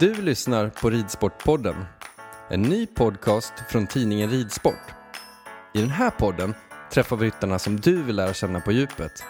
Du 0.00 0.14
lyssnar 0.14 0.68
på 0.68 0.90
Ridsportpodden, 0.90 1.84
en 2.50 2.62
ny 2.62 2.86
podcast 2.86 3.52
från 3.68 3.86
tidningen 3.86 4.30
Ridsport. 4.30 4.94
I 5.74 5.80
den 5.80 5.90
här 5.90 6.10
podden 6.10 6.54
träffar 6.92 7.16
vi 7.16 7.26
ryttarna 7.26 7.58
som 7.58 7.80
du 7.80 8.02
vill 8.02 8.16
lära 8.16 8.34
känna 8.34 8.60
på 8.60 8.72
djupet. 8.72 9.24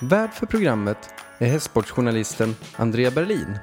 Värd 0.00 0.32
för 0.32 0.46
programmet 0.46 1.10
är 1.38 1.46
hästsportsjournalisten 1.46 2.56
Andrea 2.76 3.10
Berlin. 3.10 3.58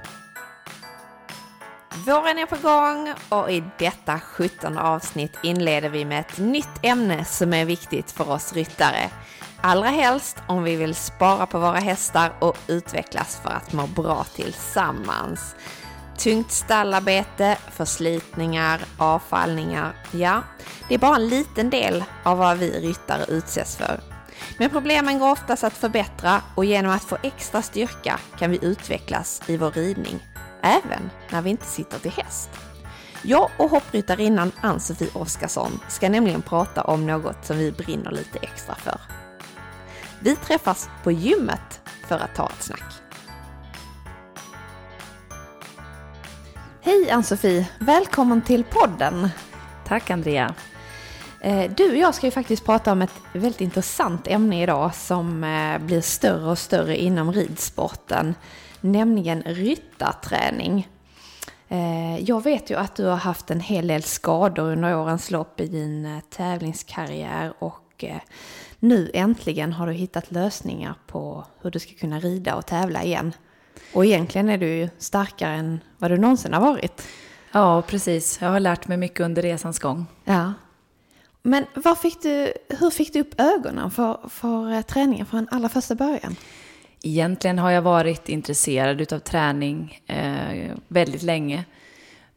Våren 2.06 2.38
är 2.38 2.46
på 2.46 2.68
gång 2.68 3.14
och 3.30 3.52
i 3.52 3.64
detta 3.80 4.20
17 4.20 4.78
avsnitt 4.78 5.38
inleder 5.44 5.90
vi 5.90 6.06
med 6.06 6.20
ett 6.20 6.38
nytt 6.38 6.80
ämne 6.82 7.26
som 7.26 7.54
är 7.54 7.66
viktigt 7.66 8.12
för 8.12 8.30
oss 8.30 8.54
ryttare. 8.54 9.10
Allra 9.62 9.88
helst 9.88 10.38
om 10.48 10.64
vi 10.64 10.76
vill 10.76 10.96
spara 10.96 11.46
på 11.46 11.60
våra 11.60 11.80
hästar 11.80 12.34
och 12.40 12.58
utvecklas 12.68 13.42
för 13.44 13.50
att 13.50 13.74
må 13.74 13.88
bra 13.88 14.26
tillsammans. 14.36 15.56
Tungt 16.18 16.52
stallarbete, 16.52 17.58
förslitningar, 17.72 18.82
avfallningar, 18.98 19.94
ja, 20.12 20.44
det 20.88 20.94
är 20.94 21.00
bara 21.00 21.16
en 21.16 21.28
liten 21.28 21.70
del 21.70 22.04
av 22.24 22.38
vad 22.38 22.58
vi 22.58 22.80
ryttare 22.80 23.26
utsätts 23.28 23.76
för. 23.76 24.00
Men 24.58 24.70
problemen 24.70 25.20
går 25.20 25.32
oftast 25.32 25.64
att 25.64 25.78
förbättra 25.78 26.42
och 26.56 26.66
genom 26.66 26.92
att 26.92 27.04
få 27.04 27.18
extra 27.24 27.62
styrka 27.62 28.20
kan 28.38 28.52
vi 28.52 28.60
utvecklas 28.62 29.42
i 29.48 29.58
vår 29.58 29.72
ridning, 29.72 30.20
även 30.62 31.10
när 31.30 31.42
vi 31.42 31.50
inte 31.50 31.66
sitter 31.66 32.00
till 32.00 32.12
häst. 32.12 32.50
Jag 33.22 33.50
och 33.58 33.70
hoppryttarinnan 33.70 34.52
Ann-Sofie 34.62 35.10
Oskarsson 35.14 35.80
ska 35.88 36.10
nämligen 36.10 36.42
prata 36.42 36.84
om 36.84 37.06
något 37.06 37.46
som 37.46 37.58
vi 37.58 37.72
brinner 37.72 38.12
lite 38.12 38.40
extra 38.42 38.76
för. 38.76 39.00
Vi 40.20 40.36
träffas 40.36 40.90
på 41.04 41.12
gymmet 41.12 41.82
för 42.08 42.16
att 42.16 42.36
ta 42.36 42.50
ett 42.50 42.64
snack. 42.64 43.03
Hej 46.86 47.12
Ann-Sofie! 47.12 47.70
Välkommen 47.80 48.42
till 48.42 48.64
podden! 48.64 49.30
Tack 49.88 50.10
Andrea! 50.10 50.56
Eh, 51.42 51.72
du 51.78 51.90
och 51.90 51.98
jag 51.98 52.16
ska 52.16 52.28
ju 52.28 52.32
faktiskt 52.32 52.66
prata 52.66 52.92
om 52.92 53.02
ett 53.02 53.14
väldigt 53.34 53.62
intressant 53.62 54.28
ämne 54.28 54.64
idag 54.64 54.96
som 54.96 55.44
eh, 55.44 55.80
blir 55.80 56.02
större 56.02 56.52
och 56.52 56.58
större 56.58 56.98
inom 56.98 57.34
ridsporten, 57.34 58.36
nämligen 58.82 59.42
ryttarträning. 59.42 60.88
Eh, 61.68 62.20
jag 62.20 62.44
vet 62.44 62.70
ju 62.70 62.76
att 62.76 62.96
du 62.96 63.06
har 63.06 63.18
haft 63.18 63.52
en 63.52 63.60
hel 63.60 63.88
del 63.88 64.04
skador 64.04 64.72
under 64.72 64.98
årens 64.98 65.32
lopp 65.32 65.60
i 65.60 65.68
din 65.68 66.22
tävlingskarriär 66.30 67.54
och 67.60 68.06
nu 68.80 69.12
äntligen 69.14 69.74
har 69.74 69.88
du 69.88 69.94
hittat 69.94 70.32
lösningar 70.32 70.96
på 71.08 71.46
hur 71.62 71.72
du 71.72 71.80
ska 71.80 71.94
kunna 71.94 72.20
rida 72.20 72.56
och 72.56 72.66
tävla 72.66 73.04
igen. 73.04 73.34
Och 73.94 74.06
egentligen 74.06 74.50
är 74.50 74.58
du 74.58 74.68
ju 74.68 74.90
starkare 74.98 75.54
än 75.54 75.80
vad 75.98 76.12
du 76.12 76.18
någonsin 76.18 76.54
har 76.54 76.62
varit. 76.62 77.08
Ja, 77.52 77.82
precis. 77.82 78.42
Jag 78.42 78.50
har 78.50 78.60
lärt 78.60 78.88
mig 78.88 78.98
mycket 78.98 79.20
under 79.20 79.42
resans 79.42 79.80
gång. 79.80 80.06
Ja. 80.24 80.54
Men 81.42 81.66
fick 82.02 82.22
du, 82.22 82.54
hur 82.80 82.90
fick 82.90 83.14
du 83.14 83.20
upp 83.20 83.42
ögonen 83.42 83.92
för, 83.92 84.30
för 84.30 84.82
träningen 84.82 85.26
från 85.26 85.48
allra 85.52 85.70
första 85.70 85.96
början? 85.96 86.36
Egentligen 87.02 87.60
har 87.60 87.72
jag 87.72 87.82
varit 87.82 88.30
intresserad 88.30 89.14
av 89.14 89.20
träning 89.20 90.02
eh, 90.08 90.72
väldigt 90.88 91.24
länge. 91.24 91.66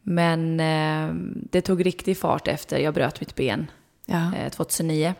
Men 0.01 0.59
eh, 0.59 1.13
det 1.51 1.61
tog 1.61 1.85
riktig 1.85 2.17
fart 2.17 2.47
efter 2.47 2.79
jag 2.79 2.93
bröt 2.93 3.19
mitt 3.19 3.35
ben 3.35 3.71
ja. 4.05 4.35
eh, 4.35 4.49
2009. 4.49 5.13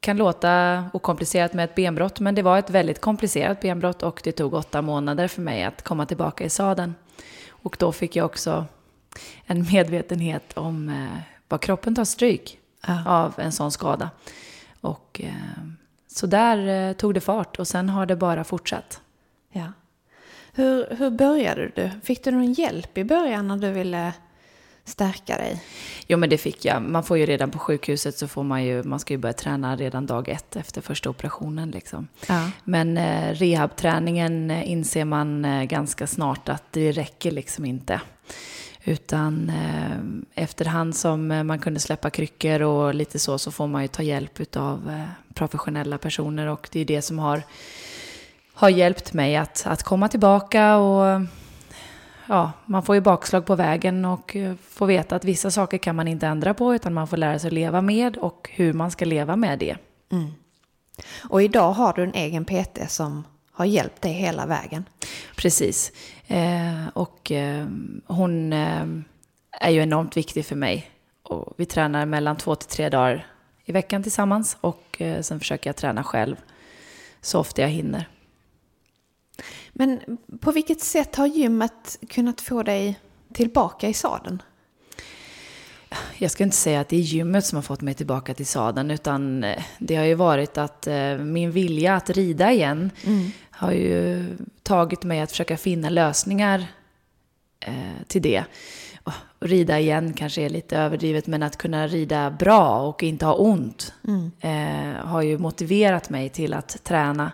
Kan 0.00 0.16
låta 0.16 0.84
okomplicerat 0.92 1.54
med 1.54 1.64
ett 1.64 1.74
benbrott, 1.74 2.20
men 2.20 2.34
det 2.34 2.42
var 2.42 2.58
ett 2.58 2.70
väldigt 2.70 3.00
komplicerat 3.00 3.60
benbrott 3.60 4.02
och 4.02 4.20
det 4.24 4.32
tog 4.32 4.54
åtta 4.54 4.82
månader 4.82 5.28
för 5.28 5.42
mig 5.42 5.64
att 5.64 5.82
komma 5.82 6.06
tillbaka 6.06 6.44
i 6.44 6.50
sadeln. 6.50 6.94
Och 7.48 7.76
då 7.78 7.92
fick 7.92 8.16
jag 8.16 8.26
också 8.26 8.66
en 9.44 9.66
medvetenhet 9.72 10.58
om 10.58 10.88
eh, 10.88 11.20
vad 11.48 11.60
kroppen 11.60 11.94
tar 11.94 12.04
stryk 12.04 12.58
ja. 12.86 13.02
av 13.06 13.34
en 13.36 13.52
sån 13.52 13.72
skada. 13.72 14.10
Och 14.80 15.20
eh, 15.24 15.62
så 16.06 16.26
där 16.26 16.88
eh, 16.88 16.92
tog 16.92 17.14
det 17.14 17.20
fart 17.20 17.58
och 17.58 17.68
sen 17.68 17.88
har 17.88 18.06
det 18.06 18.16
bara 18.16 18.44
fortsatt. 18.44 19.00
Ja. 19.52 19.72
Hur, 20.52 20.96
hur 20.96 21.10
började 21.10 21.70
du? 21.74 21.90
Fick 22.02 22.24
du 22.24 22.30
någon 22.30 22.52
hjälp 22.52 22.98
i 22.98 23.04
början 23.04 23.48
när 23.48 23.56
du 23.56 23.70
ville 23.70 24.12
stärka 24.88 25.36
dig? 25.36 25.62
Jo, 26.06 26.18
men 26.18 26.30
det 26.30 26.38
fick 26.38 26.64
jag. 26.64 26.82
Man 26.82 27.04
får 27.04 27.18
ju 27.18 27.26
redan 27.26 27.50
på 27.50 27.58
sjukhuset 27.58 28.18
så 28.18 28.28
får 28.28 28.42
man 28.42 28.64
ju, 28.64 28.82
man 28.82 29.00
ska 29.00 29.14
ju 29.14 29.18
börja 29.18 29.32
träna 29.32 29.76
redan 29.76 30.06
dag 30.06 30.28
ett 30.28 30.56
efter 30.56 30.80
första 30.80 31.10
operationen 31.10 31.70
liksom. 31.70 32.08
Ja. 32.28 32.50
Men 32.64 32.98
eh, 32.98 33.34
rehabträningen 33.34 34.50
eh, 34.50 34.70
inser 34.70 35.04
man 35.04 35.44
eh, 35.44 35.64
ganska 35.64 36.06
snart 36.06 36.48
att 36.48 36.64
det 36.70 36.92
räcker 36.92 37.30
liksom 37.30 37.64
inte. 37.64 38.00
Utan 38.84 39.50
eh, 39.50 40.42
efterhand 40.44 40.96
som 40.96 41.30
eh, 41.30 41.42
man 41.42 41.58
kunde 41.58 41.80
släppa 41.80 42.10
kryckor 42.10 42.62
och 42.62 42.94
lite 42.94 43.18
så, 43.18 43.38
så 43.38 43.50
får 43.50 43.66
man 43.66 43.82
ju 43.82 43.88
ta 43.88 44.02
hjälp 44.02 44.56
av 44.56 44.90
eh, 44.90 45.34
professionella 45.34 45.98
personer 45.98 46.46
och 46.46 46.68
det 46.72 46.80
är 46.80 46.84
det 46.84 47.02
som 47.02 47.18
har, 47.18 47.42
har 48.54 48.68
hjälpt 48.68 49.12
mig 49.12 49.36
att, 49.36 49.66
att 49.66 49.82
komma 49.82 50.08
tillbaka 50.08 50.76
och 50.76 51.20
ja, 52.28 52.52
man 52.66 52.82
får 52.82 52.94
ju 52.94 53.00
bakslag 53.00 53.46
på 53.46 53.54
vägen 53.54 54.04
och 54.04 54.36
eh, 54.36 54.54
får 54.68 54.86
veta 54.86 55.16
att 55.16 55.24
vissa 55.24 55.50
saker 55.50 55.78
kan 55.78 55.96
man 55.96 56.08
inte 56.08 56.26
ändra 56.26 56.54
på 56.54 56.74
utan 56.74 56.94
man 56.94 57.08
får 57.08 57.16
lära 57.16 57.38
sig 57.38 57.48
att 57.48 57.54
leva 57.54 57.80
med 57.80 58.16
och 58.16 58.50
hur 58.52 58.72
man 58.72 58.90
ska 58.90 59.04
leva 59.04 59.36
med 59.36 59.58
det. 59.58 59.76
Mm. 60.12 60.30
Och 61.28 61.42
idag 61.42 61.72
har 61.72 61.92
du 61.92 62.02
en 62.02 62.14
egen 62.14 62.44
PT 62.44 62.90
som 62.90 63.24
har 63.52 63.64
hjälpt 63.64 64.02
dig 64.02 64.12
hela 64.12 64.46
vägen. 64.46 64.84
Precis. 65.36 65.92
Eh, 66.26 66.88
och 66.92 67.32
eh, 67.32 67.66
hon 68.06 68.52
eh, 68.52 68.86
är 69.50 69.70
ju 69.70 69.82
enormt 69.82 70.16
viktig 70.16 70.46
för 70.46 70.56
mig. 70.56 70.90
Och 71.22 71.54
vi 71.56 71.66
tränar 71.66 72.06
mellan 72.06 72.36
två 72.36 72.54
till 72.54 72.68
tre 72.68 72.88
dagar 72.88 73.26
i 73.64 73.72
veckan 73.72 74.02
tillsammans 74.02 74.56
och 74.60 74.96
eh, 74.98 75.22
sen 75.22 75.40
försöker 75.40 75.68
jag 75.68 75.76
träna 75.76 76.04
själv 76.04 76.36
så 77.20 77.40
ofta 77.40 77.62
jag 77.62 77.68
hinner. 77.68 78.08
Men 79.72 80.00
på 80.40 80.52
vilket 80.52 80.80
sätt 80.80 81.16
har 81.16 81.26
gymmet 81.26 81.98
kunnat 82.08 82.40
få 82.40 82.62
dig 82.62 83.00
tillbaka 83.34 83.88
i 83.88 83.94
sadeln? 83.94 84.42
Jag 86.18 86.30
ska 86.30 86.44
inte 86.44 86.56
säga 86.56 86.80
att 86.80 86.88
det 86.88 86.96
är 86.96 87.00
gymmet 87.00 87.44
som 87.46 87.56
har 87.56 87.62
fått 87.62 87.80
mig 87.80 87.94
tillbaka 87.94 88.34
till 88.34 88.46
sadeln, 88.46 88.90
utan 88.90 89.44
eh, 89.44 89.62
det 89.78 89.96
har 89.96 90.04
ju 90.04 90.14
varit 90.14 90.58
att 90.58 90.86
eh, 90.86 91.18
min 91.18 91.50
vilja 91.50 91.94
att 91.94 92.10
rida 92.10 92.52
igen 92.52 92.90
mm. 93.04 93.30
har 93.50 93.72
ju 93.72 94.24
tagit 94.62 95.04
mig 95.04 95.20
att 95.20 95.30
försöka 95.30 95.56
finna 95.56 95.88
lösningar 95.88 96.66
eh, 97.60 97.74
till 98.06 98.22
det. 98.22 98.44
rida 99.40 99.78
igen 99.78 100.12
kanske 100.12 100.42
är 100.42 100.50
lite 100.50 100.78
överdrivet, 100.78 101.26
men 101.26 101.42
att 101.42 101.56
kunna 101.56 101.86
rida 101.86 102.30
bra 102.30 102.80
och 102.80 103.02
inte 103.02 103.26
ha 103.26 103.34
ont 103.34 103.92
mm. 104.08 104.30
har 105.04 105.22
ju 105.22 105.38
motiverat 105.38 106.10
mig 106.10 106.28
till 106.28 106.54
att 106.54 106.84
träna. 106.84 107.32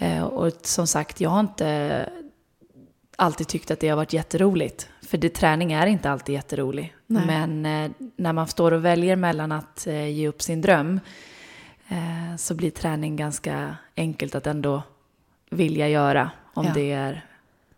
Eh, 0.00 0.22
och 0.22 0.52
som 0.62 0.86
sagt, 0.86 1.20
jag 1.20 1.30
har 1.30 1.40
inte 1.40 2.08
alltid 3.16 3.48
tyckt 3.48 3.70
att 3.70 3.80
det 3.80 3.88
har 3.88 3.96
varit 3.96 4.12
jätteroligt. 4.12 4.88
För 5.02 5.18
det, 5.18 5.28
träning 5.28 5.72
är 5.72 5.86
inte 5.86 6.10
alltid 6.10 6.34
jätterolig. 6.34 6.94
Nej. 7.06 7.26
Men 7.26 7.66
eh, 7.66 7.90
när 8.16 8.32
man 8.32 8.48
står 8.48 8.72
och 8.72 8.84
väljer 8.84 9.16
mellan 9.16 9.52
att 9.52 9.86
eh, 9.86 10.08
ge 10.08 10.28
upp 10.28 10.42
sin 10.42 10.60
dröm 10.60 11.00
så 12.38 12.54
blir 12.54 12.70
träning 12.70 13.16
ganska 13.16 13.76
enkelt 13.96 14.34
att 14.34 14.46
ändå 14.46 14.82
vilja 15.50 15.88
göra 15.88 16.30
om 16.54 16.66
ja. 16.66 16.72
det 16.74 16.92
är 16.92 17.24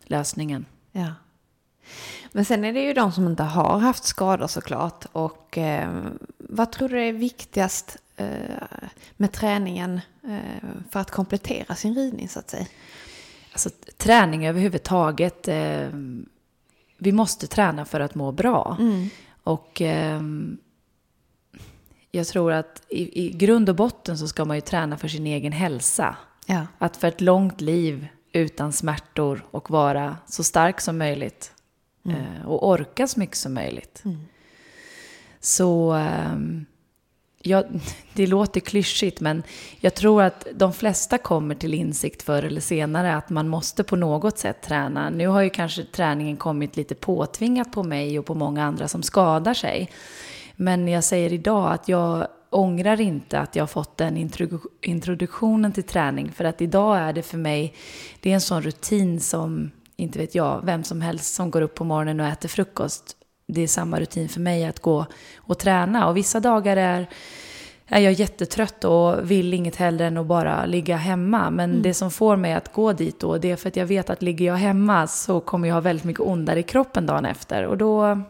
lösningen. 0.04 0.64
Ja. 0.92 1.14
Men 2.32 2.44
sen 2.44 2.64
är 2.64 2.72
det 2.72 2.80
ju 2.80 2.92
de 2.92 3.12
som 3.12 3.26
inte 3.26 3.42
har 3.42 3.78
haft 3.78 4.04
skador 4.04 4.46
såklart. 4.46 5.06
Och 5.12 5.58
eh, 5.58 6.02
vad 6.38 6.72
tror 6.72 6.88
du 6.88 7.02
är 7.02 7.12
viktigast 7.12 7.96
med 9.16 9.32
träningen 9.32 10.00
eh, 10.24 10.68
för 10.90 11.00
att 11.00 11.10
komplettera 11.10 11.74
sin 11.74 11.94
ridning 11.94 12.28
så 12.28 12.38
att 12.38 12.50
säga? 12.50 12.66
Alltså 13.52 13.70
träning 13.96 14.46
överhuvudtaget. 14.46 15.48
Eh, 15.48 15.88
vi 16.98 17.12
måste 17.12 17.46
träna 17.46 17.84
för 17.84 18.00
att 18.00 18.14
må 18.14 18.32
bra. 18.32 18.76
Mm. 18.80 19.08
Och 19.42 19.82
eh, 19.82 20.22
jag 22.10 22.26
tror 22.26 22.52
att 22.52 22.82
i, 22.88 23.26
i 23.26 23.30
grund 23.30 23.68
och 23.68 23.76
botten 23.76 24.18
så 24.18 24.28
ska 24.28 24.44
man 24.44 24.56
ju 24.56 24.60
träna 24.60 24.96
för 24.96 25.08
sin 25.08 25.26
egen 25.26 25.52
hälsa. 25.52 26.16
Ja. 26.46 26.66
Att 26.78 26.96
för 26.96 27.08
ett 27.08 27.20
långt 27.20 27.60
liv 27.60 28.08
utan 28.32 28.72
smärtor 28.72 29.46
och 29.50 29.70
vara 29.70 30.16
så 30.26 30.44
stark 30.44 30.80
som 30.80 30.98
möjligt. 30.98 31.52
Mm. 32.04 32.16
Eh, 32.16 32.46
och 32.46 32.68
orka 32.68 33.06
så 33.06 33.20
mycket 33.20 33.36
som 33.36 33.54
möjligt. 33.54 34.02
Mm. 34.04 34.18
Så 35.40 35.94
ja, 37.42 37.64
det 38.12 38.26
låter 38.26 38.60
klyschigt 38.60 39.20
men 39.20 39.42
jag 39.80 39.94
tror 39.94 40.22
att 40.22 40.46
de 40.54 40.72
flesta 40.72 41.18
kommer 41.18 41.54
till 41.54 41.74
insikt 41.74 42.22
förr 42.22 42.42
eller 42.42 42.60
senare 42.60 43.16
att 43.16 43.30
man 43.30 43.48
måste 43.48 43.84
på 43.84 43.96
något 43.96 44.38
sätt 44.38 44.62
träna. 44.62 45.10
Nu 45.10 45.26
har 45.26 45.40
ju 45.42 45.50
kanske 45.50 45.84
träningen 45.84 46.36
kommit 46.36 46.76
lite 46.76 46.94
påtvingat 46.94 47.72
på 47.72 47.82
mig 47.82 48.18
och 48.18 48.26
på 48.26 48.34
många 48.34 48.64
andra 48.64 48.88
som 48.88 49.02
skadar 49.02 49.54
sig. 49.54 49.90
Men 50.56 50.88
jag 50.88 51.04
säger 51.04 51.32
idag 51.32 51.72
att 51.72 51.88
jag 51.88 52.26
ångrar 52.50 53.00
inte 53.00 53.40
att 53.40 53.56
jag 53.56 53.62
har 53.62 53.68
fått 53.68 53.96
den 53.96 54.30
introduktionen 54.80 55.72
till 55.72 55.82
träning. 55.82 56.32
För 56.32 56.44
att 56.44 56.60
idag 56.60 56.98
är 56.98 57.12
det 57.12 57.22
för 57.22 57.38
mig, 57.38 57.74
det 58.20 58.30
är 58.30 58.34
en 58.34 58.40
sån 58.40 58.62
rutin 58.62 59.20
som, 59.20 59.70
inte 59.96 60.18
vet 60.18 60.34
jag, 60.34 60.60
vem 60.64 60.84
som 60.84 61.00
helst 61.00 61.34
som 61.34 61.50
går 61.50 61.62
upp 61.62 61.74
på 61.74 61.84
morgonen 61.84 62.20
och 62.20 62.26
äter 62.26 62.48
frukost. 62.48 63.16
Det 63.52 63.60
är 63.60 63.68
samma 63.68 64.00
rutin 64.00 64.28
för 64.28 64.40
mig 64.40 64.64
att 64.64 64.80
gå 64.80 65.06
och 65.36 65.58
träna. 65.58 66.08
Och 66.08 66.16
vissa 66.16 66.40
dagar 66.40 66.76
är, 66.76 67.08
är 67.86 68.00
jag 68.00 68.12
jättetrött 68.12 68.84
och 68.84 69.30
vill 69.30 69.54
inget 69.54 69.76
hellre 69.76 70.06
än 70.06 70.16
att 70.16 70.26
bara 70.26 70.66
ligga 70.66 70.96
hemma. 70.96 71.50
Men 71.50 71.70
mm. 71.70 71.82
det 71.82 71.94
som 71.94 72.10
får 72.10 72.36
mig 72.36 72.52
att 72.52 72.72
gå 72.72 72.92
dit 72.92 73.20
då, 73.20 73.38
det 73.38 73.50
är 73.50 73.56
för 73.56 73.68
att 73.68 73.76
jag 73.76 73.86
vet 73.86 74.10
att 74.10 74.22
ligger 74.22 74.46
jag 74.46 74.56
hemma 74.56 75.06
så 75.06 75.40
kommer 75.40 75.68
jag 75.68 75.74
ha 75.74 75.80
väldigt 75.80 76.04
mycket 76.04 76.22
ondare 76.22 76.60
i 76.60 76.62
kroppen 76.62 77.06
dagen 77.06 77.24
efter. 77.24 77.66
Och 77.66 77.78
då 77.78 78.22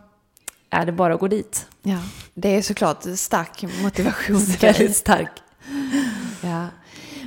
är 0.70 0.86
det 0.86 0.92
bara 0.92 1.14
att 1.14 1.20
gå 1.20 1.28
dit. 1.28 1.66
Ja, 1.82 1.98
det 2.34 2.56
är 2.56 2.62
såklart 2.62 3.04
stark 3.16 3.64
motivation. 3.82 4.36
Väldigt 4.60 4.96
stark. 4.96 5.30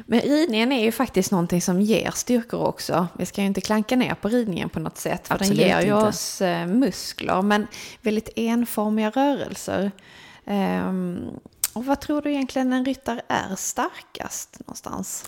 Men 0.06 0.22
ridningen 0.22 0.72
är 0.72 0.84
ju 0.84 0.92
faktiskt 0.92 1.31
någonting 1.31 1.62
som 1.62 1.81
ger 1.81 2.12
styrkor 2.12 2.63
också. 2.63 3.07
Vi 3.18 3.25
ska 3.25 3.42
ju 3.42 3.48
inte 3.48 3.62
klanka 3.62 3.96
ner 3.96 4.16
på 4.16 4.28
ridningen 4.28 4.69
på 4.69 4.80
något 4.80 4.98
sätt. 4.98 5.28
För 5.28 5.36
Absolut 5.36 5.57
den 5.60 5.68
ger 5.68 5.81
ju 5.81 5.94
inte. 5.94 6.07
oss 6.07 6.42
eh, 6.42 6.68
muskler, 6.68 7.42
men 7.42 7.68
väldigt 8.02 8.30
enformiga 8.36 9.10
rörelser. 9.10 9.92
Um, 10.46 11.19
och 11.74 11.86
vad 11.86 12.02
tror 12.02 12.22
du 12.22 12.31
egentligen 12.31 12.74
en 12.74 12.86
ryttare 12.86 13.22
är 13.28 13.56
starkast 13.56 14.60
någonstans? 14.60 15.25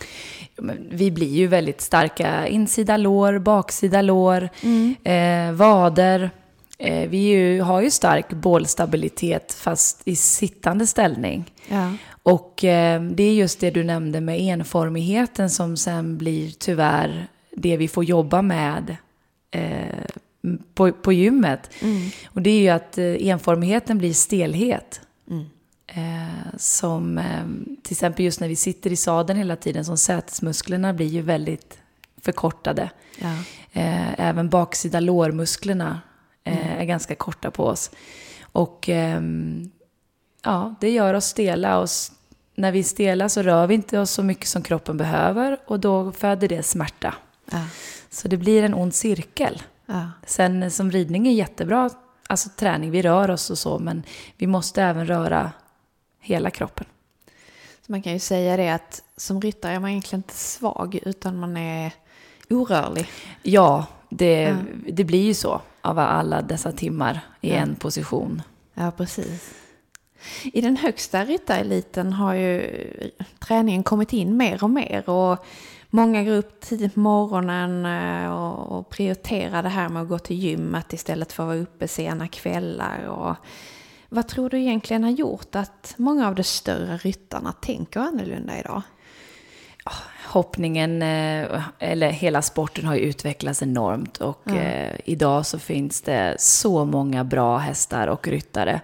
Vi 0.90 1.10
blir 1.10 1.34
ju 1.34 1.46
väldigt 1.46 1.80
starka. 1.80 2.46
Insida 2.46 2.96
lår, 2.96 3.38
baksida 3.38 4.02
lår, 4.02 4.48
mm. 4.62 4.94
eh, 5.04 5.56
vader. 5.56 6.30
Eh, 6.78 7.08
vi 7.08 7.18
ju, 7.18 7.60
har 7.60 7.80
ju 7.80 7.90
stark 7.90 8.32
bålstabilitet 8.32 9.52
fast 9.52 10.02
i 10.04 10.16
sittande 10.16 10.86
ställning. 10.86 11.52
Ja. 11.68 11.92
Och 12.22 12.64
eh, 12.64 13.02
det 13.02 13.22
är 13.22 13.34
just 13.34 13.60
det 13.60 13.70
du 13.70 13.84
nämnde 13.84 14.20
med 14.20 14.40
enformigheten 14.40 15.50
som 15.50 15.76
sen 15.76 16.18
blir 16.18 16.50
tyvärr 16.50 17.26
det 17.50 17.76
vi 17.76 17.88
får 17.88 18.04
jobba 18.04 18.42
med 18.42 18.96
eh, 19.50 20.04
på, 20.74 20.92
på 20.92 21.12
gymmet. 21.12 21.70
Mm. 21.80 22.10
Och 22.26 22.42
det 22.42 22.50
är 22.50 22.60
ju 22.60 22.68
att 22.68 22.98
eh, 22.98 23.28
enformigheten 23.28 23.98
blir 23.98 24.12
stelhet. 24.12 25.00
Mm. 25.30 25.44
Eh, 25.86 26.56
som 26.56 27.18
eh, 27.18 27.46
till 27.82 27.94
exempel 27.94 28.24
just 28.24 28.40
när 28.40 28.48
vi 28.48 28.56
sitter 28.56 28.92
i 28.92 28.96
sadeln 28.96 29.38
hela 29.38 29.56
tiden, 29.56 29.84
som 29.84 29.96
sätesmusklerna 29.96 30.92
blir 30.92 31.06
ju 31.06 31.22
väldigt 31.22 31.78
förkortade. 32.22 32.90
Ja. 33.18 33.32
Eh, 33.72 34.20
även 34.20 34.48
baksida 34.48 35.00
lårmusklerna. 35.00 36.00
Är 36.48 36.84
ganska 36.84 37.14
korta 37.14 37.50
på 37.50 37.64
oss. 37.64 37.90
Och 38.52 38.88
ehm, 38.88 39.70
ja, 40.42 40.74
det 40.80 40.90
gör 40.90 41.14
oss 41.14 41.24
stela. 41.24 41.78
Och 41.78 41.88
när 42.54 42.72
vi 42.72 42.78
är 42.78 42.84
stela 42.84 43.28
så 43.28 43.42
rör 43.42 43.66
vi 43.66 43.74
inte 43.74 43.98
oss 43.98 44.10
så 44.10 44.22
mycket 44.22 44.48
som 44.48 44.62
kroppen 44.62 44.96
behöver 44.96 45.58
och 45.66 45.80
då 45.80 46.12
föder 46.12 46.48
det 46.48 46.62
smärta. 46.62 47.14
Ja. 47.50 47.64
Så 48.10 48.28
det 48.28 48.36
blir 48.36 48.62
en 48.62 48.74
ond 48.74 48.94
cirkel. 48.94 49.62
Ja. 49.86 50.10
Sen 50.26 50.70
som 50.70 50.90
ridning 50.90 51.28
är 51.28 51.32
jättebra, 51.32 51.90
alltså 52.26 52.48
träning, 52.56 52.90
vi 52.90 53.02
rör 53.02 53.30
oss 53.30 53.50
och 53.50 53.58
så, 53.58 53.78
men 53.78 54.02
vi 54.36 54.46
måste 54.46 54.82
även 54.82 55.06
röra 55.06 55.52
hela 56.20 56.50
kroppen. 56.50 56.86
Så 57.86 57.92
man 57.92 58.02
kan 58.02 58.12
ju 58.12 58.18
säga 58.18 58.56
det 58.56 58.68
att 58.68 59.02
som 59.16 59.40
ryttare 59.40 59.72
är 59.72 59.80
man 59.80 59.90
egentligen 59.90 60.18
inte 60.18 60.34
svag, 60.34 60.98
utan 61.02 61.38
man 61.38 61.56
är 61.56 61.92
orörlig. 62.50 63.08
Ja, 63.42 63.86
det, 64.10 64.42
ja. 64.42 64.56
det 64.92 65.04
blir 65.04 65.24
ju 65.24 65.34
så 65.34 65.60
av 65.88 65.98
alla 65.98 66.42
dessa 66.42 66.72
timmar 66.72 67.20
i 67.40 67.50
ja. 67.50 67.56
en 67.56 67.74
position. 67.74 68.42
Ja, 68.74 68.90
precis. 68.90 69.54
I 70.44 70.60
den 70.60 70.76
högsta 70.76 71.24
ryttareliten 71.24 72.12
har 72.12 72.34
ju 72.34 72.70
träningen 73.38 73.82
kommit 73.82 74.12
in 74.12 74.36
mer 74.36 74.64
och 74.64 74.70
mer. 74.70 75.10
Och 75.10 75.44
många 75.90 76.24
går 76.24 76.32
upp 76.32 76.60
tidigt 76.60 76.94
på 76.94 77.00
morgonen 77.00 77.86
eh, 77.86 78.30
och 78.32 78.88
prioriterar 78.90 79.62
det 79.62 79.68
här 79.68 79.88
med 79.88 80.02
att 80.02 80.08
gå 80.08 80.18
till 80.18 80.36
gymmet 80.36 80.92
istället 80.92 81.32
för 81.32 81.42
att 81.42 81.46
vara 81.46 81.58
uppe 81.58 81.88
sena 81.88 82.28
kvällar. 82.28 83.06
Och 83.06 83.36
vad 84.08 84.28
tror 84.28 84.50
du 84.50 84.58
egentligen 84.60 85.04
har 85.04 85.10
gjort 85.10 85.54
att 85.54 85.94
många 85.96 86.28
av 86.28 86.34
de 86.34 86.44
större 86.44 86.96
ryttarna 86.96 87.52
tänker 87.52 88.00
annorlunda 88.00 88.58
idag? 88.58 88.82
Hoppningen, 90.28 91.02
eh, 91.02 91.62
eller 91.78 92.10
hela 92.10 92.42
sporten 92.42 92.84
har 92.84 92.94
ju 92.94 93.00
utvecklats 93.00 93.62
enormt 93.62 94.16
och 94.16 94.48
mm. 94.48 94.96
idag 95.04 95.46
så 95.46 95.58
finns 95.58 96.00
det 96.00 96.36
så 96.38 96.84
många 96.84 97.24
bra 97.24 97.58
hästar 97.58 98.08
och 98.08 98.28
ryttare. 98.28 98.80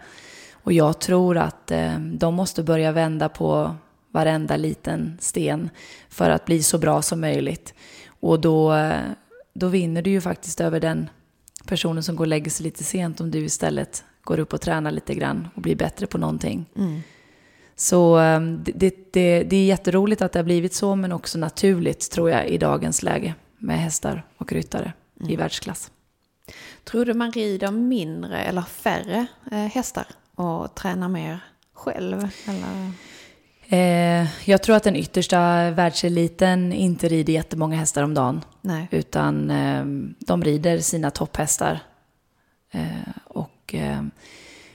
Och 0.52 0.72
jag 0.72 0.98
tror 0.98 1.36
att 1.36 1.70
eh, 1.70 1.98
de 1.98 2.34
måste 2.34 2.62
börja 2.62 2.92
vända 2.92 3.28
på 3.28 3.76
varenda 4.12 4.56
liten 4.56 5.18
sten 5.20 5.70
för 6.08 6.30
att 6.30 6.44
bli 6.44 6.62
så 6.62 6.78
bra 6.78 7.02
som 7.02 7.20
möjligt. 7.20 7.74
Och 8.20 8.40
då, 8.40 8.90
då 9.54 9.68
vinner 9.68 10.02
du 10.02 10.10
ju 10.10 10.20
faktiskt 10.20 10.60
över 10.60 10.80
den 10.80 11.08
personen 11.66 12.02
som 12.02 12.16
går 12.16 12.24
och 12.24 12.28
lägger 12.28 12.50
sig 12.50 12.64
lite 12.64 12.84
sent 12.84 13.20
om 13.20 13.30
du 13.30 13.38
istället 13.38 14.04
går 14.24 14.38
upp 14.38 14.52
och 14.52 14.60
tränar 14.60 14.90
lite 14.90 15.14
grann 15.14 15.48
och 15.54 15.62
blir 15.62 15.76
bättre 15.76 16.06
på 16.06 16.18
någonting. 16.18 16.66
Mm. 16.76 17.00
Så 17.76 18.16
ehm, 18.16 18.64
det, 18.64 19.12
det, 19.12 19.42
det 19.42 19.56
är 19.56 19.64
jätteroligt 19.64 20.22
att 20.22 20.32
det 20.32 20.38
har 20.38 20.44
blivit 20.44 20.74
så, 20.74 20.96
men 20.96 21.12
också 21.12 21.38
naturligt 21.38 22.10
tror 22.10 22.30
jag 22.30 22.48
i 22.48 22.58
dagens 22.58 23.02
läge 23.02 23.34
med 23.58 23.78
hästar 23.78 24.26
och 24.38 24.52
ryttare 24.52 24.92
mm. 25.20 25.32
i 25.32 25.36
världsklass. 25.36 25.90
Tror 26.84 27.04
du 27.04 27.14
man 27.14 27.32
rider 27.32 27.70
mindre 27.70 28.38
eller 28.38 28.62
färre 28.62 29.26
eh, 29.52 29.58
hästar 29.58 30.06
och 30.34 30.74
tränar 30.74 31.08
mer 31.08 31.40
själv? 31.72 32.28
Eller? 32.46 32.92
Eh, 33.68 34.28
jag 34.44 34.62
tror 34.62 34.76
att 34.76 34.82
den 34.82 34.96
yttersta 34.96 35.70
världseliten 35.70 36.72
inte 36.72 37.08
rider 37.08 37.32
jättemånga 37.32 37.76
hästar 37.76 38.02
om 38.02 38.14
dagen. 38.14 38.44
Nej. 38.60 38.88
Utan 38.90 39.50
eh, 39.50 39.84
de 40.18 40.44
rider 40.44 40.78
sina 40.78 41.10
topphästar. 41.10 41.80
Eh, 42.70 43.12
och 43.24 43.74
ehm, 43.74 44.10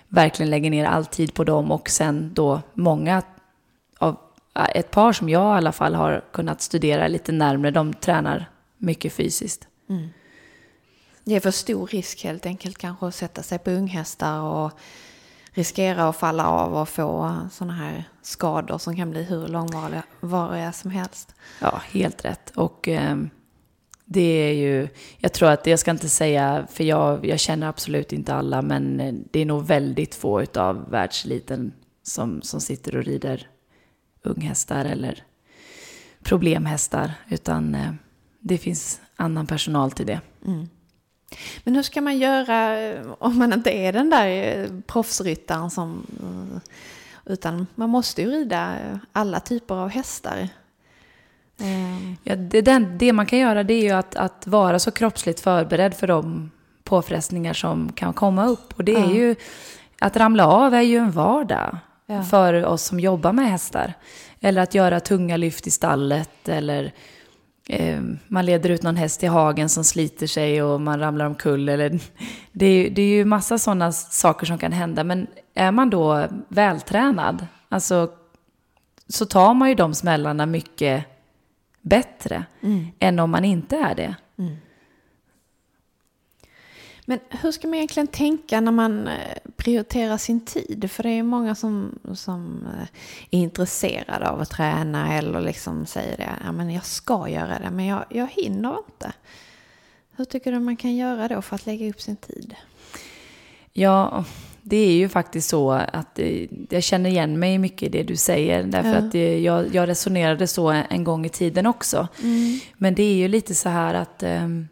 verkligen 0.10 0.50
lägger 0.50 0.70
ner 0.70 0.86
all 0.86 1.06
tid 1.06 1.34
på 1.34 1.44
dem 1.44 1.72
och 1.72 1.90
sen 1.90 2.34
då 2.34 2.62
många 2.74 3.22
av 3.98 4.18
ett 4.74 4.92
par 4.92 5.14
som 5.14 5.30
jag 5.30 5.56
i 5.56 5.58
alla 5.58 5.72
fall 5.72 5.96
har 5.96 6.24
kunnat 6.32 6.62
studera 6.62 7.08
lite 7.08 7.32
närmre, 7.32 7.72
de 7.72 7.94
tränar 7.94 8.50
mycket 8.78 9.14
fysiskt. 9.14 9.68
Mm. 9.90 10.10
Det 11.24 11.36
är 11.36 11.40
för 11.40 11.52
stor 11.52 11.88
risk 11.88 12.24
helt 12.24 12.46
enkelt 12.46 12.78
kanske 12.78 13.06
att 13.06 13.16
sätta 13.16 13.44
sig 13.44 13.60
på 13.60 13.72
unghästar 13.72 14.42
och 14.42 14.72
riskera 15.52 16.10
att 16.10 16.16
falla 16.16 16.48
av 16.48 16.76
och 16.76 16.90
få 16.90 17.38
sådana 17.52 17.74
här 17.74 18.04
skador 18.22 18.78
som 18.78 18.96
kan 18.96 19.12
bli 19.12 19.24
hur 19.24 19.48
långvariga 19.48 20.72
som 20.72 20.92
helst. 20.92 21.36
Ja, 21.62 21.82
helt 21.92 22.26
rätt. 22.26 22.52
Och 22.56 22.88
eh, 22.88 23.18
det 24.12 24.22
är 24.22 24.54
ju, 24.54 24.88
jag 25.18 25.34
tror 25.34 25.50
att, 25.50 25.68
jag 25.68 25.80
ska 25.80 25.92
inte 25.92 26.10
säga, 26.10 26.68
för 26.72 26.84
jag, 26.84 27.26
jag 27.26 27.40
känner 27.40 27.68
absolut 27.68 28.14
inte 28.14 28.34
alla, 28.34 28.62
men 28.62 29.00
eh, 29.00 29.14
det 29.32 29.40
är 29.40 29.46
nog 29.46 29.66
väldigt 29.66 30.16
få 30.16 30.44
av 30.56 30.90
världseliten 30.90 31.74
som, 32.04 32.42
som 32.42 32.62
sitter 32.62 32.96
och 32.96 33.04
rider 33.04 33.48
unghästar 34.24 34.86
eller 34.86 35.24
problemhästar, 36.24 37.12
utan 37.30 37.76
eh, 37.76 37.94
det 38.40 38.58
finns 38.58 39.02
annan 39.16 39.48
personal 39.48 39.92
till 39.92 40.06
det. 40.06 40.22
Mm. 40.46 40.70
Men 41.64 41.76
hur 41.76 41.84
ska 41.84 42.02
man 42.02 42.18
göra 42.18 42.80
eh, 42.80 43.06
om 43.20 43.38
man 43.38 43.54
inte 43.54 43.72
är 43.72 43.94
den 43.94 44.10
där 44.10 44.82
proffsryttaren 44.88 45.70
som... 45.70 46.06
Utan 47.26 47.68
man 47.76 47.90
måste 47.90 48.22
ju 48.22 48.30
rida 48.30 48.76
alla 49.12 49.40
typer 49.40 49.76
av 49.76 49.90
hästar. 49.90 50.50
Ja, 52.24 52.36
det, 52.36 52.62
den, 52.62 52.98
det 52.98 53.14
man 53.14 53.26
kan 53.26 53.40
göra 53.40 53.64
det 53.64 53.74
är 53.74 53.84
ju 53.84 53.92
att, 53.92 54.16
att 54.16 54.48
vara 54.48 54.80
så 54.80 54.92
kroppsligt 54.92 55.40
förberedd 55.40 55.94
för 55.94 56.08
de 56.08 56.52
påfrestningar 56.84 57.54
som 57.54 57.92
kan 57.92 58.14
komma 58.14 58.46
upp. 58.46 58.74
Och 58.76 58.84
det 58.84 58.96
är 58.96 59.00
ja. 59.00 59.14
ju, 59.14 59.36
att 60.00 60.18
ramla 60.18 60.48
av 60.48 60.74
är 60.74 60.82
ju 60.82 60.98
en 60.98 61.12
vardag 61.12 61.78
ja. 62.06 62.24
för 62.24 62.66
oss 62.66 62.84
som 62.84 63.00
jobbar 63.00 63.34
med 63.34 63.52
hästar. 63.52 63.94
Eller 64.42 64.62
att 64.62 64.74
göra 64.74 65.00
tunga 65.00 65.38
lyft 65.38 65.68
i 65.68 65.72
stallet 65.72 66.50
eller 66.50 66.94
eh, 67.70 68.02
man 68.28 68.46
leder 68.46 68.70
ut 68.70 68.84
någon 68.84 68.96
häst 68.96 69.24
i 69.24 69.28
hagen 69.28 69.70
som 69.70 69.84
sliter 69.84 70.28
sig 70.28 70.64
och 70.64 70.82
man 70.82 71.00
ramlar 71.00 71.26
omkull. 71.26 71.70
Eller, 71.70 72.00
det, 72.52 72.66
är, 72.66 72.90
det 72.90 73.02
är 73.02 73.10
ju 73.10 73.26
massa 73.26 73.58
sådana 73.58 73.92
saker 73.92 74.46
som 74.46 74.58
kan 74.58 74.72
hända. 74.72 75.04
Men 75.04 75.28
är 75.54 75.72
man 75.72 75.90
då 75.90 76.28
vältränad, 76.48 77.48
alltså, 77.70 78.10
så 79.08 79.26
tar 79.26 79.54
man 79.54 79.70
ju 79.70 79.76
de 79.76 79.94
smällarna 79.94 80.46
mycket 80.46 81.06
bättre 81.82 82.46
mm. 82.62 82.88
än 83.00 83.20
om 83.20 83.32
man 83.32 83.46
inte 83.46 83.78
är 83.78 83.96
det. 83.96 84.16
Mm. 84.38 84.56
Men 87.06 87.20
hur 87.30 87.52
ska 87.52 87.68
man 87.68 87.76
egentligen 87.76 88.08
tänka 88.08 88.62
när 88.62 88.72
man 88.72 89.08
eh, 89.08 89.38
prioriterar 89.56 90.18
sin 90.18 90.46
tid? 90.46 90.92
För 90.92 91.04
det 91.04 91.10
är 91.10 91.24
många 91.24 91.56
som, 91.56 92.00
som 92.14 92.68
eh, 92.74 92.88
är 93.32 93.40
intresserade 93.40 94.30
av 94.30 94.42
att 94.42 94.50
träna 94.50 95.18
eller 95.18 95.42
liksom 95.42 95.86
säger 95.86 96.18
det. 96.18 96.30
Ja, 96.46 96.52
men 96.52 96.70
jag 96.70 96.86
ska 96.86 97.30
göra 97.30 97.60
det, 97.60 97.72
men 97.72 97.86
jag, 97.86 98.06
jag 98.10 98.28
hinner 98.28 98.78
inte. 98.88 99.14
Hur 100.16 100.26
tycker 100.26 100.52
du 100.52 100.60
man 100.60 100.78
kan 100.78 100.96
göra 100.96 101.28
då 101.28 101.42
för 101.42 101.56
att 101.56 101.66
lägga 101.66 101.90
upp 101.90 102.02
sin 102.02 102.16
tid? 102.16 102.56
Ja, 103.74 104.26
det 104.70 104.78
är 104.78 104.92
ju 104.92 105.10
faktiskt 105.10 105.50
så 105.50 105.72
att 105.72 106.20
eh, 106.20 106.48
jag 106.70 106.84
känner 106.84 107.10
igen 107.10 107.40
mig 107.40 107.58
mycket 107.58 107.84
i 107.84 107.90
det 107.90 108.04
du 108.04 108.16
säger. 108.16 108.64
Därför 108.64 108.94
ja. 108.94 108.98
att 108.98 109.42
jag, 109.44 109.76
jag 109.76 109.90
resonerade 109.90 110.48
så 110.48 110.70
en 110.90 111.04
gång 111.04 111.26
i 111.26 111.30
tiden 111.30 111.66
också. 111.66 112.08
Mm. 112.24 112.60
Men 112.78 112.96
det 112.96 113.04
är 113.04 113.16
ju 113.16 113.28
lite 113.28 113.56
så 113.56 113.70
här 113.70 113.94
att 113.94 114.24
um, 114.24 114.68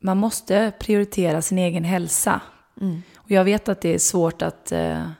man 0.00 0.18
måste 0.18 0.72
prioritera 0.80 1.42
sin 1.42 1.58
egen 1.58 1.84
hälsa. 1.84 2.40
Mm. 2.80 3.02
Och 3.16 3.30
jag 3.30 3.44
vet 3.44 3.68
att 3.68 3.80
det 3.80 3.94
är 3.94 3.98
svårt 3.98 4.42
att, 4.42 4.72
uh, 4.72 5.10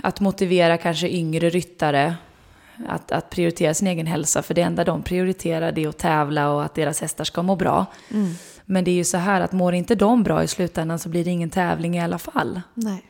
att 0.00 0.20
motivera 0.20 0.76
kanske 0.76 1.08
yngre 1.08 1.50
ryttare 1.50 2.14
att, 2.88 3.12
att 3.12 3.30
prioritera 3.30 3.74
sin 3.74 3.88
egen 3.88 4.06
hälsa. 4.06 4.42
För 4.42 4.54
det 4.54 4.62
enda 4.62 4.84
de 4.84 5.02
prioriterar 5.02 5.72
det 5.72 5.84
är 5.84 5.88
att 5.88 5.98
tävla 5.98 6.50
och 6.50 6.64
att 6.64 6.74
deras 6.74 7.00
hästar 7.00 7.24
ska 7.24 7.42
må 7.42 7.56
bra. 7.56 7.86
Mm. 8.10 8.34
Men 8.66 8.84
det 8.84 8.90
är 8.90 8.94
ju 8.94 9.04
så 9.04 9.16
här 9.16 9.40
att 9.40 9.52
mår 9.52 9.74
inte 9.74 9.94
de 9.94 10.22
bra 10.22 10.42
i 10.42 10.48
slutändan 10.48 10.98
så 10.98 11.08
blir 11.08 11.24
det 11.24 11.30
ingen 11.30 11.50
tävling 11.50 11.96
i 11.96 12.00
alla 12.00 12.18
fall. 12.18 12.60
Nej. 12.74 13.02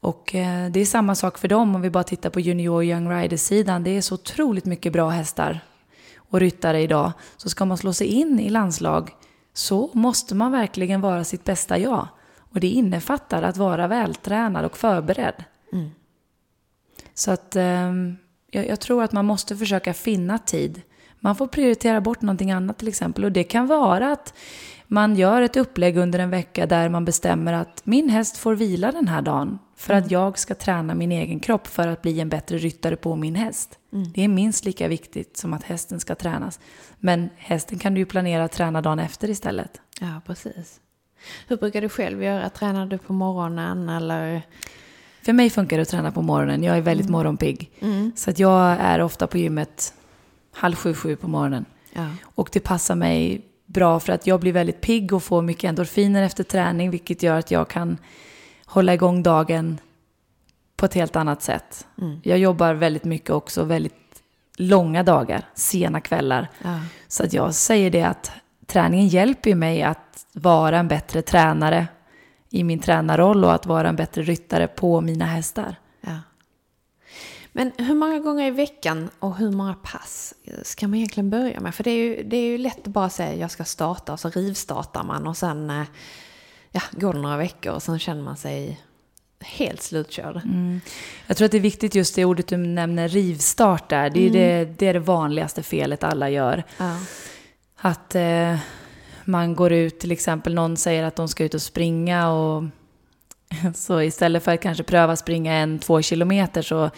Och 0.00 0.34
eh, 0.34 0.70
det 0.70 0.80
är 0.80 0.86
samma 0.86 1.14
sak 1.14 1.38
för 1.38 1.48
dem 1.48 1.74
om 1.74 1.80
vi 1.80 1.90
bara 1.90 2.04
tittar 2.04 2.30
på 2.30 2.40
junior 2.40 2.84
young 2.84 3.10
riders-sidan. 3.10 3.84
Det 3.84 3.90
är 3.90 4.00
så 4.00 4.14
otroligt 4.14 4.64
mycket 4.64 4.92
bra 4.92 5.08
hästar 5.08 5.60
och 6.16 6.40
ryttare 6.40 6.82
idag. 6.82 7.12
Så 7.36 7.48
ska 7.48 7.64
man 7.64 7.78
slå 7.78 7.92
sig 7.92 8.06
in 8.06 8.40
i 8.40 8.48
landslag 8.48 9.10
så 9.52 9.90
måste 9.92 10.34
man 10.34 10.52
verkligen 10.52 11.00
vara 11.00 11.24
sitt 11.24 11.44
bästa 11.44 11.78
jag. 11.78 12.08
Och 12.36 12.60
det 12.60 12.68
innefattar 12.68 13.42
att 13.42 13.56
vara 13.56 13.86
vältränad 13.86 14.64
och 14.64 14.76
förberedd. 14.76 15.44
Mm. 15.72 15.90
Så 17.14 17.30
att 17.30 17.56
eh, 17.56 17.92
jag, 18.50 18.68
jag, 18.68 18.80
tror 18.80 19.02
att 19.02 19.12
man 19.12 19.24
måste 19.24 19.56
försöka 19.56 19.94
finna 19.94 20.38
tid 20.38 20.82
man 21.20 21.36
får 21.36 21.46
prioritera 21.46 22.00
bort 22.00 22.22
någonting 22.22 22.50
annat 22.50 22.78
till 22.78 22.88
exempel. 22.88 23.24
Och 23.24 23.32
det 23.32 23.44
kan 23.44 23.66
vara 23.66 24.12
att 24.12 24.34
man 24.86 25.16
gör 25.16 25.42
ett 25.42 25.56
upplägg 25.56 25.96
under 25.96 26.18
en 26.18 26.30
vecka 26.30 26.66
där 26.66 26.88
man 26.88 27.04
bestämmer 27.04 27.52
att 27.52 27.80
min 27.84 28.08
häst 28.08 28.36
får 28.36 28.54
vila 28.54 28.92
den 28.92 29.08
här 29.08 29.22
dagen 29.22 29.58
för 29.76 29.94
att 29.94 30.04
mm. 30.04 30.12
jag 30.12 30.38
ska 30.38 30.54
träna 30.54 30.94
min 30.94 31.12
egen 31.12 31.40
kropp 31.40 31.66
för 31.66 31.88
att 31.88 32.02
bli 32.02 32.20
en 32.20 32.28
bättre 32.28 32.58
ryttare 32.58 32.96
på 32.96 33.16
min 33.16 33.34
häst. 33.34 33.78
Mm. 33.92 34.12
Det 34.14 34.24
är 34.24 34.28
minst 34.28 34.64
lika 34.64 34.88
viktigt 34.88 35.36
som 35.36 35.52
att 35.52 35.62
hästen 35.62 36.00
ska 36.00 36.14
tränas. 36.14 36.60
Men 36.98 37.30
hästen 37.36 37.78
kan 37.78 37.94
du 37.94 38.00
ju 38.00 38.06
planera 38.06 38.44
att 38.44 38.52
träna 38.52 38.82
dagen 38.82 38.98
efter 38.98 39.30
istället. 39.30 39.80
Ja, 40.00 40.20
precis. 40.26 40.80
Hur 41.48 41.56
brukar 41.56 41.80
du 41.80 41.88
själv 41.88 42.22
göra? 42.22 42.50
Tränar 42.50 42.86
du 42.86 42.98
på 42.98 43.12
morgonen 43.12 43.88
eller? 43.88 44.42
För 45.22 45.32
mig 45.32 45.50
funkar 45.50 45.76
det 45.76 45.82
att 45.82 45.88
träna 45.88 46.12
på 46.12 46.22
morgonen. 46.22 46.62
Jag 46.62 46.76
är 46.76 46.80
väldigt 46.80 47.06
mm. 47.06 47.12
morgonpigg. 47.12 47.70
Mm. 47.80 48.12
Så 48.16 48.30
att 48.30 48.38
jag 48.38 48.76
är 48.80 49.00
ofta 49.00 49.26
på 49.26 49.38
gymmet 49.38 49.94
halv 50.52 50.74
sju, 50.74 50.94
sju 50.94 51.16
på 51.16 51.28
morgonen. 51.28 51.64
Ja. 51.92 52.06
Och 52.22 52.48
det 52.52 52.60
passar 52.60 52.94
mig 52.94 53.44
bra 53.66 54.00
för 54.00 54.12
att 54.12 54.26
jag 54.26 54.40
blir 54.40 54.52
väldigt 54.52 54.80
pigg 54.80 55.12
och 55.12 55.22
får 55.22 55.42
mycket 55.42 55.68
endorfiner 55.68 56.22
efter 56.22 56.44
träning, 56.44 56.90
vilket 56.90 57.22
gör 57.22 57.38
att 57.38 57.50
jag 57.50 57.68
kan 57.68 57.98
hålla 58.64 58.94
igång 58.94 59.22
dagen 59.22 59.80
på 60.76 60.86
ett 60.86 60.94
helt 60.94 61.16
annat 61.16 61.42
sätt. 61.42 61.86
Mm. 62.00 62.20
Jag 62.22 62.38
jobbar 62.38 62.74
väldigt 62.74 63.04
mycket 63.04 63.30
också, 63.30 63.64
väldigt 63.64 64.22
långa 64.56 65.02
dagar, 65.02 65.42
sena 65.54 66.00
kvällar. 66.00 66.48
Ja. 66.62 66.80
Så 67.08 67.24
att 67.24 67.32
jag 67.32 67.54
säger 67.54 67.90
det 67.90 68.02
att 68.02 68.32
träningen 68.66 69.08
hjälper 69.08 69.54
mig 69.54 69.82
att 69.82 70.26
vara 70.32 70.78
en 70.78 70.88
bättre 70.88 71.22
tränare 71.22 71.86
i 72.50 72.64
min 72.64 72.78
tränarroll 72.78 73.44
och 73.44 73.52
att 73.54 73.66
vara 73.66 73.88
en 73.88 73.96
bättre 73.96 74.22
ryttare 74.22 74.66
på 74.66 75.00
mina 75.00 75.24
hästar. 75.24 75.76
Men 77.58 77.72
hur 77.78 77.94
många 77.94 78.18
gånger 78.18 78.46
i 78.46 78.50
veckan 78.50 79.10
och 79.18 79.36
hur 79.36 79.50
många 79.50 79.74
pass 79.74 80.34
ska 80.62 80.88
man 80.88 80.94
egentligen 80.94 81.30
börja 81.30 81.60
med? 81.60 81.74
För 81.74 81.84
det 81.84 81.90
är 81.90 81.96
ju, 81.96 82.22
det 82.22 82.36
är 82.36 82.44
ju 82.44 82.58
lätt 82.58 82.78
att 82.78 82.92
bara 82.92 83.10
säga 83.10 83.34
jag 83.34 83.50
ska 83.50 83.64
starta 83.64 84.12
och 84.12 84.20
så 84.20 84.30
rivstartar 84.30 85.04
man 85.04 85.26
och 85.26 85.36
sen 85.36 85.70
eh, 85.70 85.84
ja, 86.70 86.80
går 86.92 87.12
det 87.12 87.18
några 87.18 87.36
veckor 87.36 87.72
och 87.72 87.82
sen 87.82 87.98
känner 87.98 88.22
man 88.22 88.36
sig 88.36 88.80
helt 89.40 89.82
slutkörd. 89.82 90.36
Mm. 90.36 90.80
Jag 91.26 91.36
tror 91.36 91.46
att 91.46 91.52
det 91.52 91.58
är 91.58 91.60
viktigt 91.60 91.94
just 91.94 92.14
det 92.14 92.24
ordet 92.24 92.48
du 92.48 92.56
nämner, 92.56 93.08
rivstart 93.08 93.88
där. 93.88 94.10
Det 94.10 94.20
är, 94.20 94.30
mm. 94.30 94.32
det, 94.32 94.74
det, 94.78 94.86
är 94.86 94.94
det 94.94 95.00
vanligaste 95.00 95.62
felet 95.62 96.04
alla 96.04 96.30
gör. 96.30 96.64
Ja. 96.76 96.96
Att 97.76 98.14
eh, 98.14 98.56
man 99.24 99.54
går 99.54 99.72
ut, 99.72 100.00
till 100.00 100.12
exempel 100.12 100.54
någon 100.54 100.76
säger 100.76 101.04
att 101.04 101.16
de 101.16 101.28
ska 101.28 101.44
ut 101.44 101.54
och 101.54 101.62
springa 101.62 102.30
och 102.30 102.64
så 103.74 104.02
istället 104.02 104.44
för 104.44 104.54
att 104.54 104.60
kanske 104.60 104.82
pröva 104.82 105.16
springa 105.16 105.54
en, 105.54 105.78
två 105.78 106.02
kilometer 106.02 106.62
så 106.62 106.90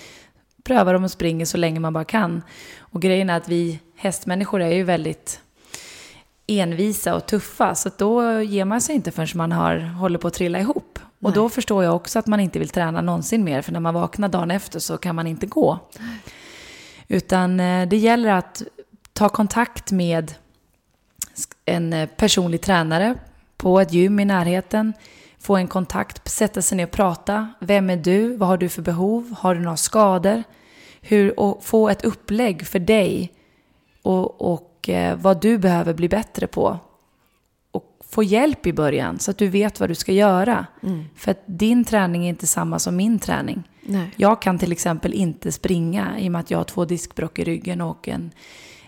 prövar 0.70 0.94
de 0.94 1.04
och 1.04 1.10
springer 1.10 1.44
så 1.44 1.56
länge 1.56 1.80
man 1.80 1.92
bara 1.92 2.04
kan. 2.04 2.42
Och 2.80 3.02
grejen 3.02 3.30
är 3.30 3.36
att 3.36 3.48
vi 3.48 3.80
hästmänniskor 3.96 4.62
är 4.62 4.72
ju 4.72 4.82
väldigt 4.82 5.40
envisa 6.46 7.14
och 7.14 7.26
tuffa, 7.26 7.74
så 7.74 7.90
då 7.98 8.40
ger 8.40 8.64
man 8.64 8.80
sig 8.80 8.94
inte 8.94 9.10
förrän 9.10 9.28
man 9.34 9.52
har, 9.52 9.78
håller 9.78 10.18
på 10.18 10.28
att 10.28 10.34
trilla 10.34 10.60
ihop. 10.60 10.98
Nej. 10.98 11.28
Och 11.28 11.34
då 11.34 11.48
förstår 11.48 11.84
jag 11.84 11.96
också 11.96 12.18
att 12.18 12.26
man 12.26 12.40
inte 12.40 12.58
vill 12.58 12.68
träna 12.68 13.00
någonsin 13.00 13.44
mer, 13.44 13.62
för 13.62 13.72
när 13.72 13.80
man 13.80 13.94
vaknar 13.94 14.28
dagen 14.28 14.50
efter 14.50 14.78
så 14.78 14.98
kan 14.98 15.14
man 15.14 15.26
inte 15.26 15.46
gå. 15.46 15.78
Utan 17.08 17.60
eh, 17.60 17.88
det 17.88 17.96
gäller 17.96 18.30
att 18.30 18.62
ta 19.12 19.28
kontakt 19.28 19.92
med 19.92 20.34
en 21.64 21.92
eh, 21.92 22.08
personlig 22.08 22.60
tränare 22.60 23.14
på 23.56 23.80
ett 23.80 23.92
gym 23.92 24.20
i 24.20 24.24
närheten, 24.24 24.92
få 25.38 25.56
en 25.56 25.68
kontakt, 25.68 26.28
sätta 26.28 26.62
sig 26.62 26.76
ner 26.76 26.84
och 26.84 26.90
prata. 26.90 27.48
Vem 27.60 27.90
är 27.90 27.96
du? 27.96 28.36
Vad 28.36 28.48
har 28.48 28.56
du 28.56 28.68
för 28.68 28.82
behov? 28.82 29.34
Har 29.38 29.54
du 29.54 29.60
några 29.60 29.76
skador? 29.76 30.42
Hur, 31.00 31.40
och 31.40 31.64
få 31.64 31.88
ett 31.88 32.04
upplägg 32.04 32.66
för 32.66 32.78
dig 32.78 33.32
och, 34.02 34.52
och 34.52 34.88
eh, 34.88 35.16
vad 35.16 35.40
du 35.40 35.58
behöver 35.58 35.94
bli 35.94 36.08
bättre 36.08 36.46
på. 36.46 36.78
Och 37.70 37.98
få 38.04 38.22
hjälp 38.22 38.66
i 38.66 38.72
början 38.72 39.18
så 39.18 39.30
att 39.30 39.38
du 39.38 39.48
vet 39.48 39.80
vad 39.80 39.90
du 39.90 39.94
ska 39.94 40.12
göra. 40.12 40.66
Mm. 40.82 41.04
För 41.16 41.30
att 41.30 41.42
din 41.46 41.84
träning 41.84 42.24
är 42.24 42.28
inte 42.28 42.46
samma 42.46 42.78
som 42.78 42.96
min 42.96 43.18
träning. 43.18 43.62
Nej. 43.82 44.10
Jag 44.16 44.42
kan 44.42 44.58
till 44.58 44.72
exempel 44.72 45.14
inte 45.14 45.52
springa 45.52 46.20
i 46.20 46.28
och 46.28 46.32
med 46.32 46.40
att 46.40 46.50
jag 46.50 46.58
har 46.58 46.64
två 46.64 46.84
diskbrock 46.84 47.38
i 47.38 47.44
ryggen 47.44 47.80
och 47.80 48.08
en 48.08 48.30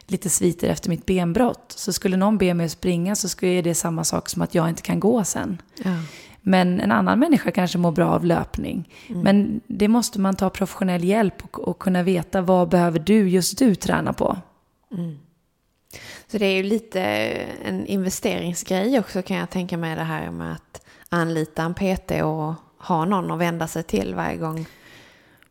lite 0.07 0.31
sviter 0.31 0.69
efter 0.69 0.89
mitt 0.91 1.07
benbrott. 1.07 1.73
Så 1.77 1.93
skulle 1.93 2.17
någon 2.17 2.39
be 2.39 2.55
mig 2.55 2.67
att 2.67 2.73
springa 2.73 3.17
så 3.17 3.29
skulle 3.29 3.63
det 3.63 3.75
samma 3.75 4.05
sak 4.05 4.29
som 4.29 4.43
att 4.43 4.55
jag 4.55 4.69
inte 4.69 4.83
kan 4.83 5.01
gå 5.01 5.25
sen. 5.25 5.63
Ja. 5.85 5.97
Men 6.43 6.81
en 6.81 6.93
annan 6.93 7.19
människa 7.19 7.51
kanske 7.51 7.79
mår 7.79 7.93
bra 7.93 8.11
av 8.11 8.25
löpning. 8.25 8.89
Mm. 9.09 9.23
Men 9.23 9.61
det 9.67 9.89
måste 9.89 10.21
man 10.21 10.37
ta 10.37 10.51
professionell 10.51 11.05
hjälp 11.05 11.45
och, 11.45 11.69
och, 11.69 11.79
kunna 11.79 12.03
veta 12.03 12.41
vad 12.41 12.69
behöver 12.69 12.99
du, 12.99 13.29
just 13.29 13.59
du, 13.59 13.75
träna 13.75 14.13
på. 14.13 14.37
Mm. 14.93 15.19
Så 16.27 16.39
det 16.39 16.47
är 16.47 16.57
ju 16.57 16.63
lite 16.63 17.01
en 17.65 17.87
investeringsgrej 17.87 18.99
också 18.99 19.23
kan 19.23 19.37
jag 19.37 19.51
tänka 19.51 19.77
mig 19.77 19.97
det 19.97 20.03
här 20.03 20.31
med 20.31 20.53
att 20.53 20.87
anlita 21.09 21.63
en 21.63 21.75
PT 21.75 22.11
och 22.11 22.55
ha 22.87 23.05
någon 23.05 23.31
att 23.31 23.39
vända 23.39 23.67
sig 23.67 23.83
till 23.83 24.15
varje 24.15 24.37
gång 24.37 24.67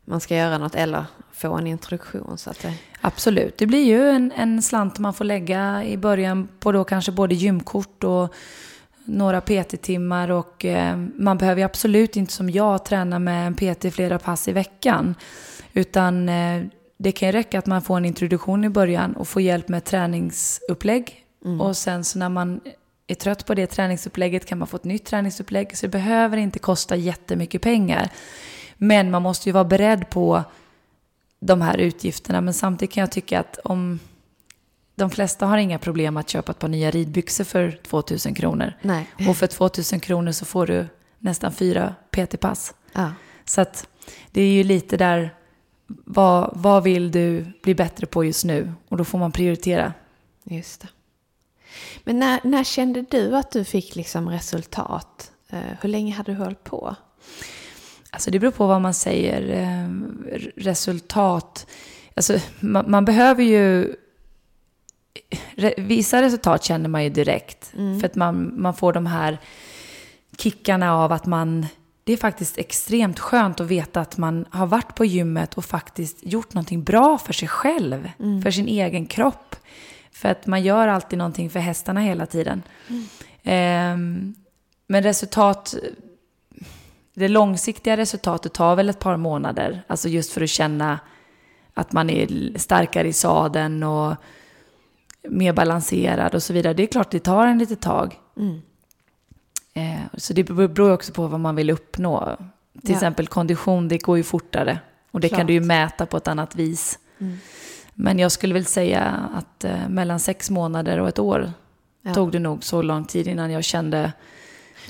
man 0.05 0.19
ska 0.19 0.35
göra 0.35 0.57
något 0.57 0.75
eller 0.75 1.05
få 1.31 1.53
en 1.53 1.67
introduktion. 1.67 2.37
Så 2.37 2.49
att 2.49 2.61
det... 2.61 2.73
Absolut, 3.01 3.57
det 3.57 3.65
blir 3.65 3.85
ju 3.85 4.09
en, 4.09 4.31
en 4.31 4.61
slant 4.61 4.99
man 4.99 5.13
får 5.13 5.25
lägga 5.25 5.83
i 5.83 5.97
början 5.97 6.47
på 6.59 6.71
då 6.71 6.83
kanske 6.83 7.11
både 7.11 7.35
gymkort 7.35 8.03
och 8.03 8.33
några 9.05 9.41
PT-timmar 9.41 10.31
och 10.31 10.65
eh, 10.65 10.97
man 11.15 11.37
behöver 11.37 11.61
ju 11.61 11.65
absolut 11.65 12.15
inte 12.17 12.33
som 12.33 12.49
jag 12.49 12.85
träna 12.85 13.19
med 13.19 13.47
en 13.47 13.55
PT 13.55 13.93
flera 13.93 14.19
pass 14.19 14.47
i 14.47 14.51
veckan. 14.51 15.15
Utan 15.73 16.29
eh, 16.29 16.63
det 16.97 17.11
kan 17.11 17.27
ju 17.27 17.31
räcka 17.31 17.59
att 17.59 17.65
man 17.65 17.81
får 17.81 17.97
en 17.97 18.05
introduktion 18.05 18.63
i 18.63 18.69
början 18.69 19.15
och 19.15 19.27
får 19.27 19.41
hjälp 19.41 19.67
med 19.67 19.83
träningsupplägg. 19.83 21.25
Mm. 21.45 21.61
Och 21.61 21.77
sen 21.77 22.03
så 22.03 22.19
när 22.19 22.29
man 22.29 22.61
är 23.07 23.15
trött 23.15 23.45
på 23.45 23.53
det 23.53 23.67
träningsupplägget 23.67 24.45
kan 24.45 24.57
man 24.57 24.67
få 24.67 24.77
ett 24.77 24.83
nytt 24.83 25.05
träningsupplägg. 25.05 25.77
Så 25.77 25.85
det 25.85 25.91
behöver 25.91 26.37
inte 26.37 26.59
kosta 26.59 26.95
jättemycket 26.95 27.61
pengar. 27.61 28.09
Men 28.77 29.11
man 29.11 29.21
måste 29.21 29.49
ju 29.49 29.53
vara 29.53 29.63
beredd 29.63 30.09
på 30.09 30.43
de 31.39 31.61
här 31.61 31.77
utgifterna. 31.77 32.41
Men 32.41 32.53
samtidigt 32.53 32.93
kan 32.93 33.01
jag 33.01 33.11
tycka 33.11 33.39
att 33.39 33.59
om 33.63 33.99
de 35.01 35.09
flesta 35.09 35.45
har 35.45 35.57
inga 35.57 35.79
problem 35.79 36.17
att 36.17 36.29
köpa 36.29 36.51
ett 36.51 36.59
par 36.59 36.67
nya 36.67 36.91
ridbyxor 36.91 37.43
för 37.43 37.71
2000 37.71 38.33
kronor. 38.33 38.73
Nej. 38.81 39.07
Och 39.27 39.37
för 39.37 39.47
2000 39.47 39.99
kronor 39.99 40.31
så 40.31 40.45
får 40.45 40.67
du 40.67 40.87
nästan 41.19 41.53
fyra 41.53 41.95
PT-pass. 42.11 42.73
Ja. 42.93 43.11
Så 43.45 43.61
att 43.61 43.87
det 44.31 44.41
är 44.41 44.51
ju 44.51 44.63
lite 44.63 44.97
där, 44.97 45.35
vad, 45.87 46.51
vad 46.55 46.83
vill 46.83 47.11
du 47.11 47.45
bli 47.63 47.75
bättre 47.75 48.07
på 48.07 48.25
just 48.25 48.45
nu? 48.45 48.73
Och 48.89 48.97
då 48.97 49.03
får 49.03 49.17
man 49.19 49.31
prioritera. 49.31 49.93
Just 50.43 50.81
det. 50.81 50.87
Men 52.03 52.19
när, 52.19 52.39
när 52.43 52.63
kände 52.63 53.01
du 53.01 53.35
att 53.35 53.51
du 53.51 53.63
fick 53.63 53.95
liksom 53.95 54.29
resultat? 54.29 55.31
Eh, 55.49 55.59
hur 55.81 55.89
länge 55.89 56.13
hade 56.13 56.31
du 56.31 56.37
hållit 56.37 56.63
på? 56.63 56.95
Alltså 58.09 58.31
det 58.31 58.39
beror 58.39 58.51
på 58.51 58.67
vad 58.67 58.81
man 58.81 58.93
säger. 58.93 59.41
Eh, 59.61 60.39
resultat. 60.55 61.67
Alltså 62.15 62.39
man, 62.59 62.91
man 62.91 63.05
behöver 63.05 63.43
ju... 63.43 63.95
Vissa 65.77 66.21
resultat 66.21 66.63
känner 66.63 66.89
man 66.89 67.03
ju 67.03 67.09
direkt. 67.09 67.73
Mm. 67.77 67.99
För 67.99 68.07
att 68.07 68.15
man, 68.15 68.61
man 68.61 68.73
får 68.73 68.93
de 68.93 69.05
här 69.05 69.37
kickarna 70.37 70.95
av 70.95 71.11
att 71.11 71.25
man... 71.25 71.65
Det 72.03 72.13
är 72.13 72.17
faktiskt 72.17 72.57
extremt 72.57 73.19
skönt 73.19 73.59
att 73.59 73.67
veta 73.67 74.01
att 74.01 74.17
man 74.17 74.45
har 74.49 74.67
varit 74.67 74.95
på 74.95 75.05
gymmet 75.05 75.53
och 75.53 75.65
faktiskt 75.65 76.17
gjort 76.21 76.53
någonting 76.53 76.83
bra 76.83 77.17
för 77.17 77.33
sig 77.33 77.47
själv. 77.47 78.09
Mm. 78.19 78.41
För 78.41 78.51
sin 78.51 78.67
egen 78.67 79.05
kropp. 79.05 79.55
För 80.11 80.29
att 80.29 80.47
man 80.47 80.63
gör 80.63 80.87
alltid 80.87 81.17
någonting 81.19 81.49
för 81.49 81.59
hästarna 81.59 81.99
hela 81.99 82.25
tiden. 82.25 82.63
Mm. 82.87 83.07
Eh, 83.43 84.31
men 84.87 85.03
resultat 85.03 85.75
det 87.13 87.27
långsiktiga 87.27 87.97
resultatet 87.97 88.53
tar 88.53 88.75
väl 88.75 88.89
ett 88.89 88.99
par 88.99 89.17
månader. 89.17 89.83
Alltså 89.87 90.09
just 90.09 90.31
för 90.31 90.41
att 90.41 90.49
känna 90.49 90.99
att 91.73 91.93
man 91.93 92.09
är 92.09 92.57
starkare 92.57 93.07
i 93.07 93.13
sadeln 93.13 93.83
och 93.83 94.15
mer 95.29 95.53
balanserad 95.53 96.35
och 96.35 96.43
så 96.43 96.53
vidare. 96.53 96.73
Det 96.73 96.83
är 96.83 96.87
klart 96.87 97.11
det 97.11 97.19
tar 97.19 97.47
en 97.47 97.57
lite 97.57 97.75
tag. 97.75 98.19
Mm. 98.37 98.61
Eh, 99.73 100.01
så 100.17 100.33
det 100.33 100.43
beror 100.43 100.91
också 100.91 101.13
på 101.13 101.27
vad 101.27 101.39
man 101.39 101.55
vill 101.55 101.69
uppnå. 101.69 102.37
Till 102.81 102.89
ja. 102.89 102.95
exempel 102.95 103.27
kondition, 103.27 103.87
det 103.87 103.97
går 103.97 104.17
ju 104.17 104.23
fortare. 104.23 104.79
Och 105.11 105.19
det 105.19 105.29
klart. 105.29 105.39
kan 105.39 105.47
du 105.47 105.53
ju 105.53 105.61
mäta 105.61 106.05
på 106.05 106.17
ett 106.17 106.27
annat 106.27 106.55
vis. 106.55 106.99
Mm. 107.19 107.37
Men 107.93 108.19
jag 108.19 108.31
skulle 108.31 108.53
väl 108.53 108.65
säga 108.65 109.29
att 109.35 109.63
eh, 109.63 109.89
mellan 109.89 110.19
sex 110.19 110.49
månader 110.49 110.99
och 110.99 111.07
ett 111.07 111.19
år 111.19 111.51
ja. 112.01 112.13
tog 112.13 112.31
det 112.31 112.39
nog 112.39 112.63
så 112.63 112.81
lång 112.81 113.05
tid 113.05 113.27
innan 113.27 113.51
jag 113.51 113.63
kände 113.63 114.11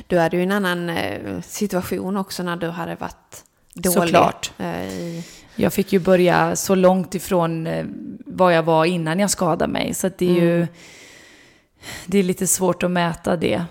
du 0.07 0.19
hade 0.19 0.37
ju 0.37 0.43
en 0.43 0.51
annan 0.51 0.89
eh, 0.89 1.41
situation 1.41 2.17
också 2.17 2.43
när 2.43 2.55
du 2.55 2.69
hade 2.69 2.95
varit 2.95 3.45
dålig. 3.73 3.93
Såklart. 3.93 4.51
Eh, 4.57 5.23
jag 5.55 5.73
fick 5.73 5.93
ju 5.93 5.99
börja 5.99 6.55
så 6.55 6.75
långt 6.75 7.15
ifrån 7.15 7.67
eh, 7.67 7.85
vad 8.25 8.53
jag 8.53 8.63
var 8.63 8.85
innan 8.85 9.19
jag 9.19 9.29
skadade 9.29 9.71
mig. 9.71 9.93
Så 9.93 10.09
det 10.17 10.25
är 10.25 10.29
mm. 10.29 10.43
ju 10.43 10.67
det 12.05 12.17
är 12.17 12.23
lite 12.23 12.47
svårt 12.47 12.83
att 12.83 12.91
mäta 12.91 13.35
det. 13.35 13.63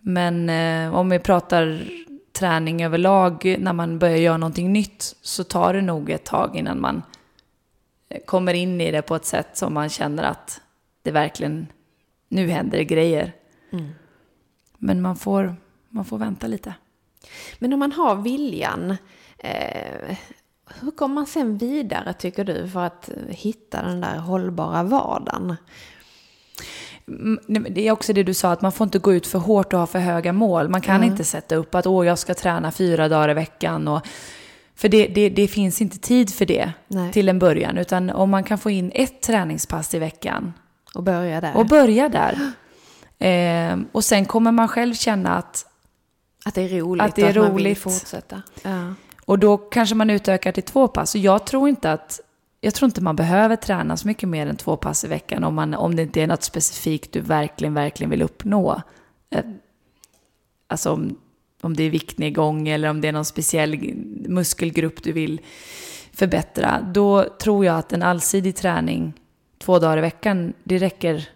Men 0.00 0.50
om 0.92 1.10
vi 1.10 1.18
pratar 1.18 1.88
träning 2.32 2.84
överlag, 2.84 3.56
när 3.58 3.72
man 3.72 3.98
börjar 3.98 4.16
göra 4.16 4.36
någonting 4.36 4.72
nytt, 4.72 5.16
så 5.22 5.44
tar 5.44 5.74
det 5.74 5.82
nog 5.82 6.10
ett 6.10 6.24
tag 6.24 6.56
innan 6.56 6.80
man 6.80 7.02
kommer 8.26 8.54
in 8.54 8.80
i 8.80 8.90
det 8.90 9.02
på 9.02 9.16
ett 9.16 9.24
sätt 9.24 9.48
som 9.52 9.74
man 9.74 9.88
känner 9.88 10.22
att 10.22 10.60
det 11.02 11.10
verkligen, 11.10 11.66
nu 12.28 12.48
händer 12.48 12.78
det 12.78 12.84
grejer. 12.84 13.32
Mm. 13.72 13.90
Men 14.78 15.02
man 15.02 15.16
får, 15.16 15.56
man 15.88 16.04
får 16.04 16.18
vänta 16.18 16.46
lite. 16.46 16.74
Men 17.58 17.72
om 17.72 17.78
man 17.78 17.92
har 17.92 18.16
viljan, 18.16 18.96
eh, 19.38 20.16
hur 20.80 20.90
kommer 20.90 21.14
man 21.14 21.26
sen 21.26 21.58
vidare 21.58 22.12
tycker 22.12 22.44
du 22.44 22.68
för 22.68 22.80
att 22.80 23.10
hitta 23.28 23.82
den 23.82 24.00
där 24.00 24.18
hållbara 24.18 24.82
vardagen? 24.82 25.56
Mm, 27.08 27.66
det 27.70 27.88
är 27.88 27.92
också 27.92 28.12
det 28.12 28.22
du 28.22 28.34
sa, 28.34 28.52
att 28.52 28.62
man 28.62 28.72
får 28.72 28.84
inte 28.84 28.98
gå 28.98 29.14
ut 29.14 29.26
för 29.26 29.38
hårt 29.38 29.72
och 29.72 29.78
ha 29.78 29.86
för 29.86 29.98
höga 29.98 30.32
mål. 30.32 30.68
Man 30.68 30.80
kan 30.80 30.96
mm. 30.96 31.10
inte 31.10 31.24
sätta 31.24 31.56
upp 31.56 31.74
att 31.74 31.86
åh, 31.86 32.06
jag 32.06 32.18
ska 32.18 32.34
träna 32.34 32.70
fyra 32.70 33.08
dagar 33.08 33.28
i 33.28 33.34
veckan. 33.34 33.88
Och, 33.88 34.06
för 34.74 34.88
det, 34.88 35.06
det, 35.06 35.28
det 35.28 35.48
finns 35.48 35.80
inte 35.80 35.98
tid 35.98 36.34
för 36.34 36.46
det 36.46 36.72
Nej. 36.88 37.12
till 37.12 37.28
en 37.28 37.38
början. 37.38 37.78
Utan 37.78 38.10
om 38.10 38.30
man 38.30 38.44
kan 38.44 38.58
få 38.58 38.70
in 38.70 38.92
ett 38.94 39.22
träningspass 39.22 39.94
i 39.94 39.98
veckan. 39.98 40.52
Och 40.94 41.02
börja 41.02 41.40
där. 41.40 41.56
Och 41.56 41.66
börja 41.66 42.08
där. 42.08 42.52
Eh, 43.18 43.78
och 43.92 44.04
sen 44.04 44.24
kommer 44.24 44.52
man 44.52 44.68
själv 44.68 44.94
känna 44.94 45.36
att 45.36 45.66
att 46.44 46.54
det 46.54 46.62
är 46.62 46.68
roligt, 46.80 47.02
att, 47.02 47.16
det 47.16 47.22
är 47.22 47.28
att 47.28 47.36
roligt. 47.36 47.48
man 47.52 47.62
vill 47.62 47.76
fortsätta. 47.76 48.42
Ja. 48.62 48.94
Och 49.24 49.38
då 49.38 49.56
kanske 49.56 49.94
man 49.94 50.10
utökar 50.10 50.52
till 50.52 50.62
två 50.62 50.88
pass. 50.88 51.14
Och 51.14 51.20
jag 51.20 51.46
tror 51.46 51.68
inte 51.68 51.92
att 51.92 52.20
jag 52.60 52.74
tror 52.74 52.86
inte 52.86 53.00
man 53.00 53.16
behöver 53.16 53.56
träna 53.56 53.96
så 53.96 54.06
mycket 54.06 54.28
mer 54.28 54.46
än 54.46 54.56
två 54.56 54.76
pass 54.76 55.04
i 55.04 55.08
veckan 55.08 55.44
om, 55.44 55.54
man, 55.54 55.74
om 55.74 55.96
det 55.96 56.02
inte 56.02 56.22
är 56.22 56.26
något 56.26 56.42
specifikt 56.42 57.12
du 57.12 57.20
verkligen, 57.20 57.74
verkligen 57.74 58.10
vill 58.10 58.22
uppnå. 58.22 58.82
Eh, 59.30 59.44
alltså 60.66 60.92
om, 60.92 61.18
om 61.60 61.76
det 61.76 61.82
är 61.82 61.90
viktnedgång 61.90 62.68
eller 62.68 62.90
om 62.90 63.00
det 63.00 63.08
är 63.08 63.12
någon 63.12 63.24
speciell 63.24 63.94
muskelgrupp 64.28 65.02
du 65.02 65.12
vill 65.12 65.40
förbättra. 66.12 66.80
Då 66.94 67.24
tror 67.24 67.64
jag 67.64 67.78
att 67.78 67.92
en 67.92 68.02
allsidig 68.02 68.56
träning 68.56 69.12
två 69.58 69.78
dagar 69.78 69.98
i 69.98 70.00
veckan, 70.00 70.52
det 70.64 70.78
räcker 70.78 71.28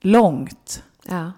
långt. 0.00 0.82
Ja. 1.08 1.32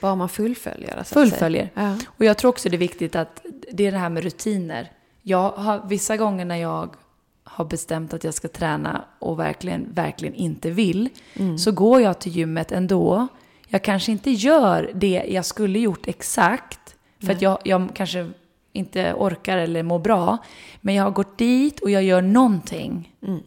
Bara 0.00 0.14
man 0.14 0.28
fullföljer 0.28 0.96
det. 0.96 1.04
Fullföljer. 1.04 1.70
Ja. 1.74 1.96
Och 2.06 2.24
jag 2.24 2.38
tror 2.38 2.48
också 2.48 2.68
det 2.68 2.76
är 2.76 2.78
viktigt 2.78 3.16
att 3.16 3.42
det 3.72 3.86
är 3.86 3.92
det 3.92 3.98
här 3.98 4.10
med 4.10 4.22
rutiner. 4.22 4.92
Jag 5.22 5.50
har 5.50 5.82
vissa 5.88 6.16
gånger 6.16 6.44
när 6.44 6.56
jag 6.56 6.96
har 7.44 7.64
bestämt 7.64 8.14
att 8.14 8.24
jag 8.24 8.34
ska 8.34 8.48
träna 8.48 9.04
och 9.18 9.38
verkligen, 9.38 9.92
verkligen 9.92 10.34
inte 10.34 10.70
vill, 10.70 11.08
mm. 11.34 11.58
så 11.58 11.72
går 11.72 12.00
jag 12.00 12.18
till 12.18 12.32
gymmet 12.36 12.72
ändå. 12.72 13.28
Jag 13.68 13.82
kanske 13.82 14.12
inte 14.12 14.30
gör 14.30 14.90
det 14.94 15.24
jag 15.28 15.44
skulle 15.44 15.78
gjort 15.78 16.08
exakt, 16.08 16.96
för 17.18 17.26
Nej. 17.26 17.36
att 17.36 17.42
jag, 17.42 17.58
jag 17.64 17.88
kanske 17.94 18.30
inte 18.72 19.14
orkar 19.14 19.58
eller 19.58 19.82
mår 19.82 19.98
bra. 19.98 20.38
Men 20.80 20.94
jag 20.94 21.04
har 21.04 21.10
gått 21.10 21.38
dit 21.38 21.80
och 21.80 21.90
jag 21.90 22.02
gör 22.02 22.22
någonting. 22.22 23.14
Mm. 23.26 23.40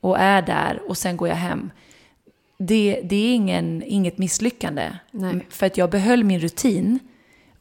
Och 0.00 0.18
är 0.18 0.42
där 0.42 0.80
och 0.88 0.96
sen 0.96 1.16
går 1.16 1.28
jag 1.28 1.36
hem 1.36 1.70
det, 2.58 3.00
det 3.04 3.16
är 3.16 3.34
ingen, 3.34 3.82
inget 3.86 4.18
misslyckande. 4.18 4.92
Nej. 5.10 5.46
För 5.50 5.66
att 5.66 5.76
jag 5.76 5.90
behöll 5.90 6.24
min 6.24 6.40
rutin 6.40 6.98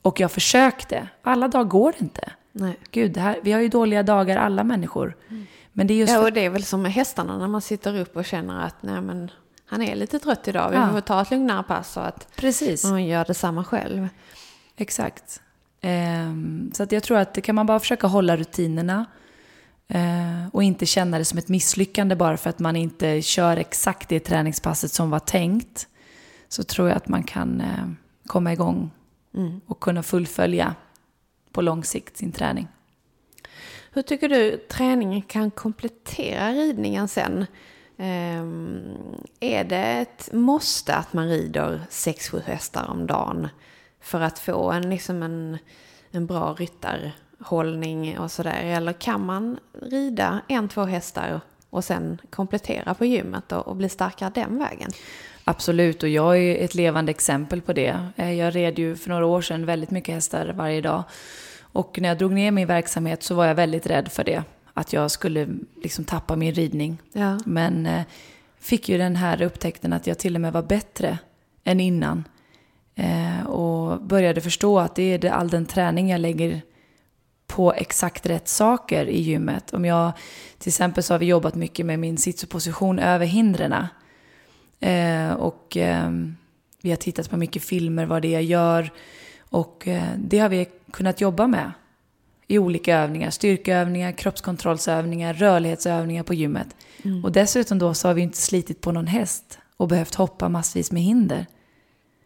och 0.01 0.19
jag 0.19 0.31
försökte. 0.31 1.07
Alla 1.21 1.47
dagar 1.47 1.63
går 1.63 1.93
det 1.97 2.03
inte. 2.03 2.31
Nej. 2.59 2.77
Gud, 2.91 3.11
det 3.11 3.19
här, 3.19 3.39
vi 3.43 3.51
har 3.51 3.61
ju 3.61 3.67
dåliga 3.67 4.03
dagar 4.03 4.37
alla 4.37 4.63
människor. 4.63 5.15
Mm. 5.29 5.47
Men 5.73 5.87
det 5.87 5.93
är 5.93 5.95
just 5.95 6.13
ja, 6.13 6.19
och 6.19 6.33
det 6.33 6.45
är 6.45 6.49
väl 6.49 6.63
som 6.63 6.81
med 6.81 6.93
hästarna 6.93 7.37
när 7.37 7.47
man 7.47 7.61
sitter 7.61 7.99
upp 7.99 8.17
och 8.17 8.25
känner 8.25 8.65
att 8.65 8.83
nej, 8.83 9.01
men, 9.01 9.31
han 9.65 9.81
är 9.81 9.95
lite 9.95 10.19
trött 10.19 10.47
idag. 10.47 10.69
Vi 10.69 10.75
ja. 10.75 10.89
får 10.91 11.01
ta 11.01 11.21
ett 11.21 11.31
lugnare 11.31 11.63
pass 11.63 11.97
och 11.97 12.07
att 12.07 12.35
Precis. 12.35 12.83
man 12.83 13.05
gör 13.05 13.25
detsamma 13.25 13.63
själv. 13.63 14.07
Exakt. 14.77 15.41
Um, 15.83 16.71
så 16.73 16.83
att 16.83 16.91
jag 16.91 17.03
tror 17.03 17.17
att 17.17 17.33
det 17.33 17.41
kan 17.41 17.55
man 17.55 17.65
bara 17.65 17.79
försöka 17.79 18.07
hålla 18.07 18.37
rutinerna 18.37 19.05
Eh, 19.87 20.47
och 20.51 20.63
inte 20.63 20.85
känna 20.85 21.17
det 21.17 21.25
som 21.25 21.37
ett 21.37 21.49
misslyckande 21.49 22.15
bara 22.15 22.37
för 22.37 22.49
att 22.49 22.59
man 22.59 22.75
inte 22.75 23.21
kör 23.21 23.57
exakt 23.57 24.09
det 24.09 24.19
träningspasset 24.19 24.91
som 24.91 25.09
var 25.09 25.19
tänkt. 25.19 25.87
Så 26.49 26.63
tror 26.63 26.87
jag 26.87 26.97
att 26.97 27.07
man 27.07 27.23
kan 27.23 27.61
eh, 27.61 27.87
komma 28.25 28.53
igång 28.53 28.91
mm. 29.35 29.61
och 29.65 29.79
kunna 29.79 30.03
fullfölja 30.03 30.75
på 31.57 31.61
lång 31.61 31.83
sikt 31.83 32.17
sin 32.17 32.31
träning. 32.31 32.67
Hur 33.91 34.01
tycker 34.01 34.29
du 34.29 34.57
träningen 34.57 35.21
kan 35.21 35.51
komplettera 35.51 36.51
ridningen 36.51 37.07
sen? 37.07 37.45
Um, 37.97 38.95
är 39.39 39.63
det 39.63 39.77
ett 39.77 40.29
måste 40.33 40.95
att 40.95 41.13
man 41.13 41.29
rider 41.29 41.81
6-7 41.89 42.41
hästar 42.45 42.89
om 42.89 43.07
dagen 43.07 43.47
för 44.01 44.21
att 44.21 44.39
få 44.39 44.71
en, 44.71 44.89
liksom 44.89 45.23
en, 45.23 45.57
en 46.11 46.25
bra 46.27 46.53
ryttarhållning 46.53 48.19
och 48.19 48.31
sådär? 48.31 48.61
Eller 48.63 48.93
kan 48.93 49.25
man 49.25 49.59
rida 49.81 50.41
en, 50.47 50.69
två 50.69 50.83
hästar 50.83 51.41
och 51.69 51.83
sen 51.83 52.21
komplettera 52.29 52.93
på 52.93 53.05
gymmet 53.05 53.51
och, 53.51 53.67
och 53.67 53.75
bli 53.75 53.89
starkare 53.89 54.31
den 54.35 54.59
vägen? 54.59 54.91
Absolut, 55.49 56.03
och 56.03 56.09
jag 56.09 56.37
är 56.37 56.65
ett 56.65 56.75
levande 56.75 57.09
exempel 57.09 57.61
på 57.61 57.73
det. 57.73 57.99
Eh, 58.15 58.33
jag 58.33 58.55
red 58.55 58.79
ju 58.79 58.95
för 58.95 59.09
några 59.09 59.25
år 59.25 59.41
sedan 59.41 59.65
väldigt 59.65 59.91
mycket 59.91 60.15
hästar 60.15 60.53
varje 60.57 60.81
dag. 60.81 61.03
Och 61.61 61.97
när 62.01 62.09
jag 62.09 62.17
drog 62.17 62.31
ner 62.33 62.51
min 62.51 62.67
verksamhet 62.67 63.23
så 63.23 63.35
var 63.35 63.45
jag 63.45 63.55
väldigt 63.55 63.87
rädd 63.87 64.11
för 64.11 64.23
det. 64.23 64.43
att 64.73 64.93
jag 64.93 65.11
skulle 65.11 65.47
liksom 65.83 66.05
tappa 66.05 66.35
min 66.35 66.53
ridning. 66.53 66.97
Ja. 67.13 67.39
Men 67.45 67.85
eh, 67.85 68.01
fick 68.59 68.89
ju 68.89 68.97
den 68.97 69.15
här 69.15 69.41
upptäckten 69.41 69.93
att 69.93 70.07
jag 70.07 70.19
till 70.19 70.35
och 70.35 70.41
med 70.41 70.53
var 70.53 70.63
bättre 70.63 71.17
än 71.63 71.79
innan. 71.79 72.23
Eh, 72.95 73.47
och 73.47 74.01
började 74.01 74.41
förstå 74.41 74.79
att 74.79 74.95
det 74.95 75.25
är 75.25 75.31
all 75.31 75.49
den 75.49 75.65
träning 75.65 76.09
jag 76.09 76.21
lägger 76.21 76.61
på 77.47 77.73
exakt 77.73 78.25
rätt 78.25 78.47
saker 78.47 79.05
i 79.05 79.21
gymmet. 79.21 79.73
Om 79.73 79.85
jag, 79.85 80.11
till 80.57 80.69
exempel 80.69 81.03
så 81.03 81.13
har 81.13 81.19
vi 81.19 81.25
jobbat 81.25 81.55
mycket 81.55 81.85
med 81.85 81.99
min 81.99 82.17
sitsuposition 82.17 82.99
över 82.99 83.25
hindren. 83.25 83.87
Eh, 84.79 85.33
och 85.33 85.77
eh, 85.77 86.11
vi 86.81 86.89
har 86.89 86.97
tittat 86.97 87.29
på 87.29 87.37
mycket 87.37 87.63
filmer, 87.63 88.05
vad 88.05 88.21
det 88.21 88.27
är 88.27 88.31
jag 88.31 88.43
gör. 88.43 88.91
Och 89.49 89.87
eh, 89.87 90.11
det 90.17 90.39
har 90.39 90.49
vi 90.49 90.67
kunnat 90.91 91.21
jobba 91.21 91.47
med 91.47 91.71
i 92.47 92.59
olika 92.59 92.97
övningar. 92.97 93.29
Styrkeövningar, 93.29 94.11
kroppskontrollsövningar, 94.11 95.33
rörlighetsövningar 95.33 96.23
på 96.23 96.33
gymmet. 96.33 96.67
Mm. 97.03 97.25
Och 97.25 97.31
dessutom 97.31 97.79
då 97.79 97.93
så 97.93 98.07
har 98.07 98.13
vi 98.13 98.21
inte 98.21 98.37
slitit 98.37 98.81
på 98.81 98.91
någon 98.91 99.07
häst 99.07 99.59
och 99.77 99.87
behövt 99.87 100.15
hoppa 100.15 100.49
massvis 100.49 100.91
med 100.91 101.03
hinder. 101.03 101.45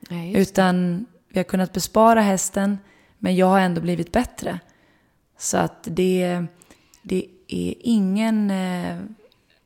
Ja, 0.10 0.40
Utan 0.40 1.06
vi 1.30 1.40
har 1.40 1.44
kunnat 1.44 1.74
bespara 1.74 2.22
hästen, 2.22 2.78
men 3.18 3.36
jag 3.36 3.46
har 3.46 3.60
ändå 3.60 3.82
blivit 3.82 4.12
bättre. 4.12 4.60
Så 5.38 5.58
att 5.58 5.84
det, 5.84 6.46
det 7.04 7.26
är 7.48 7.76
ingen... 7.80 8.52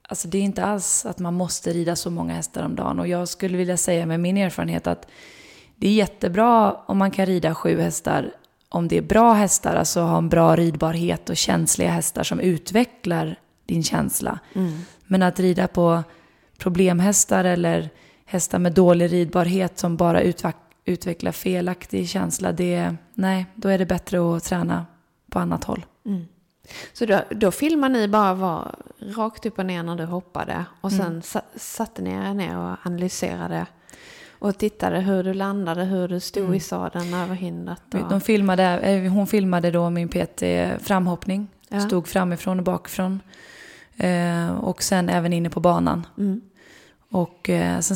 Alltså 0.08 0.28
det 0.28 0.38
är 0.38 0.42
inte 0.42 0.66
alls 0.66 1.06
att 1.06 1.20
man 1.20 1.34
måste 1.34 1.74
rida 1.74 1.96
så 1.96 2.10
många 2.10 2.34
hästar 2.34 2.64
om 2.64 2.76
dagen. 2.76 3.00
Och 3.00 3.08
jag 3.08 3.28
skulle 3.28 3.58
vilja 3.58 3.78
säga 3.78 4.06
med 4.06 4.20
min 4.20 4.38
erfarenhet 4.38 4.88
att 4.88 5.08
det 5.76 5.88
är 5.88 5.94
jättebra 5.94 6.74
om 6.86 6.98
man 6.98 7.12
kan 7.12 7.26
rida 7.26 7.56
sju 7.56 7.80
hästar 7.80 8.32
om 8.70 8.88
det 8.88 8.98
är 8.98 9.02
bra 9.02 9.34
hästar, 9.34 9.76
alltså 9.76 10.02
ha 10.02 10.18
en 10.18 10.30
bra 10.30 10.56
ridbarhet 10.56 11.30
och 11.30 11.38
känsliga 11.38 11.90
hästar 11.90 12.24
som 12.24 12.40
utvecklar 12.40 13.40
din 13.66 13.84
känsla. 13.84 14.40
Mm. 14.54 14.80
Men 15.06 15.24
att 15.24 15.40
rida 15.40 15.68
på 15.68 16.04
problemhästar 16.58 17.44
eller 17.44 17.90
hästar 18.26 18.60
med 18.60 18.74
dålig 18.74 19.12
ridbarhet 19.12 19.80
som 19.80 19.98
bara 19.98 20.22
utveck 20.22 20.56
utvecklar 20.88 21.32
felaktig 21.32 22.10
känsla, 22.10 22.52
det, 22.52 22.96
nej, 23.14 23.46
då 23.56 23.70
är 23.70 23.78
det 23.78 23.86
bättre 23.86 24.36
att 24.36 24.44
träna 24.44 24.86
på 25.32 25.40
annat 25.40 25.64
håll. 25.64 25.86
Mm. 26.06 26.26
Så 26.94 27.06
då, 27.06 27.22
då 27.30 27.52
filmar 27.52 27.90
ni 27.90 28.08
bara 28.08 28.34
var 28.34 28.76
rakt 29.00 29.46
upp 29.46 29.60
och 29.60 29.66
ner 29.66 29.84
när 29.84 29.96
du 29.96 30.04
hoppade 30.06 30.66
och 30.82 30.92
sen 30.92 31.02
Mm. 31.08 31.22
sa, 31.22 31.42
satte 31.56 32.02
ni 32.02 32.10
er 32.10 32.34
ner 32.34 32.58
och 32.58 32.78
analyserade 32.84 33.66
och 34.40 34.58
tittade 34.58 35.00
hur 35.00 35.24
du 35.24 35.34
landade, 35.34 35.84
hur 35.84 36.08
du 36.08 36.20
stod 36.20 36.44
Mm. 36.44 36.56
i 36.56 36.60
sadeln 36.60 37.14
över 37.14 37.36
hindret. 37.36 37.82
Och, 37.94 38.10
De 38.10 38.22
filmade, 38.22 38.64
eh, 38.64 39.12
hon 39.12 39.28
filmade 39.28 39.72
då 39.72 39.90
min 39.90 40.10
PT 40.10 40.44
framhoppning, 40.82 41.48
Ja. 41.70 41.80
stod 41.80 42.08
framifrån 42.08 42.58
och 42.60 42.66
bakifrån. 42.66 43.20
Eh, 43.98 44.56
och 44.58 44.84
sen 44.84 45.10
även 45.10 45.34
inne 45.34 45.50
på 45.50 45.60
banan. 45.60 46.08
mm. 46.18 46.42
Och 47.12 47.50
eh, 47.50 47.80
sen 47.80 47.96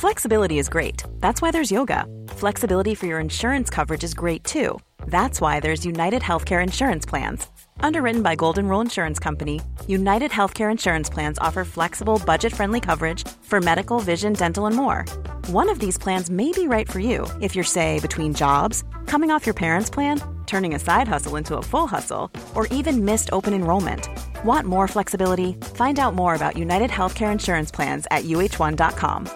Flexibility 0.00 0.58
is 0.58 0.68
great. 0.68 1.04
That's 1.20 1.42
why 1.42 1.50
there's 1.50 1.72
yoga. 1.72 2.06
Flexibility 2.36 2.96
for 2.96 3.06
your 3.08 3.20
insurance 3.20 3.74
coverage 3.74 4.04
is 4.04 4.14
great 4.14 4.44
too. 4.44 4.78
That's 5.06 5.40
why 5.40 5.60
there's 5.60 5.84
United 5.86 6.22
Healthcare 6.22 6.62
Insurance 6.62 7.04
Plans. 7.06 7.46
Underwritten 7.80 8.22
by 8.22 8.34
Golden 8.34 8.68
Rule 8.68 8.80
Insurance 8.80 9.18
Company, 9.18 9.60
United 9.86 10.30
Healthcare 10.30 10.70
Insurance 10.70 11.10
Plans 11.10 11.38
offer 11.38 11.64
flexible, 11.64 12.20
budget 12.24 12.52
friendly 12.54 12.80
coverage 12.80 13.26
for 13.42 13.60
medical, 13.60 13.98
vision, 14.00 14.32
dental, 14.32 14.66
and 14.66 14.76
more. 14.76 15.04
One 15.48 15.68
of 15.68 15.78
these 15.78 15.98
plans 15.98 16.30
may 16.30 16.52
be 16.52 16.68
right 16.68 16.90
for 16.90 17.00
you 17.00 17.26
if 17.40 17.54
you're, 17.54 17.64
say, 17.64 18.00
between 18.00 18.34
jobs, 18.34 18.84
coming 19.06 19.30
off 19.30 19.46
your 19.46 19.54
parents' 19.54 19.90
plan, 19.90 20.20
turning 20.46 20.74
a 20.74 20.78
side 20.78 21.08
hustle 21.08 21.36
into 21.36 21.56
a 21.56 21.62
full 21.62 21.86
hustle, 21.86 22.30
or 22.54 22.66
even 22.68 23.04
missed 23.04 23.28
open 23.32 23.54
enrollment. 23.54 24.08
Want 24.44 24.66
more 24.66 24.88
flexibility? 24.88 25.54
Find 25.74 25.98
out 25.98 26.14
more 26.14 26.34
about 26.34 26.56
United 26.56 26.90
Healthcare 26.90 27.32
Insurance 27.32 27.70
Plans 27.70 28.06
at 28.10 28.24
uh1.com. 28.24 29.28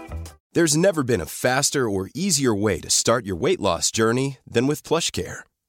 There's 0.54 0.76
never 0.76 1.02
been 1.02 1.20
a 1.20 1.26
faster 1.26 1.88
or 1.88 2.08
easier 2.14 2.54
way 2.54 2.80
to 2.80 2.88
start 2.88 3.26
your 3.26 3.36
weight 3.36 3.60
loss 3.60 3.90
journey 3.90 4.38
than 4.46 4.66
with 4.66 4.82
PlushCare. 4.82 5.40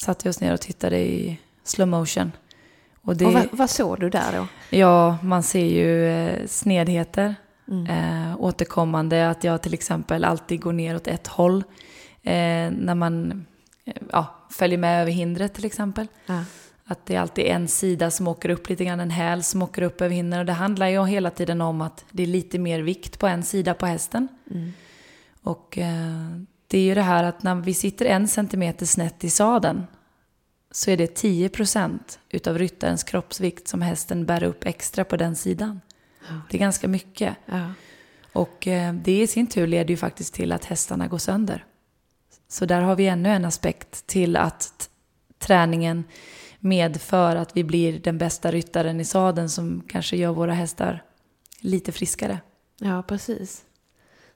Satte 0.00 0.28
vi 0.28 0.30
oss 0.30 0.40
ner 0.40 0.52
och 0.52 0.60
tittade 0.60 0.98
i 0.98 1.38
slow 1.64 1.88
motion. 1.88 2.32
Och 3.02 3.16
det, 3.16 3.26
Och 3.26 3.32
vad, 3.32 3.48
vad 3.52 3.70
såg 3.70 4.00
du 4.00 4.10
där 4.10 4.32
då? 4.32 4.76
Ja, 4.76 5.18
man 5.22 5.42
ser 5.42 5.64
ju 5.64 6.06
eh, 6.06 6.46
snedheter. 6.46 7.34
Mm. 7.68 7.86
Eh, 7.86 8.40
återkommande, 8.40 9.30
att 9.30 9.44
jag 9.44 9.62
till 9.62 9.74
exempel 9.74 10.24
alltid 10.24 10.60
går 10.60 10.72
ner 10.72 10.96
åt 10.96 11.06
ett 11.06 11.26
håll. 11.26 11.64
Eh, 12.22 12.32
när 12.70 12.94
man 12.94 13.46
eh, 13.84 13.94
ja, 14.12 14.46
följer 14.50 14.78
med 14.78 15.02
över 15.02 15.12
hindret 15.12 15.54
till 15.54 15.64
exempel. 15.64 16.06
Ja. 16.26 16.44
Att 16.84 17.06
det 17.06 17.16
är 17.16 17.20
alltid 17.20 17.44
en 17.44 17.68
sida 17.68 18.10
som 18.10 18.28
åker 18.28 18.48
upp 18.48 18.68
lite 18.68 18.84
grann, 18.84 19.00
en 19.00 19.10
häl 19.10 19.42
som 19.42 19.62
åker 19.62 19.82
upp 19.82 20.00
över 20.00 20.14
hindren. 20.14 20.40
Och 20.40 20.46
det 20.46 20.52
handlar 20.52 20.88
ju 20.88 21.06
hela 21.06 21.30
tiden 21.30 21.60
om 21.60 21.80
att 21.80 22.04
det 22.10 22.22
är 22.22 22.26
lite 22.26 22.58
mer 22.58 22.80
vikt 22.80 23.18
på 23.18 23.26
en 23.26 23.42
sida 23.42 23.74
på 23.74 23.86
hästen. 23.86 24.28
Mm. 24.50 24.72
Och 25.42 25.78
eh, 25.78 26.40
det 26.70 26.78
är 26.78 26.82
ju 26.82 26.94
det 26.94 27.02
här 27.02 27.24
att 27.24 27.42
när 27.42 27.54
vi 27.54 27.74
sitter 27.74 28.06
en 28.06 28.28
centimeter 28.28 28.86
snett 28.86 29.24
i 29.24 29.30
sadeln 29.30 29.86
så 30.70 30.90
är 30.90 30.96
det 30.96 31.14
10 31.14 31.48
procent 31.48 32.18
utav 32.28 32.58
ryttarens 32.58 33.04
kroppsvikt 33.04 33.68
som 33.68 33.82
hästen 33.82 34.26
bär 34.26 34.42
upp 34.42 34.64
extra 34.64 35.04
på 35.04 35.16
den 35.16 35.36
sidan. 35.36 35.80
Det 36.50 36.56
är 36.56 36.58
ganska 36.58 36.88
mycket. 36.88 37.36
Ja. 37.46 37.72
Och 38.32 38.66
eh, 38.66 38.94
det 38.94 39.22
i 39.22 39.26
sin 39.26 39.46
tur 39.46 39.66
leder 39.66 39.90
ju 39.90 39.96
faktiskt 39.96 40.34
till 40.34 40.52
att 40.52 40.64
hästarna 40.64 41.06
går 41.06 41.18
sönder. 41.18 41.64
Så 42.48 42.66
där 42.66 42.80
har 42.80 42.96
vi 42.96 43.06
ännu 43.06 43.28
en 43.28 43.44
aspekt 43.44 44.06
till 44.06 44.36
att 44.36 44.90
träningen 45.38 46.04
medför 46.58 47.36
att 47.36 47.56
vi 47.56 47.64
blir 47.64 47.98
den 47.98 48.18
bästa 48.18 48.50
ryttaren 48.50 49.00
i 49.00 49.04
sadeln 49.04 49.50
som 49.50 49.82
kanske 49.88 50.16
gör 50.16 50.32
våra 50.32 50.52
hästar 50.52 51.02
lite 51.60 51.92
friskare. 51.92 52.40
ja, 52.78 53.02
precis. 53.02 53.64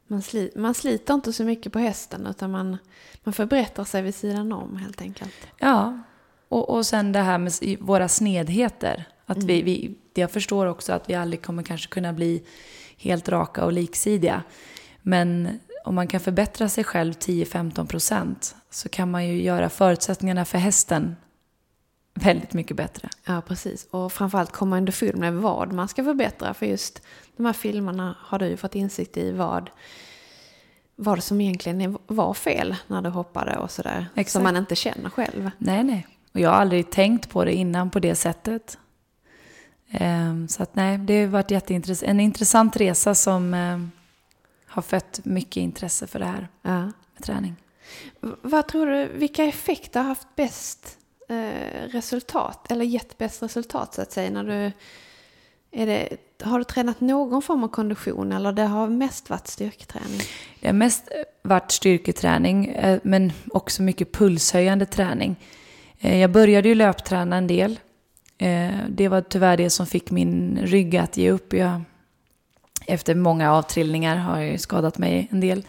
Man, 0.07 0.23
sli, 0.23 0.51
man 0.57 0.75
sliter 0.75 1.15
inte 1.15 1.33
så 1.33 1.45
mycket 1.45 1.73
på 1.73 1.79
hästen 1.79 2.27
utan 2.27 2.51
man, 2.51 2.77
man 3.25 3.33
förbättrar 3.33 3.85
sig 3.85 4.03
vid 4.03 4.15
sidan 4.15 4.53
om 4.53 4.77
helt 4.77 5.01
enkelt. 5.01 5.35
Ja, 5.59 5.99
och, 6.49 6.71
och 6.71 6.87
sen 6.87 7.13
det 7.13 7.21
här 7.21 7.39
med 7.39 7.53
våra 7.81 8.09
snedheter. 8.09 9.05
Att 9.27 9.43
vi, 9.43 9.63
vi, 9.63 9.95
jag 10.15 10.31
förstår 10.31 10.67
också 10.67 10.93
att 10.93 11.11
vi 11.11 11.15
aldrig 11.15 11.43
kommer 11.43 11.63
kanske 11.63 11.89
kunna 11.89 12.13
bli 12.13 12.43
helt 12.99 13.29
raka 13.29 13.65
och 13.65 13.73
liksidiga. 13.73 14.43
Men 15.03 15.59
om 15.85 15.95
man 15.95 16.09
kan 16.09 16.21
förbättra 16.21 16.69
sig 16.69 16.85
själv 16.85 17.13
10-15 17.13 17.87
procent 17.87 18.57
så 18.71 18.89
kan 18.89 19.11
man 19.11 19.27
ju 19.27 19.43
göra 19.43 19.69
förutsättningarna 19.69 20.45
för 20.45 20.59
hästen 20.59 21.17
väldigt 22.15 22.53
mycket 22.53 22.77
bättre. 22.77 23.09
Ja, 23.25 23.43
precis. 23.47 23.87
Och 23.91 24.13
framförallt 24.13 24.53
komma 24.53 24.77
underfund 24.77 25.17
med 25.17 25.35
vad 25.35 25.73
man 25.73 25.89
ska 25.89 26.05
förbättra. 26.05 26.55
För 26.55 26.67
just 26.67 27.03
de 27.37 27.47
här 27.47 27.53
filmerna 27.53 28.17
har 28.21 28.39
du 28.39 28.47
ju 28.47 28.57
fått 28.57 28.75
insikt 28.75 29.17
i 29.17 29.33
vad, 29.33 29.71
vad 30.97 31.23
som 31.23 31.41
egentligen 31.41 31.99
var 32.07 32.35
fel 32.35 32.77
när 32.87 33.03
du 33.03 33.09
hoppade 33.09 33.57
och 33.57 33.71
sådär. 33.71 34.07
Exakt. 34.15 34.31
Som 34.31 34.43
man 34.43 34.57
inte 34.57 34.77
känner 34.77 35.11
själv. 35.11 35.51
Nej, 35.59 35.85
nej. 35.85 36.07
Och 36.33 36.41
jag 36.41 36.51
har 36.51 36.57
aldrig 36.57 36.91
tänkt 36.91 37.31
på 37.31 37.45
det 37.45 37.53
innan 37.53 37.91
på 37.91 37.99
det 37.99 38.15
sättet. 38.15 38.79
Um, 40.01 40.49
så 40.49 40.63
att 40.63 40.77
nej, 40.77 40.99
det 40.99 41.21
har 41.21 41.27
varit 41.27 41.51
jätteintressant. 41.51 42.11
En 42.11 42.21
intressant 42.21 42.77
resa 42.77 43.15
som 43.15 43.55
um, 43.55 43.93
har 44.67 44.83
fött 44.83 45.21
mycket 45.25 45.57
intresse 45.57 46.07
för 46.07 46.19
det 46.19 46.25
här 46.25 46.49
ja. 46.63 46.83
med 46.83 47.23
träning. 47.23 47.57
Vad 48.21 48.69
tror 48.69 48.87
du, 48.87 49.09
vilka 49.09 49.45
effekter 49.45 50.01
har 50.01 50.09
haft 50.09 50.37
bäst 50.37 50.99
eh, 51.35 51.89
resultat, 51.89 52.73
eller 52.73 52.85
gett 52.85 53.19
bäst 53.19 53.43
resultat 53.43 53.95
så 53.95 54.03
att 54.03 54.13
säga, 54.13 54.31
när 54.31 54.45
du 54.45 54.73
är 55.75 55.87
det, 55.87 56.09
har 56.43 56.59
du 56.59 56.65
tränat 56.65 57.01
någon 57.01 57.43
form 57.43 57.65
av 57.65 57.69
kondition 57.69 58.33
eller 58.33 58.53
det 58.53 58.63
har 58.63 58.89
mest 58.89 59.31
varit 59.31 59.47
styrketräning? 59.47 60.21
Det 60.61 60.67
har 60.69 60.75
mest 60.75 61.09
eh, 61.11 61.23
varit 61.43 61.71
styrketräning, 61.71 62.67
eh, 62.67 62.99
men 63.03 63.33
också 63.53 63.83
mycket 63.83 64.13
pulshöjande 64.13 64.87
träning. 64.87 65.37
Eh, 66.01 66.19
jag 66.19 66.31
började 66.31 66.69
ju 66.69 66.75
löpträna 66.75 67.37
en 67.37 67.47
del. 67.47 67.79
Det 68.89 69.09
var 69.09 69.21
tyvärr 69.21 69.57
det 69.57 69.71
som 69.71 69.87
fick 69.87 70.11
min 70.11 70.59
rygg 70.63 70.97
att 70.97 71.17
ge 71.17 71.31
upp. 71.31 71.53
Jag, 71.53 71.83
efter 72.87 73.15
många 73.15 73.53
avtrillningar 73.53 74.17
har 74.17 74.41
jag 74.41 74.61
skadat 74.61 74.99
mig 74.99 75.29
en 75.31 75.41
del. 75.41 75.67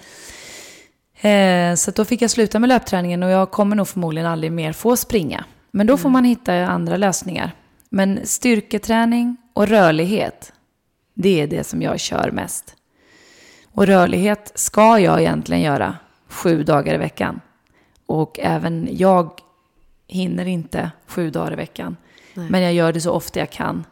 Så 1.78 1.92
då 1.92 2.06
fick 2.06 2.22
jag 2.22 2.32
sluta 2.32 2.60
med 2.60 2.68
löpträningen 2.68 3.24
och 3.24 3.30
jag 3.30 3.52
kommer 3.52 3.76
nog 3.76 3.88
förmodligen 3.88 4.28
aldrig 4.28 4.52
mer 4.52 4.74
få 4.74 4.98
springa. 4.98 5.46
Men 5.76 5.88
då 5.88 5.94
mm. 5.94 6.02
får 6.02 6.10
man 6.10 6.24
hitta 6.24 6.66
andra 6.66 6.98
lösningar. 6.98 7.52
Men 7.90 8.20
styrketräning 8.24 9.38
och 9.54 9.68
rörlighet, 9.68 10.54
det 11.14 11.42
är 11.42 11.48
det 11.48 11.64
som 11.64 11.82
jag 11.82 12.00
kör 12.00 12.32
mest. 12.32 12.76
Och 13.72 13.88
rörlighet 13.88 14.52
ska 14.56 15.00
jag 15.00 15.22
egentligen 15.22 15.62
göra 15.62 15.96
sju 16.28 16.64
dagar 16.64 16.94
i 16.94 16.98
veckan. 16.98 17.42
Och 18.06 18.40
även 18.40 18.88
jag 18.92 19.40
hinner 20.08 20.46
inte 20.46 20.92
sju 21.08 21.30
dagar 21.30 21.54
i 21.54 21.56
veckan. 21.56 21.98
Nej. 22.34 22.50
Men 22.50 22.62
jag 22.62 22.74
gör 22.74 22.94
det 22.94 23.02
så 23.02 23.12
ofta 23.12 23.40
jag 23.40 23.50
kan. 23.50 23.86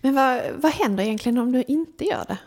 Men 0.00 0.14
vad, 0.14 0.40
vad 0.56 0.72
händer 0.72 1.04
egentligen 1.04 1.38
om 1.38 1.52
du 1.52 1.62
inte 1.68 2.04
gör 2.04 2.24
det? 2.28 2.38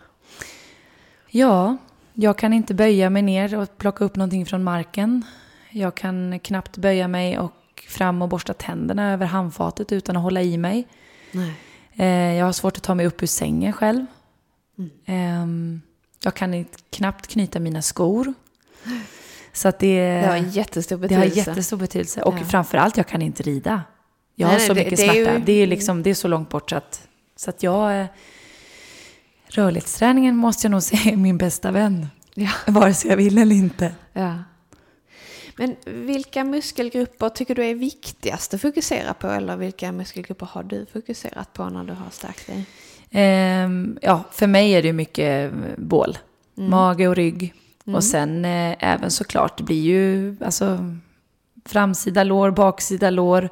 Ja, 1.30 1.78
jag 2.14 2.38
kan 2.38 2.54
inte 2.54 2.74
böja 2.74 3.10
mig 3.10 3.22
ner 3.22 3.58
och 3.58 3.78
plocka 3.78 4.06
upp 4.06 4.16
någonting 4.16 4.46
från 4.46 4.64
marken. 4.64 5.26
Jag 5.70 5.96
kan 5.96 6.40
knappt 6.40 6.78
böja 6.78 7.08
mig 7.08 7.40
och 7.40 7.52
fram 7.82 8.22
och 8.22 8.30
borsta 8.30 8.54
tänderna 8.54 9.14
över 9.14 9.26
handfatet 9.26 9.92
utan 9.92 10.18
att 10.18 10.24
hålla 10.24 10.42
i 10.42 10.58
mig. 10.58 10.88
Nej. 11.32 11.54
Eh, 11.96 12.34
jag 12.38 12.46
har 12.46 12.54
svårt 12.54 12.78
att 12.78 12.84
ta 12.84 12.96
mig 12.96 13.06
upp 13.06 13.24
ur 13.24 13.28
sängen 13.28 13.74
själv. 13.74 14.06
Mm. 14.78 14.92
Ehm, 15.06 15.82
jag 16.24 16.34
kan 16.34 16.66
knappt 16.90 17.28
knyta 17.28 17.60
mina 17.60 17.82
skor. 17.82 18.34
Så 19.54 19.68
att 19.68 19.80
det, 19.80 20.22
det 20.22 20.28
har 20.28 20.36
jättestor 20.36 20.98
betydelse. 20.98 21.36
Det 21.36 21.42
har 21.42 21.48
jättestor 21.48 21.78
betydelse. 21.78 22.22
Och 22.22 22.36
ja. 22.40 22.46
framförallt, 22.46 22.98
jag 22.98 23.08
kan 23.08 23.22
inte 23.22 23.44
rida. 23.44 23.84
Jag 24.36 24.48
nej, 24.48 24.54
har 24.54 24.68
så 24.68 24.74
nej, 24.74 24.84
mycket 24.84 25.00
det, 25.00 25.04
smärta. 25.04 25.20
Det 25.20 25.30
är, 25.30 25.40
ju... 25.40 25.46
det, 25.46 25.54
är 25.54 25.68
liksom, 25.68 26.04
det 26.04 26.10
är 26.10 26.14
så 26.14 26.28
långt 26.28 26.50
bort 26.50 26.70
så 26.70 26.76
att, 26.76 27.08
så 27.36 27.50
att 27.50 27.64
jag 27.64 28.08
rörlighetsträningen 29.48 30.36
måste 30.36 30.66
jag 30.66 30.72
nog 30.72 30.84
säga 30.84 31.12
är 31.12 31.16
min 31.16 31.38
bästa 31.38 31.72
vän. 31.72 32.08
Ja. 32.34 32.50
Vare 32.68 32.94
sig 32.94 33.10
jag 33.10 33.18
vill 33.18 33.38
eller 33.38 33.56
inte. 33.56 33.96
Ja. 34.14 34.44
Men 35.56 35.76
vilka 35.86 36.44
muskelgrupper 36.44 37.30
tycker 37.30 37.56
du 37.56 37.66
är 37.66 37.76
viktigast 37.76 38.54
att 38.54 38.62
fokusera 38.62 39.14
på? 39.14 39.28
Eller 39.28 39.58
vilka 39.58 39.92
muskelgrupper 39.92 40.46
har 40.46 40.64
du 40.64 40.86
fokuserat 40.94 41.54
på 41.54 41.70
när 41.70 41.84
du 41.84 41.94
har 41.94 42.10
stärkt 42.10 42.48
dig? 42.48 42.66
Um, 43.64 43.98
ja, 44.02 44.24
för 44.32 44.48
mig 44.48 44.72
är 44.72 44.84
det 44.84 44.94
mycket 44.94 45.54
bål. 45.78 46.18
Mm. 46.58 46.70
Mage 46.70 47.08
och 47.08 47.16
rygg. 47.16 47.54
Mm. 47.86 47.96
Och 47.96 48.04
sen 48.04 48.46
eh, 48.46 48.76
även 48.80 49.12
såklart, 49.12 49.58
det 49.58 49.64
blir 49.64 49.82
ju 49.82 50.36
alltså, 50.46 50.96
framsida 51.66 52.24
lår, 52.24 52.52
baksida 52.52 53.10
lår 53.10 53.50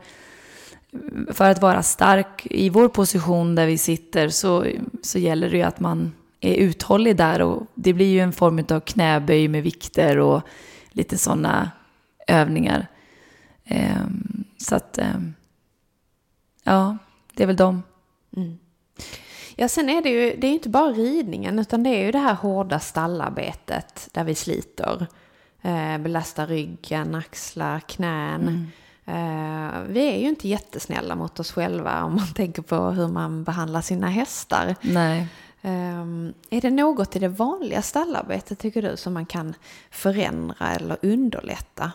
för 1.32 1.50
att 1.50 1.62
vara 1.62 1.84
stark 1.84 2.48
i 2.50 2.70
vår 2.70 2.88
position 2.88 3.56
där 3.56 3.68
vi 3.68 3.78
sitter 3.78 4.30
så, 4.30 4.66
så 5.02 5.20
gäller 5.20 5.50
det 5.50 5.58
ju 5.58 5.64
att 5.64 5.80
man 5.80 6.14
är 6.40 6.54
uthållig 6.54 7.18
där 7.18 7.42
och 7.42 7.68
det 7.76 7.94
blir 7.94 8.12
ju 8.12 8.20
en 8.20 8.34
form 8.34 8.66
av 8.70 8.80
knäböj 8.80 9.48
med 9.48 9.64
vikter 9.64 10.20
och 10.20 10.42
lite 10.92 11.18
sådana 11.18 11.72
övningar. 12.28 12.88
Um, 13.70 14.44
så 14.58 14.76
att, 14.76 15.00
um, 15.16 15.34
ja, 16.64 16.98
det 17.34 17.44
är 17.44 17.48
väl 17.48 17.56
de. 17.56 17.84
Mm. 18.38 18.58
Ja, 19.56 19.68
sen 19.68 19.90
är 19.90 20.02
det 20.02 20.10
ju, 20.10 20.36
det 20.38 20.48
är 20.48 20.52
inte 20.52 20.70
bara 20.70 20.92
ridningen 20.92 21.60
utan 21.60 21.84
det 21.84 21.90
är 21.90 22.06
ju 22.06 22.12
det 22.12 22.20
här 22.20 22.34
hårda 22.34 22.80
stallarbetet 22.80 24.10
där 24.12 24.24
vi 24.24 24.36
sliter. 24.36 25.08
Eh, 25.62 25.98
belastar 25.98 26.48
ryggen, 26.48 27.16
axlar, 27.16 27.80
knän. 27.80 28.42
Mm. 28.42 28.68
Eh, 29.06 29.82
vi 29.88 30.10
är 30.10 30.18
ju 30.18 30.30
inte 30.30 30.48
jättesnälla 30.48 31.16
mot 31.16 31.40
oss 31.40 31.52
själva 31.52 32.04
om 32.04 32.16
man 32.16 32.28
tänker 32.36 32.62
på 32.62 32.76
hur 32.76 33.08
man 33.08 33.44
behandlar 33.44 33.82
sina 33.82 34.08
hästar. 34.10 34.76
Nej. 34.82 35.28
Är 36.50 36.62
det 36.62 36.70
något 36.70 37.16
i 37.16 37.20
det 37.20 37.28
vanliga 37.28 37.82
stallarbetet 37.82 38.60
tycker 38.60 38.82
du 38.82 38.98
som 38.98 39.14
man 39.14 39.26
kan 39.26 39.54
förändra 39.92 40.72
eller 40.72 40.98
underlätta? 41.02 41.92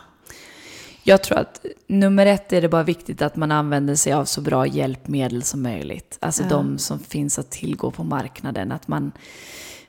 Jag 1.09 1.23
tror 1.23 1.37
att 1.37 1.65
nummer 1.87 2.25
ett 2.25 2.53
är 2.53 2.61
det 2.61 2.69
bara 2.69 2.83
viktigt 2.83 3.21
att 3.21 3.35
man 3.35 3.51
använder 3.51 3.95
sig 3.95 4.13
av 4.13 4.25
så 4.25 4.41
bra 4.41 4.67
hjälpmedel 4.67 5.43
som 5.43 5.61
möjligt. 5.61 6.17
Alltså 6.21 6.43
ja. 6.43 6.49
de 6.49 6.77
som 6.77 6.99
finns 6.99 7.39
att 7.39 7.51
tillgå 7.51 7.91
på 7.91 8.03
marknaden. 8.03 8.71
Att 8.71 8.87
man, 8.87 9.11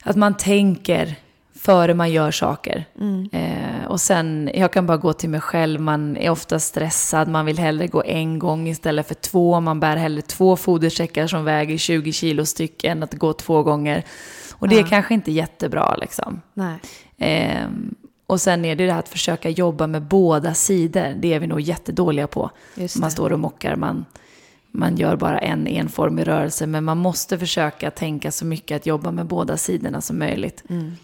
att 0.03 0.17
man 0.17 0.37
tänker 0.37 1.17
före 1.55 1.95
man 1.95 2.13
gör 2.13 2.31
saker. 2.31 2.85
Mm. 3.01 3.29
Eh, 3.33 3.87
och 3.87 4.01
sen, 4.01 4.51
jag 4.55 4.73
kan 4.73 4.87
bara 4.87 4.97
gå 4.97 5.13
till 5.13 5.31
mig 5.31 5.41
själv, 5.41 5.81
man 5.81 6.17
är 6.17 6.31
ofta 6.31 6.59
stressad, 6.59 7.29
man 7.29 7.47
vill 7.47 7.59
hellre 7.59 7.87
gå 7.87 8.03
en 8.03 8.39
gång 8.39 8.69
istället 8.69 9.09
för 9.09 9.15
två, 9.15 9.61
man 9.61 9.81
bär 9.81 9.97
hellre 9.97 10.23
två 10.23 10.57
fodersäckar 10.57 11.27
som 11.27 11.45
väger 11.45 11.79
20 11.79 12.13
kilo 12.13 12.47
styck 12.47 12.85
än 12.85 13.03
att 13.03 13.15
gå 13.15 13.33
två 13.33 13.63
gånger. 13.63 14.05
Och 14.53 14.69
det 14.69 14.75
ja. 14.75 14.83
är 14.83 14.87
kanske 14.87 15.15
inte 15.15 15.33
jättebra 15.33 15.97
liksom. 15.97 16.41
Eh, 17.19 17.67
och 18.31 18.41
sen 18.41 18.65
är 18.65 18.77
det 18.77 18.87
det 18.87 18.93
här 18.93 18.99
att 18.99 19.09
försöka 19.09 19.51
jobba 19.51 19.87
med 19.87 20.03
båda 20.03 20.55
sidor, 20.55 21.15
det 21.21 21.35
är 21.35 21.41
vi 21.41 21.47
nog 21.47 21.61
jättedåliga 21.61 22.27
på. 22.27 22.51
Man 23.01 23.11
står 23.11 23.33
och 23.33 23.39
mockar, 23.39 23.77
man, 23.77 24.05
man 24.71 24.97
gör 24.97 25.17
bara 25.17 25.39
en 25.39 25.67
enformig 25.67 26.29
rörelse, 26.29 26.67
men 26.67 26.85
man 26.85 26.99
måste 26.99 27.39
försöka 27.39 27.91
tänka 27.91 28.33
så 28.33 28.45
mycket 28.45 28.77
att 28.77 28.87
jobba 28.87 29.11
med 29.11 29.27
båda 29.27 29.57
sidorna 29.57 30.01
som 30.01 30.19
möjligt. 30.19 30.65
Mm. 30.69 30.97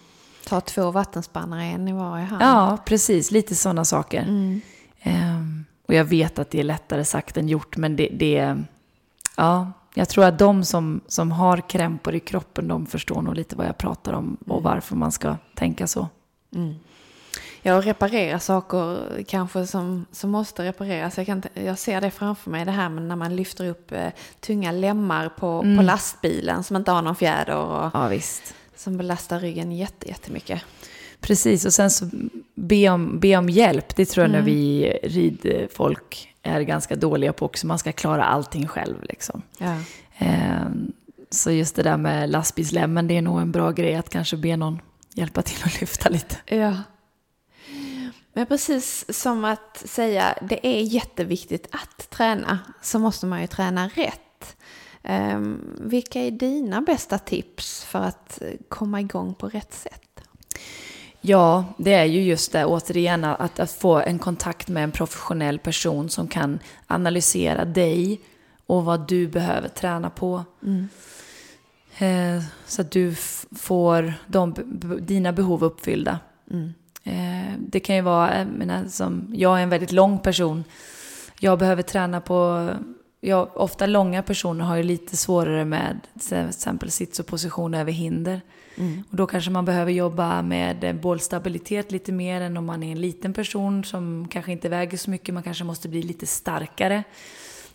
Ta 0.48 0.60
två 0.60 0.90
vattenspannare, 0.90 1.64
en 1.64 1.88
i 1.88 1.92
varje 1.92 2.24
hand. 2.24 2.42
Ja, 2.42 2.78
precis. 2.86 3.30
Lite 3.30 3.54
sådana 3.54 3.84
saker. 3.84 4.22
Mm. 4.22 4.60
Um, 5.04 5.64
och 5.88 5.94
jag 5.94 6.04
vet 6.04 6.38
att 6.38 6.50
det 6.50 6.60
är 6.60 6.64
lättare 6.64 7.04
sagt 7.04 7.36
än 7.36 7.48
gjort, 7.48 7.76
men 7.76 7.96
det, 7.96 8.08
det 8.12 8.56
ja, 9.36 9.72
jag 9.94 10.08
tror 10.08 10.24
att 10.24 10.38
de 10.38 10.64
som, 10.64 11.00
som 11.06 11.32
har 11.32 11.68
krämpor 11.68 12.14
i 12.14 12.20
kroppen, 12.20 12.68
de 12.68 12.86
förstår 12.86 13.22
nog 13.22 13.34
lite 13.34 13.56
vad 13.56 13.66
jag 13.66 13.78
pratar 13.78 14.12
om 14.12 14.36
och 14.46 14.58
mm. 14.58 14.64
varför 14.64 14.96
man 14.96 15.12
ska 15.12 15.36
tänka 15.54 15.86
så. 15.86 16.08
Mm. 16.54 16.74
Ja, 17.66 17.76
och 17.76 17.84
reparera 17.84 18.38
saker 18.38 19.24
kanske 19.28 19.66
som, 19.66 20.06
som 20.12 20.30
måste 20.30 20.64
repareras. 20.64 21.16
Jag, 21.16 21.26
kan, 21.26 21.42
jag 21.54 21.78
ser 21.78 22.00
det 22.00 22.10
framför 22.10 22.50
mig, 22.50 22.64
det 22.64 22.70
här 22.70 22.88
med 22.88 23.02
när 23.02 23.16
man 23.16 23.36
lyfter 23.36 23.68
upp 23.68 23.92
eh, 23.92 24.08
tunga 24.40 24.72
lemmar 24.72 25.28
på, 25.28 25.46
mm. 25.46 25.76
på 25.76 25.82
lastbilen 25.82 26.64
som 26.64 26.76
inte 26.76 26.90
har 26.90 27.02
någon 27.02 27.16
fjäder. 27.16 27.56
Och, 27.56 27.90
ja, 27.94 28.08
visst. 28.08 28.54
Som 28.76 28.96
belastar 28.96 29.40
ryggen 29.40 29.72
jättemycket. 29.72 30.62
Precis, 31.20 31.64
och 31.64 31.72
sen 31.72 31.90
så 31.90 32.10
be 32.54 32.88
om, 32.88 33.20
be 33.20 33.36
om 33.36 33.48
hjälp. 33.48 33.96
Det 33.96 34.06
tror 34.06 34.24
jag 34.24 34.30
mm. 34.30 34.40
när 34.40 34.46
vi 34.46 34.90
ridfolk 35.02 36.34
är 36.42 36.60
ganska 36.60 36.96
dåliga 36.96 37.32
på 37.32 37.46
också. 37.46 37.66
Man 37.66 37.78
ska 37.78 37.92
klara 37.92 38.24
allting 38.24 38.68
själv 38.68 38.96
liksom. 39.02 39.42
Ja. 39.58 39.76
Eh, 40.18 40.66
så 41.30 41.50
just 41.50 41.76
det 41.76 41.82
där 41.82 41.96
med 41.96 42.30
lastbilslämmen, 42.30 43.08
det 43.08 43.16
är 43.16 43.22
nog 43.22 43.40
en 43.40 43.52
bra 43.52 43.70
grej 43.70 43.94
att 43.94 44.10
kanske 44.10 44.36
be 44.36 44.56
någon 44.56 44.80
hjälpa 45.14 45.42
till 45.42 45.58
att 45.64 45.80
lyfta 45.80 46.08
lite. 46.08 46.36
Ja. 46.46 46.74
Men 48.36 48.46
precis 48.46 49.04
som 49.08 49.44
att 49.44 49.82
säga 49.84 50.38
det 50.42 50.66
är 50.66 50.80
jätteviktigt 50.80 51.68
att 51.70 52.10
träna 52.10 52.58
så 52.82 52.98
måste 52.98 53.26
man 53.26 53.40
ju 53.40 53.46
träna 53.46 53.88
rätt. 53.88 54.56
Um, 55.02 55.76
vilka 55.80 56.20
är 56.20 56.30
dina 56.30 56.80
bästa 56.80 57.18
tips 57.18 57.84
för 57.84 57.98
att 57.98 58.42
komma 58.68 59.00
igång 59.00 59.34
på 59.34 59.48
rätt 59.48 59.74
sätt? 59.74 60.20
Ja, 61.20 61.64
det 61.78 61.94
är 61.94 62.04
ju 62.04 62.22
just 62.22 62.52
det 62.52 62.64
återigen 62.64 63.24
att, 63.24 63.60
att 63.60 63.70
få 63.70 63.98
en 63.98 64.18
kontakt 64.18 64.68
med 64.68 64.84
en 64.84 64.92
professionell 64.92 65.58
person 65.58 66.08
som 66.08 66.28
kan 66.28 66.58
analysera 66.86 67.64
dig 67.64 68.20
och 68.66 68.84
vad 68.84 69.08
du 69.08 69.28
behöver 69.28 69.68
träna 69.68 70.10
på. 70.10 70.44
Mm. 70.62 70.88
Eh, 71.98 72.44
så 72.66 72.82
att 72.82 72.90
du 72.90 73.14
får 73.56 74.14
de, 74.26 74.54
dina 75.00 75.32
behov 75.32 75.64
uppfyllda. 75.64 76.18
Mm. 76.50 76.72
Eh, 77.06 77.52
det 77.58 77.80
kan 77.80 77.96
ju 77.96 78.02
vara, 78.02 78.38
jag, 78.38 78.46
menar, 78.46 78.84
som, 78.88 79.32
jag 79.34 79.58
är 79.58 79.62
en 79.62 79.68
väldigt 79.68 79.92
lång 79.92 80.18
person. 80.18 80.64
Jag 81.40 81.58
behöver 81.58 81.82
träna 81.82 82.20
på, 82.20 82.70
jag, 83.20 83.56
ofta 83.56 83.86
långa 83.86 84.22
personer 84.22 84.64
har 84.64 84.76
ju 84.76 84.82
lite 84.82 85.16
svårare 85.16 85.64
med 85.64 86.00
till 86.28 86.36
exempel 86.36 86.90
sits 86.90 87.20
och 87.20 87.26
position 87.26 87.74
över 87.74 87.92
hinder. 87.92 88.40
Mm. 88.76 89.02
Och 89.10 89.16
då 89.16 89.26
kanske 89.26 89.50
man 89.50 89.64
behöver 89.64 89.92
jobba 89.92 90.42
med 90.42 90.98
bålstabilitet 91.02 91.92
lite 91.92 92.12
mer 92.12 92.40
än 92.40 92.56
om 92.56 92.64
man 92.64 92.82
är 92.82 92.92
en 92.92 93.00
liten 93.00 93.32
person 93.32 93.84
som 93.84 94.28
kanske 94.30 94.52
inte 94.52 94.68
väger 94.68 94.98
så 94.98 95.10
mycket. 95.10 95.34
Man 95.34 95.42
kanske 95.42 95.64
måste 95.64 95.88
bli 95.88 96.02
lite 96.02 96.26
starkare. 96.26 97.04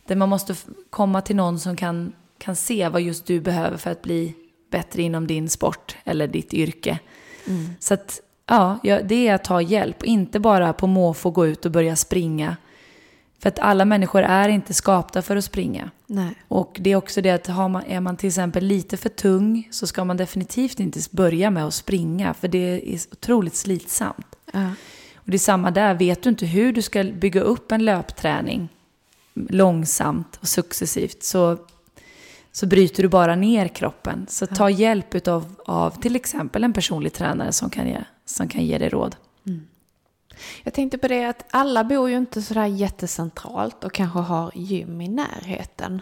Där 0.05 0.15
man 0.15 0.29
måste 0.29 0.55
komma 0.89 1.21
till 1.21 1.35
någon 1.35 1.59
som 1.59 1.75
kan, 1.75 2.13
kan 2.37 2.55
se 2.55 2.89
vad 2.89 3.01
just 3.01 3.25
du 3.25 3.39
behöver 3.39 3.77
för 3.77 3.91
att 3.91 4.01
bli 4.01 4.35
bättre 4.71 5.01
inom 5.01 5.27
din 5.27 5.49
sport 5.49 5.97
eller 6.03 6.27
ditt 6.27 6.53
yrke. 6.53 6.99
Mm. 7.47 7.69
Så 7.79 7.93
att, 7.93 8.21
ja, 8.45 8.79
det 8.83 9.27
är 9.27 9.35
att 9.35 9.43
ta 9.43 9.61
hjälp. 9.61 10.03
Inte 10.03 10.39
bara 10.39 10.73
på 10.73 10.87
måfå 10.87 11.29
gå 11.29 11.47
ut 11.47 11.65
och 11.65 11.71
börja 11.71 11.95
springa. 11.95 12.57
För 13.39 13.49
att 13.49 13.59
alla 13.59 13.85
människor 13.85 14.21
är 14.21 14.49
inte 14.49 14.73
skapta 14.73 15.21
för 15.21 15.35
att 15.35 15.45
springa. 15.45 15.91
Nej. 16.07 16.35
Och 16.47 16.77
det 16.79 16.91
är 16.91 16.95
också 16.95 17.21
det 17.21 17.31
att 17.31 17.47
har 17.47 17.69
man, 17.69 17.83
är 17.87 17.99
man 17.99 18.17
till 18.17 18.27
exempel 18.27 18.65
lite 18.65 18.97
för 18.97 19.09
tung 19.09 19.67
så 19.71 19.87
ska 19.87 20.03
man 20.03 20.17
definitivt 20.17 20.79
inte 20.79 20.99
börja 21.11 21.49
med 21.49 21.65
att 21.65 21.73
springa. 21.73 22.33
För 22.33 22.47
det 22.47 22.57
är 22.57 22.99
otroligt 23.11 23.55
slitsamt. 23.55 24.35
Ja. 24.53 24.69
Och 25.15 25.31
det 25.31 25.35
är 25.35 25.39
samma 25.39 25.71
där, 25.71 25.93
vet 25.93 26.23
du 26.23 26.29
inte 26.29 26.45
hur 26.45 26.73
du 26.73 26.81
ska 26.81 27.03
bygga 27.03 27.41
upp 27.41 27.71
en 27.71 27.85
löpträning 27.85 28.69
långsamt 29.33 30.37
och 30.41 30.47
successivt 30.47 31.23
så, 31.23 31.57
så 32.51 32.65
bryter 32.65 33.03
du 33.03 33.09
bara 33.09 33.35
ner 33.35 33.67
kroppen. 33.67 34.25
Så 34.29 34.47
ta 34.47 34.69
hjälp 34.69 35.27
av, 35.27 35.55
av 35.65 36.01
till 36.01 36.15
exempel 36.15 36.63
en 36.63 36.73
personlig 36.73 37.13
tränare 37.13 37.51
som 37.51 37.69
kan 37.69 37.87
ge, 37.87 37.97
som 38.35 38.47
kan 38.47 38.65
ge 38.65 38.77
dig 38.77 38.89
råd. 38.89 39.15
Mm. 39.47 39.67
Jag 40.63 40.73
tänkte 40.73 40.97
på 40.97 41.07
det 41.07 41.25
att 41.25 41.45
alla 41.51 41.83
bor 41.83 42.09
ju 42.09 42.17
inte 42.17 42.41
sådär 42.41 42.65
jättecentralt 42.65 43.83
och 43.83 43.93
kanske 43.93 44.19
har 44.19 44.51
gym 44.55 45.01
i 45.01 45.07
närheten. 45.07 46.01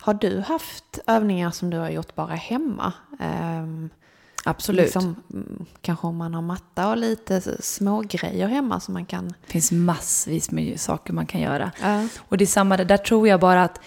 Har 0.00 0.14
du 0.14 0.40
haft 0.40 0.98
övningar 1.06 1.50
som 1.50 1.70
du 1.70 1.76
har 1.76 1.90
gjort 1.90 2.14
bara 2.14 2.34
hemma? 2.34 2.92
Um, 3.20 3.90
Absolut. 4.44 4.84
Liksom, 4.84 5.16
mm, 5.32 5.66
kanske 5.80 6.06
om 6.06 6.16
man 6.16 6.34
har 6.34 6.42
matta 6.42 6.90
och 6.90 6.96
lite 6.96 7.62
små 7.62 8.00
grejer 8.00 8.48
hemma 8.48 8.80
som 8.80 8.94
man 8.94 9.06
kan... 9.06 9.28
Det 9.28 9.52
finns 9.52 9.72
massvis 9.72 10.50
med 10.50 10.80
saker 10.80 11.12
man 11.12 11.26
kan 11.26 11.40
göra. 11.40 11.72
Ja. 11.82 12.08
Och 12.18 12.38
det 12.38 12.44
är 12.44 12.46
samma 12.46 12.76
där, 12.76 12.84
där 12.84 12.96
tror 12.96 13.28
jag 13.28 13.40
bara 13.40 13.64
att, 13.64 13.80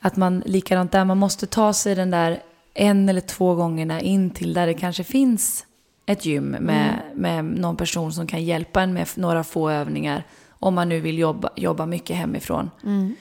att 0.00 0.16
man 0.16 0.42
likadant 0.46 0.92
där, 0.92 1.04
man 1.04 1.18
måste 1.18 1.46
ta 1.46 1.72
sig 1.72 1.94
den 1.94 2.10
där 2.10 2.42
en 2.74 3.08
eller 3.08 3.20
två 3.20 3.54
gångerna 3.54 4.00
in 4.00 4.30
till 4.30 4.54
där 4.54 4.66
det 4.66 4.74
kanske 4.74 5.04
finns 5.04 5.66
ett 6.08 6.26
gym 6.26 6.50
med, 6.50 7.00
mm. 7.04 7.18
med 7.20 7.44
någon 7.44 7.76
person 7.76 8.12
som 8.12 8.26
kan 8.26 8.44
hjälpa 8.44 8.82
en 8.82 8.92
med 8.92 9.08
några 9.14 9.44
få 9.44 9.70
övningar. 9.70 10.24
Om 10.48 10.74
man 10.74 10.88
nu 10.88 11.00
vill 11.00 11.18
jobba, 11.18 11.50
jobba 11.56 11.86
mycket 11.86 12.16
hemifrån. 12.16 12.70
Mm. 12.84 13.16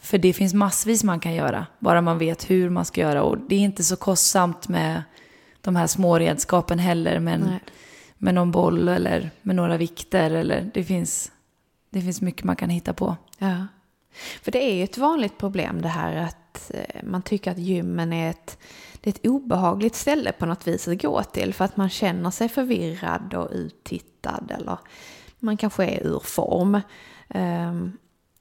För 0.00 0.18
det 0.18 0.32
finns 0.32 0.54
massvis 0.54 1.04
man 1.04 1.20
kan 1.20 1.34
göra, 1.34 1.66
bara 1.78 2.00
man 2.00 2.18
vet 2.18 2.50
hur 2.50 2.70
man 2.70 2.84
ska 2.84 3.00
göra. 3.00 3.22
Och 3.22 3.38
det 3.38 3.54
är 3.54 3.60
inte 3.60 3.84
så 3.84 3.96
kostsamt 3.96 4.68
med 4.68 5.02
de 5.60 5.76
här 5.76 5.86
små 5.86 6.18
redskapen 6.18 6.78
heller. 6.78 7.20
Men 7.20 7.54
med 8.18 8.34
någon 8.34 8.50
boll 8.50 8.88
eller 8.88 9.30
med 9.42 9.56
några 9.56 9.76
vikter. 9.76 10.30
Eller 10.30 10.70
det, 10.74 10.84
finns, 10.84 11.32
det 11.90 12.00
finns 12.00 12.20
mycket 12.20 12.44
man 12.44 12.56
kan 12.56 12.70
hitta 12.70 12.92
på. 12.92 13.16
Ja. 13.38 13.66
För 14.42 14.52
det 14.52 14.70
är 14.70 14.74
ju 14.74 14.84
ett 14.84 14.98
vanligt 14.98 15.38
problem 15.38 15.82
det 15.82 15.88
här 15.88 16.16
att 16.16 16.70
eh, 16.74 17.02
man 17.04 17.22
tycker 17.22 17.50
att 17.50 17.58
gymmen 17.58 18.12
är 18.12 18.30
ett, 18.30 18.58
det 19.00 19.10
är 19.10 19.14
ett 19.14 19.26
obehagligt 19.26 19.94
ställe 19.94 20.32
på 20.32 20.46
något 20.46 20.66
vis 20.66 20.88
att 20.88 21.02
gå 21.02 21.22
till. 21.22 21.54
För 21.54 21.64
att 21.64 21.76
man 21.76 21.88
känner 21.88 22.30
sig 22.30 22.48
förvirrad 22.48 23.34
och 23.34 23.48
uttittad. 23.52 24.52
Eller 24.58 24.78
man 25.38 25.56
kanske 25.56 25.84
är 25.84 26.06
ur 26.06 26.20
form. 26.20 26.80
Ehm, 27.28 27.92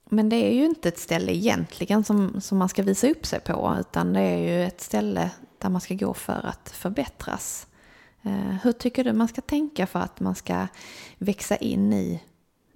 men 0.10 0.30
det 0.30 0.36
är 0.36 0.54
ju 0.54 0.66
inte 0.66 0.90
ett 0.90 1.00
ställe 1.00 1.36
egentligen 1.36 2.04
som, 2.04 2.42
som 2.42 2.58
man 2.58 2.70
ska 2.70 2.84
visa 2.84 3.08
upp 3.08 3.26
sig 3.26 3.40
på. 3.40 3.78
Utan 3.80 4.14
det 4.14 4.22
är 4.22 4.38
ju 4.38 4.64
ett 4.64 4.82
ställe 4.82 5.32
där 5.58 5.70
man 5.70 5.82
ska 5.82 5.94
gå 5.94 6.14
för 6.14 6.46
att 6.46 6.70
förbättras. 6.70 7.68
Ehm, 8.24 8.58
hur 8.64 8.72
tycker 8.72 9.04
du 9.04 9.14
man 9.14 9.28
ska 9.28 9.42
tänka 9.42 9.88
för 9.88 10.00
att 10.00 10.20
man 10.20 10.36
ska 10.36 10.68
växa 11.18 11.56
in 11.56 11.94
i, 11.94 12.22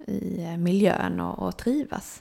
i 0.06 0.56
miljön 0.56 1.20
och, 1.20 1.46
och 1.46 1.56
trivas? 1.56 2.20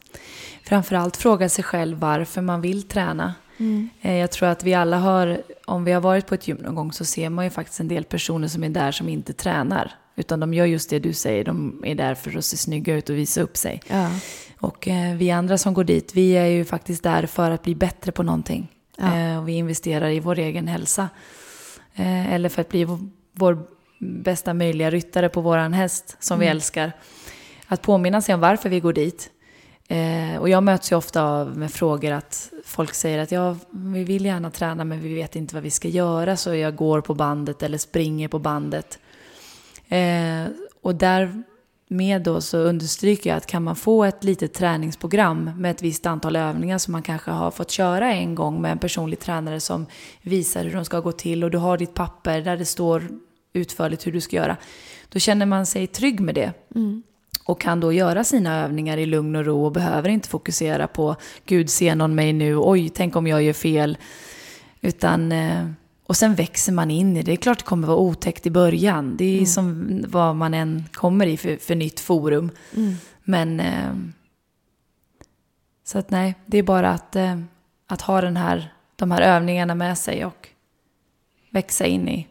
Framförallt 0.63 1.17
fråga 1.17 1.49
sig 1.49 1.63
själv 1.63 1.97
varför 1.97 2.41
man 2.41 2.61
vill 2.61 2.83
träna. 2.83 3.33
Mm. 3.57 3.89
Eh, 4.01 4.15
jag 4.15 4.31
tror 4.31 4.49
att 4.49 4.63
vi 4.63 4.73
alla 4.73 4.97
har, 4.97 5.41
om 5.65 5.83
vi 5.83 5.91
har 5.91 6.01
varit 6.01 6.27
på 6.27 6.35
ett 6.35 6.47
gym 6.47 6.57
någon 6.57 6.75
gång 6.75 6.91
så 6.91 7.05
ser 7.05 7.29
man 7.29 7.45
ju 7.45 7.51
faktiskt 7.51 7.79
en 7.79 7.87
del 7.87 8.03
personer 8.03 8.47
som 8.47 8.63
är 8.63 8.69
där 8.69 8.91
som 8.91 9.09
inte 9.09 9.33
tränar. 9.33 9.91
Utan 10.15 10.39
de 10.39 10.53
gör 10.53 10.65
just 10.65 10.89
det 10.89 10.99
du 10.99 11.13
säger, 11.13 11.43
de 11.43 11.83
är 11.85 11.95
där 11.95 12.15
för 12.15 12.37
att 12.37 12.45
se 12.45 12.57
snygga 12.57 12.95
ut 12.95 13.09
och 13.09 13.15
visa 13.15 13.41
upp 13.41 13.57
sig. 13.57 13.81
Ja. 13.87 14.09
Och 14.59 14.87
eh, 14.87 15.15
vi 15.15 15.31
andra 15.31 15.57
som 15.57 15.73
går 15.73 15.83
dit, 15.83 16.15
vi 16.15 16.31
är 16.31 16.45
ju 16.45 16.65
faktiskt 16.65 17.03
där 17.03 17.25
för 17.25 17.51
att 17.51 17.63
bli 17.63 17.75
bättre 17.75 18.11
på 18.11 18.23
någonting. 18.23 18.71
Ja. 18.97 19.17
Eh, 19.17 19.39
och 19.39 19.47
vi 19.47 19.53
investerar 19.53 20.09
i 20.09 20.19
vår 20.19 20.39
egen 20.39 20.67
hälsa. 20.67 21.09
Eller 21.95 22.49
för 22.49 22.61
att 22.61 22.69
bli 22.69 22.87
vår 23.31 23.67
bästa 23.99 24.53
möjliga 24.53 24.89
ryttare 24.89 25.29
på 25.29 25.41
våran 25.41 25.73
häst 25.73 26.17
som 26.19 26.35
mm. 26.35 26.45
vi 26.45 26.47
älskar. 26.51 26.91
Att 27.67 27.81
påminna 27.81 28.21
sig 28.21 28.35
om 28.35 28.41
varför 28.41 28.69
vi 28.69 28.79
går 28.79 28.93
dit. 28.93 29.29
Eh, 29.87 30.37
och 30.39 30.49
jag 30.49 30.63
möts 30.63 30.91
ju 30.91 30.95
ofta 30.95 31.23
av 31.23 31.57
med 31.57 31.71
frågor 31.71 32.11
att 32.11 32.51
folk 32.65 32.93
säger 32.93 33.19
att 33.19 33.31
ja, 33.31 33.57
vi 33.71 34.03
vill 34.03 34.25
gärna 34.25 34.51
träna 34.51 34.83
men 34.83 35.01
vi 35.01 35.15
vet 35.15 35.35
inte 35.35 35.55
vad 35.55 35.63
vi 35.63 35.71
ska 35.71 35.87
göra 35.87 36.37
så 36.37 36.55
jag 36.55 36.75
går 36.75 37.01
på 37.01 37.13
bandet 37.13 37.63
eller 37.63 37.77
springer 37.77 38.27
på 38.27 38.39
bandet. 38.39 38.99
Eh, 39.87 40.45
och 40.81 40.95
därmed 40.95 42.21
då 42.23 42.41
så 42.41 42.57
understryker 42.57 43.29
jag 43.29 43.37
att 43.37 43.45
kan 43.45 43.63
man 43.63 43.75
få 43.75 44.03
ett 44.03 44.23
litet 44.23 44.53
träningsprogram 44.53 45.51
med 45.57 45.71
ett 45.71 45.81
visst 45.81 46.05
antal 46.05 46.35
övningar 46.35 46.77
som 46.77 46.91
man 46.91 47.03
kanske 47.03 47.31
har 47.31 47.51
fått 47.51 47.71
köra 47.71 48.13
en 48.13 48.35
gång 48.35 48.61
med 48.61 48.71
en 48.71 48.79
personlig 48.79 49.19
tränare 49.19 49.59
som 49.59 49.85
visar 50.21 50.63
hur 50.63 50.73
de 50.73 50.85
ska 50.85 50.99
gå 50.99 51.11
till 51.11 51.43
och 51.43 51.51
du 51.51 51.57
har 51.57 51.77
ditt 51.77 51.93
papper 51.93 52.41
där 52.41 52.57
det 52.57 52.65
står 52.65 53.07
utförligt 53.53 54.07
hur 54.07 54.11
du 54.11 54.21
ska 54.21 54.35
göra. 54.35 54.57
Då 55.09 55.19
känner 55.19 55.45
man 55.45 55.65
sig 55.65 55.87
trygg 55.87 56.19
med 56.19 56.35
det. 56.35 56.53
Mm. 56.75 57.03
Och 57.45 57.61
kan 57.61 57.79
då 57.79 57.93
göra 57.93 58.23
sina 58.23 58.63
övningar 58.63 58.97
i 58.97 59.05
lugn 59.05 59.35
och 59.35 59.45
ro 59.45 59.65
och 59.65 59.71
behöver 59.71 60.09
inte 60.09 60.29
fokusera 60.29 60.87
på 60.87 61.15
Gud 61.45 61.69
ser 61.69 61.95
någon 61.95 62.15
mig 62.15 62.33
nu, 62.33 62.57
oj 62.57 62.89
tänk 62.89 63.15
om 63.15 63.27
jag 63.27 63.43
gör 63.43 63.53
fel. 63.53 63.97
Utan 64.81 65.31
eh, 65.31 65.67
och 66.05 66.17
sen 66.17 66.35
växer 66.35 66.71
man 66.73 66.91
in 66.91 67.17
i 67.17 67.19
det. 67.19 67.25
Det 67.25 67.31
är 67.31 67.35
klart 67.35 67.57
det 67.57 67.65
kommer 67.65 67.87
vara 67.87 67.97
otäckt 67.97 68.45
i 68.45 68.49
början. 68.49 69.17
Det 69.17 69.25
är 69.25 69.33
mm. 69.33 69.45
som 69.45 70.01
vad 70.07 70.35
man 70.35 70.53
än 70.53 70.83
kommer 70.91 71.27
i 71.27 71.37
för, 71.37 71.57
för 71.57 71.75
nytt 71.75 71.99
forum. 71.99 72.51
Mm. 72.75 72.95
Men... 73.23 73.59
Eh, 73.59 73.93
så 75.85 75.99
att 75.99 76.09
nej, 76.09 76.35
det 76.45 76.57
är 76.57 76.63
bara 76.63 76.89
att, 76.89 77.15
eh, 77.15 77.39
att 77.87 78.01
ha 78.01 78.21
den 78.21 78.37
här, 78.37 78.73
de 78.95 79.11
här 79.11 79.21
övningarna 79.21 79.75
med 79.75 79.97
sig 79.97 80.25
och 80.25 80.49
växa 81.49 81.85
in 81.85 82.07
i, 82.07 82.27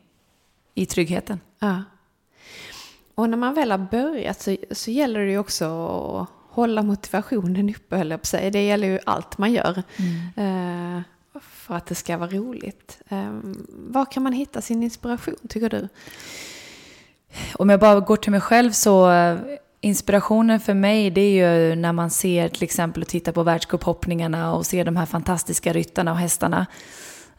i 0.75 0.87
tryggheten. 0.87 1.41
Ja. 1.59 1.83
Och 3.23 3.31
när 3.31 3.37
man 3.37 3.55
väl 3.55 3.71
har 3.71 3.79
börjat 3.79 4.41
så, 4.41 4.57
så 4.71 4.91
gäller 4.91 5.21
det 5.21 5.31
ju 5.31 5.39
också 5.39 5.65
att 5.65 6.29
hålla 6.51 6.83
motivationen 6.83 7.71
uppe, 7.71 7.97
höll 7.97 8.11
jag 8.11 8.21
på 8.21 8.27
sig. 8.27 8.51
Det 8.51 8.67
gäller 8.67 8.89
ju 8.89 8.99
allt 9.07 9.39
man 9.39 9.53
gör. 9.53 9.83
Mm. 9.97 10.97
Eh, 10.97 11.03
för 11.43 11.75
att 11.75 11.87
det 11.87 11.95
ska 11.95 12.17
vara 12.17 12.31
roligt. 12.31 12.99
Um, 13.09 13.67
var 13.69 14.05
kan 14.05 14.23
man 14.23 14.33
hitta 14.33 14.61
sin 14.61 14.83
inspiration 14.83 15.37
tycker 15.49 15.71
du? 15.71 15.89
Om 17.55 17.69
jag 17.69 17.81
bara 17.81 18.01
går 18.01 18.17
till 18.17 18.31
mig 18.31 18.41
själv 18.41 18.71
så 18.71 19.11
uh, 19.11 19.39
inspirationen 19.81 20.61
för 20.61 20.75
mig 20.75 21.11
det 21.11 21.21
är 21.21 21.69
ju 21.69 21.75
när 21.75 21.93
man 21.93 22.11
ser 22.11 22.49
till 22.49 22.63
exempel 22.63 23.03
och 23.03 23.09
tittar 23.09 23.33
på 23.33 23.43
världscuphoppningarna 23.43 24.55
och 24.55 24.67
ser 24.67 24.85
de 24.85 24.97
här 24.97 25.07
fantastiska 25.07 25.73
ryttarna 25.73 26.13
och 26.13 26.19
hästarna. 26.19 26.67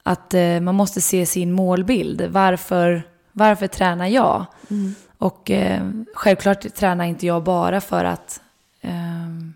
Att 0.03 0.33
uh, 0.33 0.59
man 0.59 0.75
måste 0.75 1.01
se 1.01 1.25
sin 1.25 1.51
målbild. 1.51 2.21
Varför, 2.29 3.03
varför 3.31 3.67
tränar 3.67 4.07
jag? 4.07 4.45
Mm. 4.69 4.95
Och 5.23 5.49
uh, 5.49 5.91
självklart 6.13 6.75
tränar 6.75 7.05
inte 7.05 7.25
jag 7.25 7.43
bara 7.43 7.81
för 7.81 8.05
att 8.05 8.41
ehm, 8.81 9.53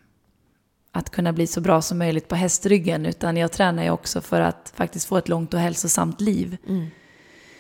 att 0.92 1.10
kunna 1.10 1.34
bli 1.34 1.48
så 1.48 1.62
bra 1.62 1.82
som 1.82 1.98
möjligt 1.98 2.28
på 2.28 2.36
hästryggen 2.36 3.06
utan 3.06 3.38
jag 3.38 3.52
tränar 3.52 3.84
ju 3.84 3.90
också 3.90 4.22
för 4.22 4.42
att 4.42 4.74
faktiskt 4.76 5.08
få 5.08 5.18
ett 5.18 5.28
långt 5.28 5.54
och 5.54 5.60
hälsosamt 5.60 6.22
liv. 6.22 6.58
Mm. 6.68 6.88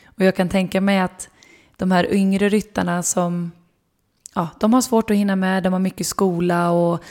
Och 0.05 0.23
jag 0.23 0.35
kan 0.35 0.49
tänka 0.49 0.81
mig 0.81 0.99
att 0.99 1.29
de 1.77 1.91
här 1.91 2.13
yngre 2.13 2.49
ryttarna 2.49 3.03
som 3.03 3.51
ja, 4.35 4.49
de 4.59 4.73
har 4.73 4.81
svårt 4.81 5.09
att 5.09 5.17
hinna 5.17 5.35
med, 5.35 5.63
de 5.63 5.73
har 5.73 5.79
mycket 5.79 6.07
skola 6.07 6.71
och 6.71 7.03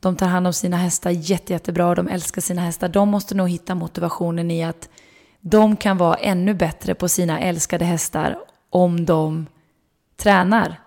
de 0.00 0.16
tar 0.16 0.26
hand 0.26 0.46
om 0.46 0.52
sina 0.52 0.76
hästar 0.76 1.10
jätte, 1.10 1.52
jättebra 1.52 1.94
de 1.94 2.08
älskar 2.08 2.42
sina 2.42 2.62
hästar. 2.62 2.88
De 2.88 3.08
måste 3.08 3.34
nog 3.34 3.48
hitta 3.48 3.74
motivationen 3.74 4.50
i 4.50 4.64
att 4.64 4.88
de 5.40 5.76
kan 5.76 5.96
vara 5.98 6.14
ännu 6.14 6.54
bättre 6.54 6.94
på 6.94 7.08
sina 7.08 7.40
älskade 7.40 7.84
hästar 7.84 8.38
om 8.70 9.04
de 9.04 9.46
tränar 10.20 10.80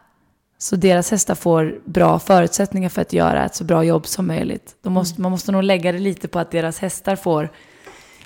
så 0.58 0.76
deras 0.76 1.12
hästar 1.12 1.36
får 1.36 1.80
bra 1.86 2.20
förutsättningar 2.20 2.90
för 2.90 3.02
att 3.02 3.14
göra 3.14 3.46
ett 3.46 3.56
så 3.56 3.64
bra 3.64 3.84
jobb 3.84 4.08
som 4.08 4.28
möjligt. 4.28 4.76
De 4.82 4.94
måste, 4.94 5.16
mm. 5.16 5.22
Man 5.22 5.32
måste 5.32 5.52
nog 5.52 5.64
lägga 5.64 5.92
det 5.92 6.00
lite 6.00 6.28
på 6.28 6.40
att 6.40 6.52
deras 6.52 6.80
hästar 6.80 7.16
får, 7.16 7.50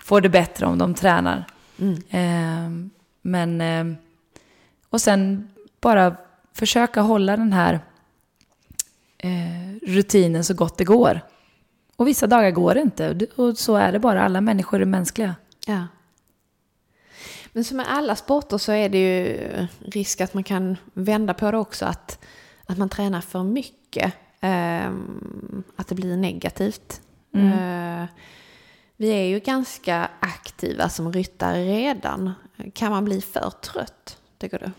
får 0.03 0.21
det 0.21 0.29
bättre 0.29 0.65
om 0.65 0.77
de 0.77 0.93
tränar. 0.93 1.45
Mm. 1.79 1.93
Eh, 2.09 2.89
men, 3.21 3.61
eh, 3.61 3.97
och 4.89 5.01
sen 5.01 5.49
bara 5.81 6.15
försöka 6.53 7.01
hålla 7.01 7.37
den 7.37 7.53
här 7.53 7.79
eh, 9.17 9.87
rutinen 9.87 10.43
så 10.43 10.53
gott 10.53 10.77
det 10.77 10.83
går. 10.83 11.21
Och 11.95 12.07
vissa 12.07 12.27
dagar 12.27 12.51
går 12.51 12.73
det 12.73 12.81
inte. 12.81 13.27
Och 13.35 13.57
så 13.57 13.75
är 13.75 13.91
det 13.91 13.99
bara. 13.99 14.23
Alla 14.23 14.41
människor 14.41 14.81
är 14.81 14.85
mänskliga. 14.85 15.35
Ja. 15.65 15.83
Men 17.57 17.63
som 17.63 17.77
med 17.77 17.85
alla 17.89 18.15
sporter 18.15 18.57
så 18.57 18.71
är 18.71 18.89
det 18.89 18.97
ju 18.97 19.49
risk 19.85 20.21
att 20.21 20.33
man 20.33 20.43
kan 20.43 20.77
vända 20.93 21.33
på 21.33 21.51
det 21.51 21.57
också. 21.57 21.85
Att, 21.85 22.19
att 22.65 22.77
man 22.77 22.89
tränar 22.89 23.21
för 23.21 23.43
mycket. 23.43 24.13
Eh, 24.39 24.91
att 25.75 25.87
det 25.87 25.95
blir 25.95 26.17
negativt. 26.17 27.01
Mm. 27.33 27.51
Eh, 27.51 28.07
vi 28.97 29.09
är 29.09 29.23
ju 29.23 29.39
ganska 29.39 30.09
aktiva 30.19 30.89
som 30.89 31.13
ryttare 31.13 31.63
redan. 31.63 32.33
Kan 32.73 32.91
man 32.91 33.05
bli 33.05 33.21
för 33.21 33.49
trött, 33.49 34.17
tycker 34.37 34.59
du? 34.59 34.71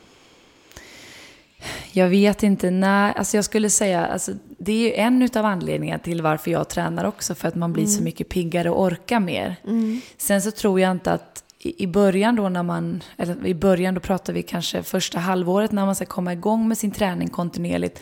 Jag 1.92 2.08
vet 2.08 2.42
inte. 2.42 2.70
Nej, 2.70 3.12
alltså 3.16 3.36
jag 3.36 3.44
skulle 3.44 3.70
säga, 3.70 4.06
alltså, 4.06 4.32
det 4.58 4.72
är 4.72 4.78
ju 4.78 4.92
en 4.92 5.28
av 5.36 5.44
anledningarna 5.44 5.98
till 5.98 6.22
varför 6.22 6.50
jag 6.50 6.68
tränar 6.68 7.04
också. 7.04 7.34
För 7.34 7.48
att 7.48 7.54
man 7.54 7.72
blir 7.72 7.84
mm. 7.84 7.96
så 7.96 8.02
mycket 8.02 8.28
piggare 8.28 8.70
och 8.70 8.82
orkar 8.82 9.20
mer. 9.20 9.56
Mm. 9.64 10.00
Sen 10.16 10.42
så 10.42 10.50
tror 10.50 10.80
jag 10.80 10.90
inte 10.90 11.12
att 11.12 11.44
i 11.78 11.86
början 11.86 12.36
då 12.36 12.48
när 12.48 12.62
man, 12.62 13.02
eller 13.16 13.46
i 13.46 13.54
början 13.54 13.94
då 13.94 14.00
pratar 14.00 14.32
vi 14.32 14.42
kanske 14.42 14.82
första 14.82 15.18
halvåret 15.18 15.72
när 15.72 15.86
man 15.86 15.94
ska 15.94 16.06
komma 16.06 16.32
igång 16.32 16.68
med 16.68 16.78
sin 16.78 16.90
träning 16.90 17.28
kontinuerligt. 17.28 18.00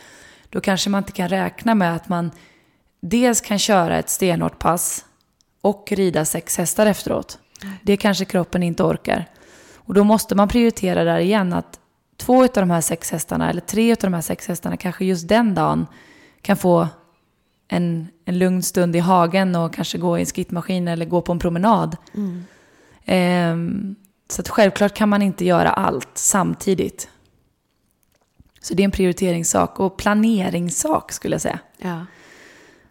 Då 0.50 0.60
kanske 0.60 0.90
man 0.90 0.98
inte 0.98 1.12
kan 1.12 1.28
räkna 1.28 1.74
med 1.74 1.94
att 1.94 2.08
man 2.08 2.30
dels 3.00 3.40
kan 3.40 3.58
köra 3.58 3.98
ett 3.98 4.08
stenhårt 4.08 4.58
pass 4.58 5.04
och 5.60 5.92
rida 5.92 6.24
sex 6.24 6.58
hästar 6.58 6.86
efteråt. 6.86 7.38
Det 7.82 7.96
kanske 7.96 8.24
kroppen 8.24 8.62
inte 8.62 8.82
orkar. 8.82 9.24
Och 9.76 9.94
då 9.94 10.04
måste 10.04 10.34
man 10.34 10.48
prioritera 10.48 11.04
där 11.04 11.18
igen 11.18 11.52
att 11.52 11.80
två 12.16 12.42
av 12.42 12.48
de 12.54 12.70
här 12.70 12.80
sex 12.80 13.10
hästarna, 13.10 13.50
eller 13.50 13.60
tre 13.60 13.92
av 13.92 13.98
de 14.00 14.14
här 14.14 14.20
sex 14.20 14.48
hästarna, 14.48 14.76
kanske 14.76 15.04
just 15.04 15.28
den 15.28 15.54
dagen 15.54 15.86
kan 16.42 16.56
få 16.56 16.88
en, 17.68 18.08
en 18.24 18.38
lugn 18.38 18.62
stund 18.62 18.96
i 18.96 18.98
hagen 18.98 19.56
och 19.56 19.74
kanske 19.74 19.98
gå 19.98 20.18
i 20.18 20.20
en 20.20 20.26
skittmaskin 20.26 20.88
eller 20.88 21.04
gå 21.04 21.22
på 21.22 21.32
en 21.32 21.38
promenad. 21.38 21.96
Mm. 22.14 22.44
Um, 23.06 23.96
så 24.28 24.40
att 24.40 24.48
självklart 24.48 24.94
kan 24.94 25.08
man 25.08 25.22
inte 25.22 25.44
göra 25.44 25.70
allt 25.70 26.10
samtidigt. 26.14 27.08
Så 28.60 28.74
det 28.74 28.82
är 28.82 28.84
en 28.84 28.90
prioriteringssak 28.90 29.80
och 29.80 29.96
planeringssak 29.96 31.12
skulle 31.12 31.34
jag 31.34 31.40
säga. 31.40 31.58
Ja. 31.78 32.06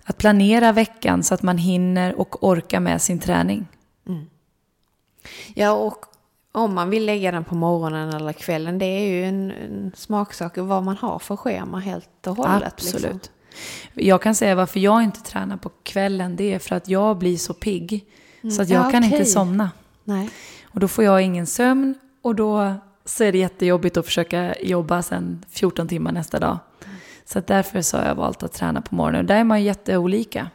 Att 0.03 0.17
planera 0.17 0.71
veckan 0.71 1.23
så 1.23 1.33
att 1.33 1.43
man 1.43 1.57
hinner 1.57 2.19
och 2.19 2.43
orkar 2.43 2.79
med 2.79 3.01
sin 3.01 3.19
träning. 3.19 3.67
Mm. 4.07 4.25
Ja, 5.53 5.71
och 5.71 6.05
om 6.51 6.75
man 6.75 6.89
vill 6.89 7.05
lägga 7.05 7.31
den 7.31 7.43
på 7.43 7.55
morgonen 7.55 8.09
eller 8.09 8.33
kvällen, 8.33 8.79
det 8.79 8.85
är 8.85 9.07
ju 9.07 9.25
en, 9.25 9.51
en 9.51 9.91
smaksak 9.95 10.57
vad 10.57 10.83
man 10.83 10.97
har 10.97 11.19
för 11.19 11.35
schema 11.35 11.79
helt 11.79 12.27
och 12.27 12.35
hållet. 12.35 12.73
Liksom. 12.83 12.97
Absolut. 12.97 13.13
Liksom. 13.13 13.31
Jag 13.93 14.21
kan 14.21 14.35
säga 14.35 14.55
varför 14.55 14.79
jag 14.79 15.03
inte 15.03 15.21
tränar 15.21 15.57
på 15.57 15.69
kvällen, 15.83 16.35
det 16.35 16.53
är 16.53 16.59
för 16.59 16.75
att 16.75 16.87
jag 16.87 17.17
blir 17.17 17.37
så 17.37 17.53
pigg. 17.53 18.05
Mm. 18.41 18.55
Så 18.55 18.61
att 18.61 18.69
jag 18.69 18.85
ja, 18.85 18.91
kan 18.91 19.03
okay. 19.03 19.17
inte 19.19 19.31
somna. 19.31 19.71
Nej. 20.05 20.29
Och 20.63 20.79
då 20.79 20.87
får 20.87 21.03
jag 21.03 21.21
ingen 21.21 21.47
sömn 21.47 21.95
och 22.21 22.35
då 22.35 22.73
så 23.05 23.23
är 23.23 23.31
det 23.31 23.37
jättejobbigt 23.37 23.97
att 23.97 24.05
försöka 24.05 24.55
jobba 24.61 25.01
sen 25.01 25.45
14 25.49 25.87
timmar 25.87 26.11
nästa 26.11 26.39
dag. 26.39 26.59
Så 27.25 27.41
därför 27.47 27.81
så 27.81 27.97
har 27.97 28.05
jag 28.05 28.15
valt 28.15 28.43
att 28.43 28.53
träna 28.53 28.81
på 28.81 28.95
morgonen. 28.95 29.25
Där 29.25 29.35
är 29.35 29.43
man 29.43 29.63
jätteolika. 29.63 30.49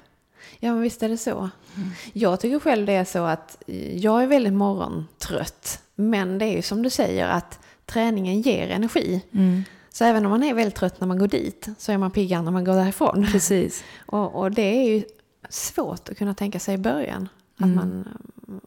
Ja, 0.59 0.73
men 0.73 0.83
visst 0.83 1.03
är 1.03 1.09
det 1.09 1.17
så. 1.17 1.39
Mm. 1.77 1.91
Jag 2.13 2.41
tycker 2.41 2.59
själv 2.59 2.87
det 2.87 2.93
är 2.93 3.05
så 3.05 3.25
att 3.25 3.63
jag 3.95 4.23
är 4.23 4.27
väldigt 4.27 4.53
morgontrött. 4.53 5.83
Men 5.95 6.39
det 6.39 6.45
är 6.45 6.57
ju 6.57 6.63
som 6.63 6.83
du 6.83 6.91
säger 6.91 7.29
att 7.29 7.59
träningen 7.87 8.41
ger 8.41 8.69
energi. 8.69 9.23
Mm. 9.33 9.63
Så 9.91 10.05
även 10.05 10.25
om 10.25 10.31
man 10.31 10.43
är 10.43 10.55
väldigt 10.55 10.75
trött 10.75 11.01
när 11.01 11.09
man 11.09 11.19
går 11.19 11.29
dit 11.29 11.69
så 11.79 11.93
är 11.93 11.99
man 11.99 12.11
piggare 12.11 12.43
när 12.43 12.51
man 12.51 12.65
går 12.65 12.75
därifrån. 12.75 13.27
Precis. 13.33 13.85
och, 14.07 14.35
och, 14.35 14.51
det 14.51 14.63
är 14.63 14.91
ju 14.91 15.03
svårt 15.49 16.09
att 16.09 16.19
kunna 16.19 16.35
tänka 16.35 16.61
sig 16.61 16.75
i 16.75 16.79
början. 16.79 17.29
Att, 17.57 17.65
mm. 17.65 17.77
man, 17.77 18.09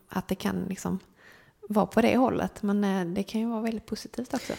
att 0.10 0.28
det 0.28 0.36
kan 0.36 0.66
liksom 0.70 1.00
vara 1.70 1.86
på 1.86 2.02
det 2.02 2.18
hållet. 2.18 2.64
Men 2.64 2.84
eh, 2.84 3.14
det 3.14 3.24
kan 3.24 3.42
ju 3.42 3.48
vara 3.48 3.62
väldigt 3.62 3.86
positivt 3.86 4.34
också. 4.34 4.54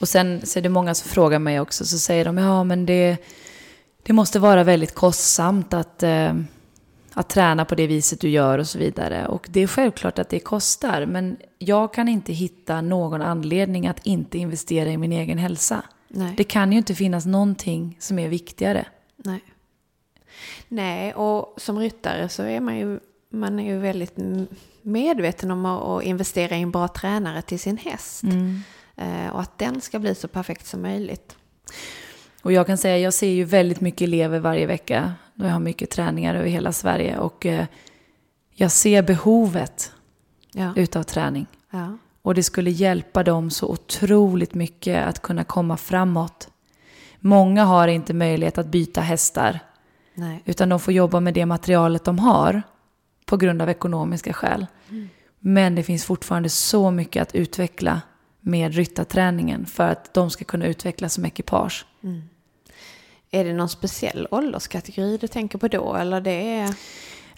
Och 0.00 0.08
sen 0.08 0.46
så 0.46 0.58
är 0.58 0.62
det 0.62 0.68
många 0.68 0.94
som 0.94 1.10
frågar 1.10 1.38
mig 1.38 1.60
också, 1.60 1.84
så 1.84 1.98
säger 1.98 2.24
de 2.24 2.38
ja 2.38 2.64
men 2.64 2.86
det, 2.86 3.16
det 4.02 4.12
måste 4.12 4.38
vara 4.38 4.64
väldigt 4.64 4.94
kostsamt 4.94 5.74
att, 5.74 6.02
eh, 6.02 6.34
att 7.12 7.28
träna 7.28 7.64
på 7.64 7.74
det 7.74 7.86
viset 7.86 8.20
du 8.20 8.28
gör 8.28 8.58
och 8.58 8.68
så 8.68 8.78
vidare. 8.78 9.26
Och 9.26 9.48
det 9.50 9.60
är 9.60 9.66
självklart 9.66 10.18
att 10.18 10.28
det 10.28 10.40
kostar, 10.40 11.06
men 11.06 11.36
jag 11.58 11.94
kan 11.94 12.08
inte 12.08 12.32
hitta 12.32 12.80
någon 12.80 13.22
anledning 13.22 13.86
att 13.86 14.06
inte 14.06 14.38
investera 14.38 14.90
i 14.90 14.96
min 14.96 15.12
egen 15.12 15.38
hälsa. 15.38 15.82
Nej. 16.08 16.34
Det 16.36 16.44
kan 16.44 16.72
ju 16.72 16.78
inte 16.78 16.94
finnas 16.94 17.26
någonting 17.26 17.96
som 18.00 18.18
är 18.18 18.28
viktigare. 18.28 18.86
Nej. 19.16 19.44
Nej, 20.68 21.14
och 21.14 21.54
som 21.56 21.78
ryttare 21.78 22.28
så 22.28 22.42
är 22.42 22.60
man 22.60 22.78
ju, 22.78 23.00
man 23.30 23.60
är 23.60 23.64
ju 23.64 23.78
väldigt 23.78 24.16
medveten 24.88 25.50
om 25.50 25.66
att 25.66 26.02
investera 26.02 26.56
i 26.56 26.62
en 26.62 26.70
bra 26.70 26.88
tränare 26.88 27.42
till 27.42 27.60
sin 27.60 27.76
häst. 27.76 28.22
Mm. 28.22 28.62
Eh, 28.96 29.28
och 29.32 29.40
att 29.40 29.58
den 29.58 29.80
ska 29.80 29.98
bli 29.98 30.14
så 30.14 30.28
perfekt 30.28 30.66
som 30.66 30.82
möjligt. 30.82 31.36
Och 32.42 32.52
jag 32.52 32.66
kan 32.66 32.78
säga, 32.78 32.98
jag 32.98 33.14
ser 33.14 33.28
ju 33.28 33.44
väldigt 33.44 33.80
mycket 33.80 34.00
elever 34.00 34.38
varje 34.38 34.66
vecka. 34.66 35.14
Jag 35.34 35.48
har 35.48 35.60
mycket 35.60 35.90
träningar 35.90 36.34
över 36.34 36.48
hela 36.48 36.72
Sverige 36.72 37.18
och 37.18 37.46
eh, 37.46 37.64
jag 38.54 38.70
ser 38.70 39.02
behovet 39.02 39.92
ja. 40.52 40.72
utav 40.76 41.02
träning. 41.02 41.46
Ja. 41.70 41.98
Och 42.22 42.34
det 42.34 42.42
skulle 42.42 42.70
hjälpa 42.70 43.22
dem 43.22 43.50
så 43.50 43.68
otroligt 43.68 44.54
mycket 44.54 45.06
att 45.06 45.22
kunna 45.22 45.44
komma 45.44 45.76
framåt. 45.76 46.48
Många 47.20 47.64
har 47.64 47.88
inte 47.88 48.14
möjlighet 48.14 48.58
att 48.58 48.66
byta 48.66 49.00
hästar. 49.00 49.60
Nej. 50.14 50.42
Utan 50.44 50.68
de 50.68 50.80
får 50.80 50.94
jobba 50.94 51.20
med 51.20 51.34
det 51.34 51.46
materialet 51.46 52.04
de 52.04 52.18
har 52.18 52.62
på 53.28 53.36
grund 53.36 53.62
av 53.62 53.70
ekonomiska 53.70 54.32
skäl. 54.32 54.66
Mm. 54.90 55.08
Men 55.38 55.74
det 55.74 55.82
finns 55.82 56.04
fortfarande 56.04 56.48
så 56.48 56.90
mycket 56.90 57.22
att 57.22 57.34
utveckla 57.34 58.00
med 58.40 58.74
ryttarträningen 58.74 59.66
för 59.66 59.88
att 59.88 60.14
de 60.14 60.30
ska 60.30 60.44
kunna 60.44 60.66
utvecklas 60.66 61.14
som 61.14 61.24
ekipage. 61.24 61.86
Mm. 62.02 62.22
Är 63.30 63.44
det 63.44 63.52
någon 63.52 63.68
speciell 63.68 64.28
ålderskategori 64.30 65.16
du 65.16 65.28
tänker 65.28 65.58
på 65.58 65.68
då? 65.68 65.94
Eller 65.94 66.20
det 66.20 66.56
är... 66.58 66.74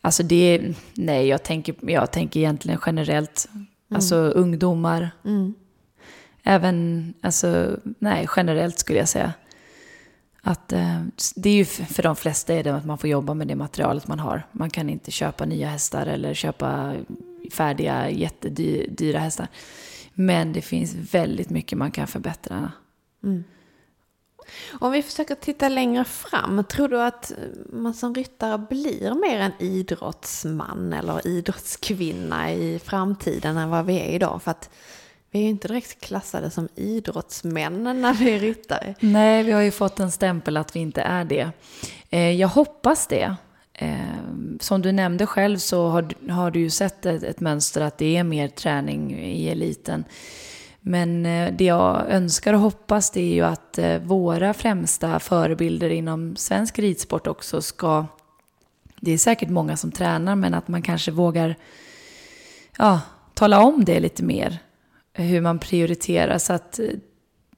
Alltså 0.00 0.22
det 0.22 0.54
är, 0.54 0.74
nej 0.94 1.26
jag 1.26 1.42
tänker, 1.42 1.74
jag 1.80 2.10
tänker 2.10 2.40
egentligen 2.40 2.80
generellt. 2.86 3.48
Mm. 3.52 3.66
Alltså 3.94 4.16
ungdomar. 4.16 5.10
Mm. 5.24 5.54
Även, 6.42 7.14
alltså 7.20 7.76
nej 7.98 8.28
generellt 8.36 8.78
skulle 8.78 8.98
jag 8.98 9.08
säga. 9.08 9.32
Att 10.42 10.72
eh, 10.72 11.02
det 11.36 11.50
är 11.50 11.54
ju 11.54 11.64
för 11.64 12.02
de 12.02 12.16
flesta 12.16 12.54
är 12.54 12.64
det 12.64 12.76
att 12.76 12.86
man 12.86 12.98
får 12.98 13.10
jobba 13.10 13.34
med 13.34 13.48
det 13.48 13.56
materialet 13.56 14.08
man 14.08 14.18
har. 14.18 14.46
Man 14.52 14.70
kan 14.70 14.90
inte 14.90 15.10
köpa 15.10 15.44
nya 15.44 15.68
hästar 15.68 16.06
eller 16.06 16.34
köpa 16.34 16.94
färdiga 17.52 18.10
jättedyra 18.10 19.18
hästar. 19.18 19.48
Men 20.14 20.52
det 20.52 20.62
finns 20.62 20.94
väldigt 21.14 21.50
mycket 21.50 21.78
man 21.78 21.90
kan 21.90 22.06
förbättra. 22.06 22.72
Mm. 23.24 23.44
Om 24.72 24.92
vi 24.92 25.02
försöker 25.02 25.34
titta 25.34 25.68
längre 25.68 26.04
fram, 26.04 26.64
tror 26.64 26.88
du 26.88 27.02
att 27.02 27.32
man 27.72 27.94
som 27.94 28.14
ryttare 28.14 28.58
blir 28.58 29.14
mer 29.14 29.40
en 29.40 29.52
idrottsman 29.58 30.92
eller 30.92 31.26
idrottskvinna 31.26 32.52
i 32.52 32.78
framtiden 32.78 33.56
än 33.56 33.70
vad 33.70 33.86
vi 33.86 34.00
är 34.00 34.08
idag? 34.08 34.42
För 34.42 34.50
att 34.50 34.70
vi 35.30 35.38
är 35.38 35.42
ju 35.42 35.48
inte 35.48 35.68
direkt 35.68 36.00
klassade 36.00 36.50
som 36.50 36.68
idrottsmän 36.74 37.84
när 37.84 38.14
vi 38.14 38.30
är 38.30 38.38
ryttare. 38.38 38.94
Nej, 39.00 39.42
vi 39.42 39.52
har 39.52 39.60
ju 39.60 39.70
fått 39.70 40.00
en 40.00 40.10
stämpel 40.10 40.56
att 40.56 40.76
vi 40.76 40.80
inte 40.80 41.02
är 41.02 41.24
det. 41.24 41.50
Eh, 42.10 42.30
jag 42.30 42.48
hoppas 42.48 43.06
det. 43.06 43.34
Eh, 43.72 43.98
som 44.60 44.82
du 44.82 44.92
nämnde 44.92 45.26
själv 45.26 45.58
så 45.58 45.88
har, 45.88 46.30
har 46.30 46.50
du 46.50 46.60
ju 46.60 46.70
sett 46.70 47.06
ett, 47.06 47.40
mönster 47.40 47.80
att 47.80 47.98
det 47.98 48.16
är 48.16 48.24
mer 48.24 48.48
träning 48.48 49.20
i 49.20 49.48
eliten. 49.48 50.04
Men 50.80 51.26
eh, 51.26 51.52
det 51.52 51.64
jag 51.64 52.10
önskar 52.10 52.54
och 52.54 52.60
hoppas 52.60 53.10
det 53.10 53.20
är 53.20 53.34
ju 53.34 53.42
att 53.42 53.78
våra 54.02 54.54
främsta 54.54 55.20
förebilder 55.20 55.90
inom 55.90 56.36
svensk 56.36 56.78
ridsport 56.78 57.26
också 57.26 57.62
ska... 57.62 58.06
Det 59.00 59.12
är 59.12 59.18
säkert 59.18 59.48
många 59.48 59.76
som 59.76 59.92
tränar 59.92 60.36
men 60.36 60.54
att 60.54 60.68
man 60.68 60.82
kanske 60.82 61.10
vågar 61.10 61.56
ja, 62.78 63.00
tala 63.34 63.60
om 63.60 63.84
det 63.84 64.00
lite 64.00 64.24
mer. 64.24 64.58
Hur 65.24 65.40
man 65.40 65.58
prioriterar 65.58 66.38
så 66.38 66.52
att 66.52 66.78
eh, 66.78 66.86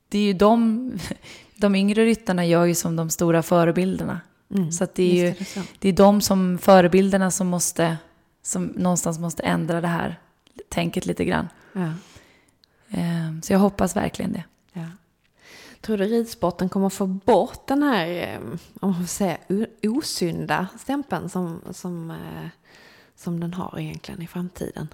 det 0.09 0.19
är 0.19 0.23
ju 0.23 0.33
de, 0.33 0.93
de 1.57 1.75
yngre 1.75 2.05
ryttarna 2.05 2.47
gör 2.47 2.65
ju 2.65 2.75
som 2.75 2.97
de 2.97 3.11
stora 3.11 3.43
förebilderna. 3.43 4.21
Mm, 4.55 4.73
så 4.73 4.87
det 4.95 5.03
är 5.03 5.27
ju 5.27 5.35
det, 5.39 5.63
det 5.79 5.89
är 5.89 5.93
de 5.93 6.21
som 6.21 6.59
förebilderna 6.59 7.31
som 7.31 7.47
måste, 7.47 7.97
som 8.43 8.65
någonstans 8.65 9.19
måste 9.19 9.43
ändra 9.43 9.81
det 9.81 9.89
här 9.89 10.21
tänket 10.69 11.07
lite 11.07 11.25
grann. 11.25 11.49
Ja. 11.73 11.93
Ehm, 12.91 13.43
så 13.43 13.53
jag 13.53 13.59
hoppas 13.59 13.97
verkligen 13.97 14.33
det. 14.33 14.45
Ja. 14.73 14.87
Tror 15.81 15.99
du 15.99 16.05
ridsporten 16.05 16.69
kommer 16.69 16.89
få 16.89 17.07
bort 17.07 17.67
den 17.67 17.83
här, 17.83 18.07
ehm, 18.07 18.59
om 18.81 18.91
man 18.91 19.01
får 19.01 19.07
säga, 19.07 19.37
osynda 19.83 20.67
stämpeln 20.79 21.29
som, 21.29 21.61
som, 21.71 22.11
eh, 22.11 22.49
som 23.17 23.41
den 23.41 23.55
har 23.55 23.79
egentligen 23.79 24.23
i 24.23 24.27
framtiden? 24.27 24.89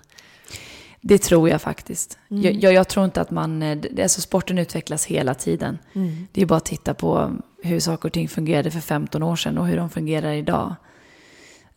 Det 1.01 1.19
tror 1.19 1.49
jag 1.49 1.63
faktiskt. 1.63 2.19
Mm. 2.31 2.43
Jag, 2.43 2.55
jag, 2.55 2.73
jag, 2.73 2.89
tror 2.89 3.05
inte 3.05 3.21
att 3.21 3.31
man... 3.31 3.63
Eh, 3.63 3.79
alltså 4.03 4.21
sporten 4.21 4.59
utvecklas 4.59 5.07
hela 5.07 5.35
tiden. 5.35 5.79
Mm. 5.93 6.27
Det 6.33 6.43
är 6.43 6.47
bara 6.47 6.57
att 6.57 6.65
titta 6.65 6.95
på 6.95 7.33
hur 7.63 7.81
saker 7.81 8.09
och 8.09 8.13
ting 8.13 8.29
fungerade 8.29 8.71
för 8.71 8.81
15 8.81 9.23
år 9.23 9.37
sedan 9.37 9.59
och 9.59 9.67
hur 9.67 9.77
de 9.77 9.91
fungerar 9.91 10.33
idag. 10.33 10.75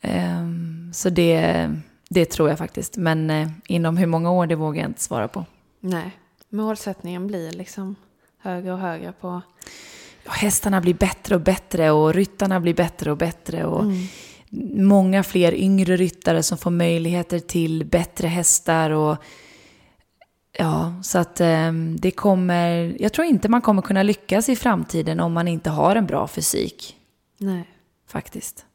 Um, 0.01 0.91
så 0.93 1.09
det, 1.09 1.69
det 2.09 2.25
tror 2.25 2.49
jag 2.49 2.57
faktiskt. 2.57 2.97
Men 2.97 3.29
uh, 3.29 3.47
inom 3.67 3.97
hur 3.97 4.07
många 4.07 4.31
år, 4.31 4.47
det 4.47 4.55
vågar 4.55 4.81
jag 4.81 4.89
inte 4.89 5.01
svara 5.01 5.27
på. 5.27 5.45
Nej, 5.79 6.17
målsättningen 6.49 7.27
blir 7.27 7.51
liksom 7.51 7.95
högre 8.37 8.73
och 8.73 8.79
högre 8.79 9.11
på... 9.11 9.41
Ja, 10.23 10.31
hästarna 10.31 10.81
blir 10.81 10.93
bättre 10.93 11.35
och 11.35 11.41
bättre 11.41 11.91
och 11.91 12.13
ryttarna 12.13 12.59
blir 12.59 12.73
bättre 12.73 13.11
och 13.11 13.17
bättre. 13.17 13.65
Och 13.65 13.83
mm. 13.83 14.07
Många 14.73 15.23
fler 15.23 15.53
yngre 15.53 15.97
ryttare 15.97 16.43
som 16.43 16.57
får 16.57 16.71
möjligheter 16.71 17.39
till 17.39 17.85
bättre 17.85 18.27
hästar. 18.27 18.89
Och, 18.89 19.17
ja, 20.57 20.93
så 21.03 21.19
att 21.19 21.41
um, 21.41 21.97
det 21.99 22.11
kommer... 22.11 22.95
Jag 22.99 23.13
tror 23.13 23.27
inte 23.27 23.49
man 23.49 23.61
kommer 23.61 23.81
kunna 23.81 24.03
lyckas 24.03 24.49
i 24.49 24.55
framtiden 24.55 25.19
om 25.19 25.33
man 25.33 25.47
inte 25.47 25.69
har 25.69 25.95
en 25.95 26.05
bra 26.05 26.27
fysik. 26.27 26.97
Nej. 27.37 27.67
Faktiskt. 28.11 28.65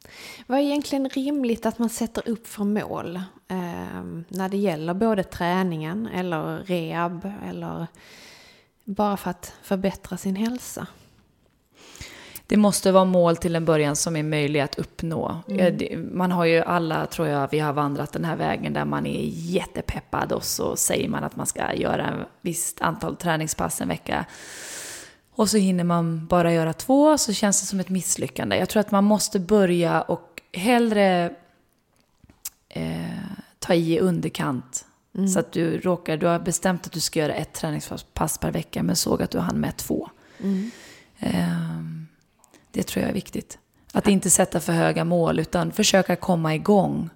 Vad 0.47 0.59
är 0.59 0.63
egentligen 0.63 1.09
rimligt 1.09 1.65
att 1.65 1.79
man 1.79 1.89
sätter 1.89 2.29
upp 2.29 2.47
för 2.47 2.63
mål 2.63 3.15
eh, 3.47 4.03
när 4.27 4.49
det 4.49 4.57
gäller 4.57 4.93
både 4.93 5.23
träningen 5.23 6.07
eller 6.07 6.57
rehab 6.57 7.31
eller 7.49 7.87
bara 8.83 9.17
för 9.17 9.29
att 9.29 9.53
förbättra 9.61 10.17
sin 10.17 10.35
hälsa? 10.35 10.87
Det 12.47 12.57
måste 12.57 12.91
vara 12.91 13.05
mål 13.05 13.37
till 13.37 13.55
en 13.55 13.65
början 13.65 13.95
som 13.95 14.15
är 14.15 14.23
möjliga 14.23 14.63
att 14.63 14.75
uppnå. 14.75 15.41
Mm. 15.47 16.09
Man 16.17 16.31
har 16.31 16.45
ju 16.45 16.61
alla, 16.61 17.05
tror 17.05 17.27
jag, 17.27 17.47
vi 17.51 17.59
har 17.59 17.73
vandrat 17.73 18.13
den 18.13 18.25
här 18.25 18.35
vägen 18.35 18.73
där 18.73 18.85
man 18.85 19.05
är 19.05 19.23
jättepeppad 19.25 20.31
och 20.31 20.43
så 20.43 20.75
säger 20.75 21.09
man 21.09 21.23
att 21.23 21.35
man 21.35 21.45
ska 21.45 21.73
göra 21.73 22.07
ett 22.07 22.27
visst 22.41 22.81
antal 22.81 23.15
träningspass 23.15 23.81
en 23.81 23.87
vecka. 23.87 24.25
Och 25.31 25.49
så 25.49 25.57
hinner 25.57 25.83
man 25.83 26.27
bara 26.27 26.53
göra 26.53 26.73
två 26.73 27.17
så 27.17 27.33
känns 27.33 27.61
det 27.61 27.67
som 27.67 27.79
ett 27.79 27.89
misslyckande. 27.89 28.57
Jag 28.57 28.69
tror 28.69 28.79
att 28.79 28.91
man 28.91 29.03
måste 29.03 29.39
börja 29.39 30.01
och 30.01 30.41
hellre 30.53 31.35
eh, 32.69 33.07
ta 33.59 33.73
i 33.73 33.99
underkant. 33.99 34.85
Mm. 35.15 35.27
Så 35.27 35.39
att 35.39 35.51
du 35.51 35.79
råkar, 35.79 36.17
du 36.17 36.25
har 36.25 36.39
bestämt 36.39 36.85
att 36.85 36.91
du 36.91 36.99
ska 36.99 37.19
göra 37.19 37.33
ett 37.33 37.53
träningspass 37.53 38.37
per 38.37 38.51
vecka 38.51 38.83
men 38.83 38.95
såg 38.95 39.21
att 39.21 39.31
du 39.31 39.39
hann 39.39 39.59
med 39.59 39.77
två. 39.77 40.09
Mm. 40.39 40.71
Eh, 41.19 41.96
det 42.77 42.83
tror 42.83 43.01
jag 43.01 43.09
är 43.09 43.13
viktigt. 43.13 43.59
Att 43.93 44.07
inte 44.07 44.29
sätta 44.29 44.59
för 44.59 44.73
höga 44.73 45.03
mål 45.03 45.39
utan 45.39 45.71
försöka 45.71 46.15
komma 46.15 46.55
igång. 46.55 47.09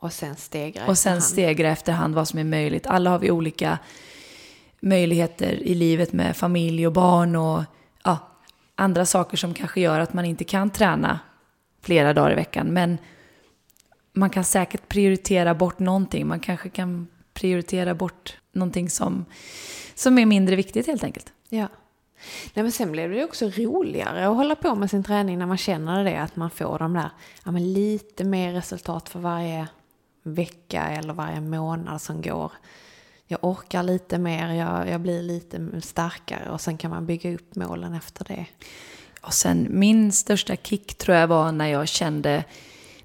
Och 0.00 0.12
sen 0.12 0.36
stegra 0.36 0.86
Och 0.86 0.98
sen 0.98 1.12
efterhand. 1.12 1.22
stegra 1.22 1.70
efterhand 1.70 2.14
vad 2.14 2.28
som 2.28 2.38
är 2.38 2.44
möjligt. 2.44 2.86
Alla 2.86 3.10
har 3.10 3.18
vi 3.18 3.30
olika 3.30 3.78
möjligheter 4.80 5.52
i 5.52 5.74
livet 5.74 6.12
med 6.12 6.36
familj 6.36 6.86
och 6.86 6.92
barn 6.92 7.36
och 7.36 7.62
ja, 8.04 8.18
andra 8.74 9.06
saker 9.06 9.36
som 9.36 9.54
kanske 9.54 9.80
gör 9.80 10.00
att 10.00 10.12
man 10.12 10.24
inte 10.24 10.44
kan 10.44 10.70
träna 10.70 11.20
flera 11.82 12.14
dagar 12.14 12.32
i 12.32 12.34
veckan. 12.34 12.66
Men 12.66 12.98
man 14.12 14.30
kan 14.30 14.44
säkert 14.44 14.88
prioritera 14.88 15.54
bort 15.54 15.78
någonting. 15.78 16.26
Man 16.26 16.40
kanske 16.40 16.68
kan 16.68 17.08
prioritera 17.34 17.94
bort 17.94 18.36
någonting 18.52 18.90
som, 18.90 19.24
som 19.94 20.18
är 20.18 20.26
mindre 20.26 20.56
viktigt 20.56 20.86
helt 20.86 21.04
enkelt. 21.04 21.32
Ja. 21.48 21.68
Nej, 22.54 22.62
men 22.62 22.72
sen 22.72 22.92
blir 22.92 23.08
det 23.08 23.24
också 23.24 23.46
roligare 23.48 24.28
att 24.28 24.36
hålla 24.36 24.54
på 24.54 24.74
med 24.74 24.90
sin 24.90 25.04
träning 25.04 25.38
när 25.38 25.46
man 25.46 25.58
känner 25.58 26.04
det, 26.04 26.16
att 26.16 26.36
man 26.36 26.50
får 26.50 26.78
de 26.78 26.92
där, 26.92 27.10
ja, 27.44 27.50
men 27.50 27.72
lite 27.72 28.24
mer 28.24 28.52
resultat 28.52 29.08
för 29.08 29.18
varje 29.18 29.68
vecka 30.22 30.88
eller 30.88 31.12
varje 31.12 31.40
månad 31.40 32.02
som 32.02 32.22
går 32.22 32.52
jag 33.28 33.44
orkar 33.44 33.82
lite 33.82 34.18
mer, 34.18 34.52
jag, 34.52 34.88
jag 34.88 35.00
blir 35.00 35.22
lite 35.22 35.80
starkare 35.80 36.50
och 36.50 36.60
sen 36.60 36.78
kan 36.78 36.90
man 36.90 37.06
bygga 37.06 37.34
upp 37.34 37.56
målen 37.56 37.94
efter 37.94 38.24
det. 38.24 38.46
Och 39.20 39.34
sen 39.34 39.66
min 39.70 40.12
största 40.12 40.56
kick 40.56 40.94
tror 40.94 41.16
jag 41.16 41.28
var 41.28 41.52
när 41.52 41.66
jag 41.66 41.88
kände, 41.88 42.44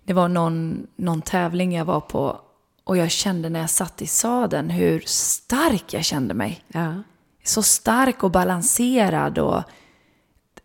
det 0.03 0.13
var 0.13 0.27
någon, 0.27 0.87
någon 0.95 1.21
tävling 1.21 1.75
jag 1.75 1.85
var 1.85 2.01
på 2.01 2.39
och 2.83 2.97
jag 2.97 3.11
kände 3.11 3.49
när 3.49 3.59
jag 3.59 3.69
satt 3.69 4.01
i 4.01 4.07
sadeln 4.07 4.69
hur 4.69 5.03
stark 5.05 5.93
jag 5.93 6.03
kände 6.03 6.33
mig. 6.33 6.63
Ja. 6.67 7.03
Så 7.43 7.63
stark 7.63 8.23
och 8.23 8.31
balanserad 8.31 9.39
och 9.39 9.63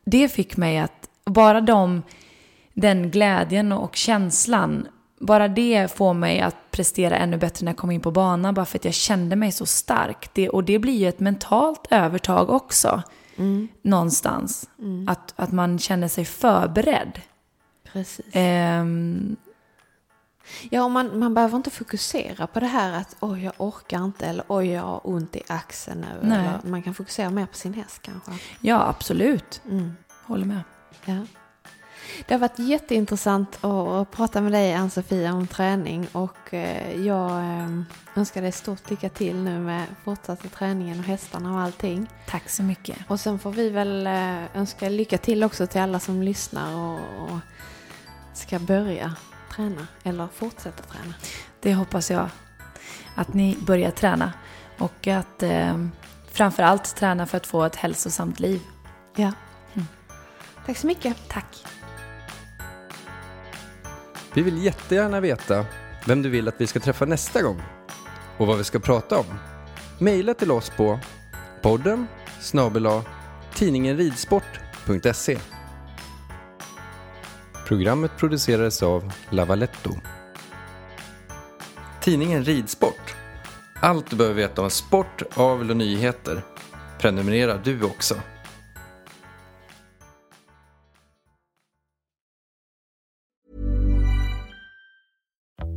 det 0.05 0.29
fick 0.29 0.57
mig 0.57 0.79
att, 0.79 1.09
bara 1.25 1.61
de, 1.61 2.03
den 2.75 3.11
glädjen 3.11 3.73
och 3.73 3.97
känslan 3.97 4.89
bara 5.21 5.49
det 5.49 5.93
får 5.93 6.15
mig 6.15 6.41
att 6.41 6.57
prestera 6.71 7.17
ännu 7.17 7.37
bättre 7.37 7.65
när 7.65 7.73
jag 7.73 7.77
kom 7.77 7.91
in 7.91 8.01
på 8.01 8.11
banan, 8.11 8.55
bara 8.55 8.67
för 8.67 8.79
att 8.79 8.85
jag 8.85 8.95
kände 8.95 9.37
mig 9.37 9.53
så 9.53 9.67
stark. 9.67 10.31
Det, 10.35 10.49
och 10.49 10.65
det 10.65 10.79
blir 10.79 10.97
ju 10.97 11.09
ett 11.09 11.21
mentalt 11.21 11.87
övertag 11.91 12.51
också, 12.51 13.03
mm. 13.37 13.69
någonstans. 13.83 14.69
Mm. 14.79 15.09
Att, 15.09 15.35
att 15.37 15.53
man 15.53 15.79
känner 15.79 16.09
sig 16.09 16.25
förberedd. 16.25 17.21
Precis. 17.93 18.37
Um, 18.37 19.37
ja, 20.71 20.85
och 20.85 20.91
man, 20.91 21.19
man 21.19 21.35
behöver 21.35 21.57
inte 21.57 21.71
fokusera 21.71 22.47
på 22.47 22.61
det 22.61 22.67
här 22.67 22.93
att 22.93 23.17
oj, 23.21 23.45
jag 23.45 23.53
orkar 23.59 24.05
inte 24.05 24.27
eller 24.27 24.45
oj, 24.49 24.71
jag 24.71 24.83
har 24.83 25.01
ont 25.05 25.37
i 25.37 25.43
axeln 25.47 26.01
nu. 26.01 26.27
Eller, 26.27 26.61
man 26.63 26.83
kan 26.83 26.95
fokusera 26.95 27.31
mer 27.31 27.47
på 27.47 27.57
sin 27.57 27.75
häst 27.75 28.03
kanske. 28.03 28.33
Ja, 28.61 28.89
absolut. 28.89 29.61
Mm. 29.65 29.93
Håller 30.27 30.47
med. 30.47 30.61
Ja. 31.05 31.27
Det 32.27 32.35
har 32.35 32.39
varit 32.39 32.59
jätteintressant 32.59 33.65
att 33.65 34.11
prata 34.11 34.41
med 34.41 34.53
dig 34.53 34.75
Ann-Sofia 34.75 35.33
om 35.33 35.47
träning 35.47 36.07
och 36.13 36.55
eh, 36.55 37.07
jag 37.07 37.31
eh, 37.31 37.83
önskar 38.15 38.43
dig 38.43 38.53
stort 38.53 38.91
lycka 38.91 39.09
till 39.09 39.37
nu 39.37 39.59
med 39.59 39.87
fortsatta 40.05 40.49
träningen 40.49 40.99
och 40.99 41.05
hästarna 41.05 41.55
och 41.55 41.61
allting. 41.61 42.07
Tack 42.27 42.49
så 42.49 42.63
mycket. 42.63 42.97
Och 43.09 43.21
sen 43.21 43.39
får 43.39 43.53
vi 43.53 43.71
väl 43.71 44.07
eh, 44.07 44.57
önska 44.57 44.89
lycka 44.89 45.19
till 45.19 45.45
också 45.45 45.67
till 45.67 45.81
alla 45.81 46.01
som 46.01 46.23
lyssnar 46.23 46.77
och 46.77 47.39
ska 48.35 48.59
börja 48.59 49.15
träna 49.59 49.87
eller 50.03 50.29
fortsätta 50.35 50.83
träna. 50.83 51.15
Det 51.61 51.75
hoppas 51.75 52.11
jag. 52.11 52.29
Att 53.15 53.35
ni 53.35 53.59
börjar 53.67 53.91
träna 53.91 54.33
och 54.79 55.07
att 55.07 55.43
eh, 55.43 55.87
framförallt 56.33 56.97
träna 56.97 57.27
för 57.27 57.37
att 57.37 57.47
få 57.47 57.65
ett 57.65 57.77
hälsosamt 57.77 58.41
liv. 58.41 58.61
Ja. 59.17 59.33
Mm. 59.75 59.87
Tack 60.67 60.77
så 60.77 60.87
mycket. 60.87 61.17
Tack. 61.29 61.65
Vi 64.35 64.43
vill 64.43 64.63
jättegärna 64.65 65.21
veta 65.21 65.65
vem 66.07 66.23
du 66.23 66.29
vill 66.29 66.49
att 66.49 66.61
vi 66.61 66.67
ska 66.67 66.81
träffa 66.81 67.05
nästa 67.05 67.43
gång 67.43 67.63
och 68.39 68.47
vad 68.47 68.59
vi 68.59 68.65
ska 68.65 68.79
prata 68.79 69.19
om. 69.19 69.27
Maila 69.99 70.35
till 70.35 70.51
oss 70.51 70.71
på 70.71 70.99
podden 71.63 72.07
snabela 72.41 73.03
tidningenridsport.se 73.55 75.39
Programmet 77.69 78.17
producerades 78.17 78.83
av 78.83 79.13
Lavaletto. 79.31 79.91
Tidningen 82.01 82.45
Ridsport. 82.45 83.15
Allt 83.81 84.11
du 84.11 84.17
behöver 84.17 84.37
veta 84.37 84.63
om 84.63 84.71
sport, 84.71 85.23
avel 85.35 85.71
och 85.71 85.77
nyheter. 85.77 86.43
Prenumerera 87.01 87.61
du 87.65 87.83
också. 87.83 88.15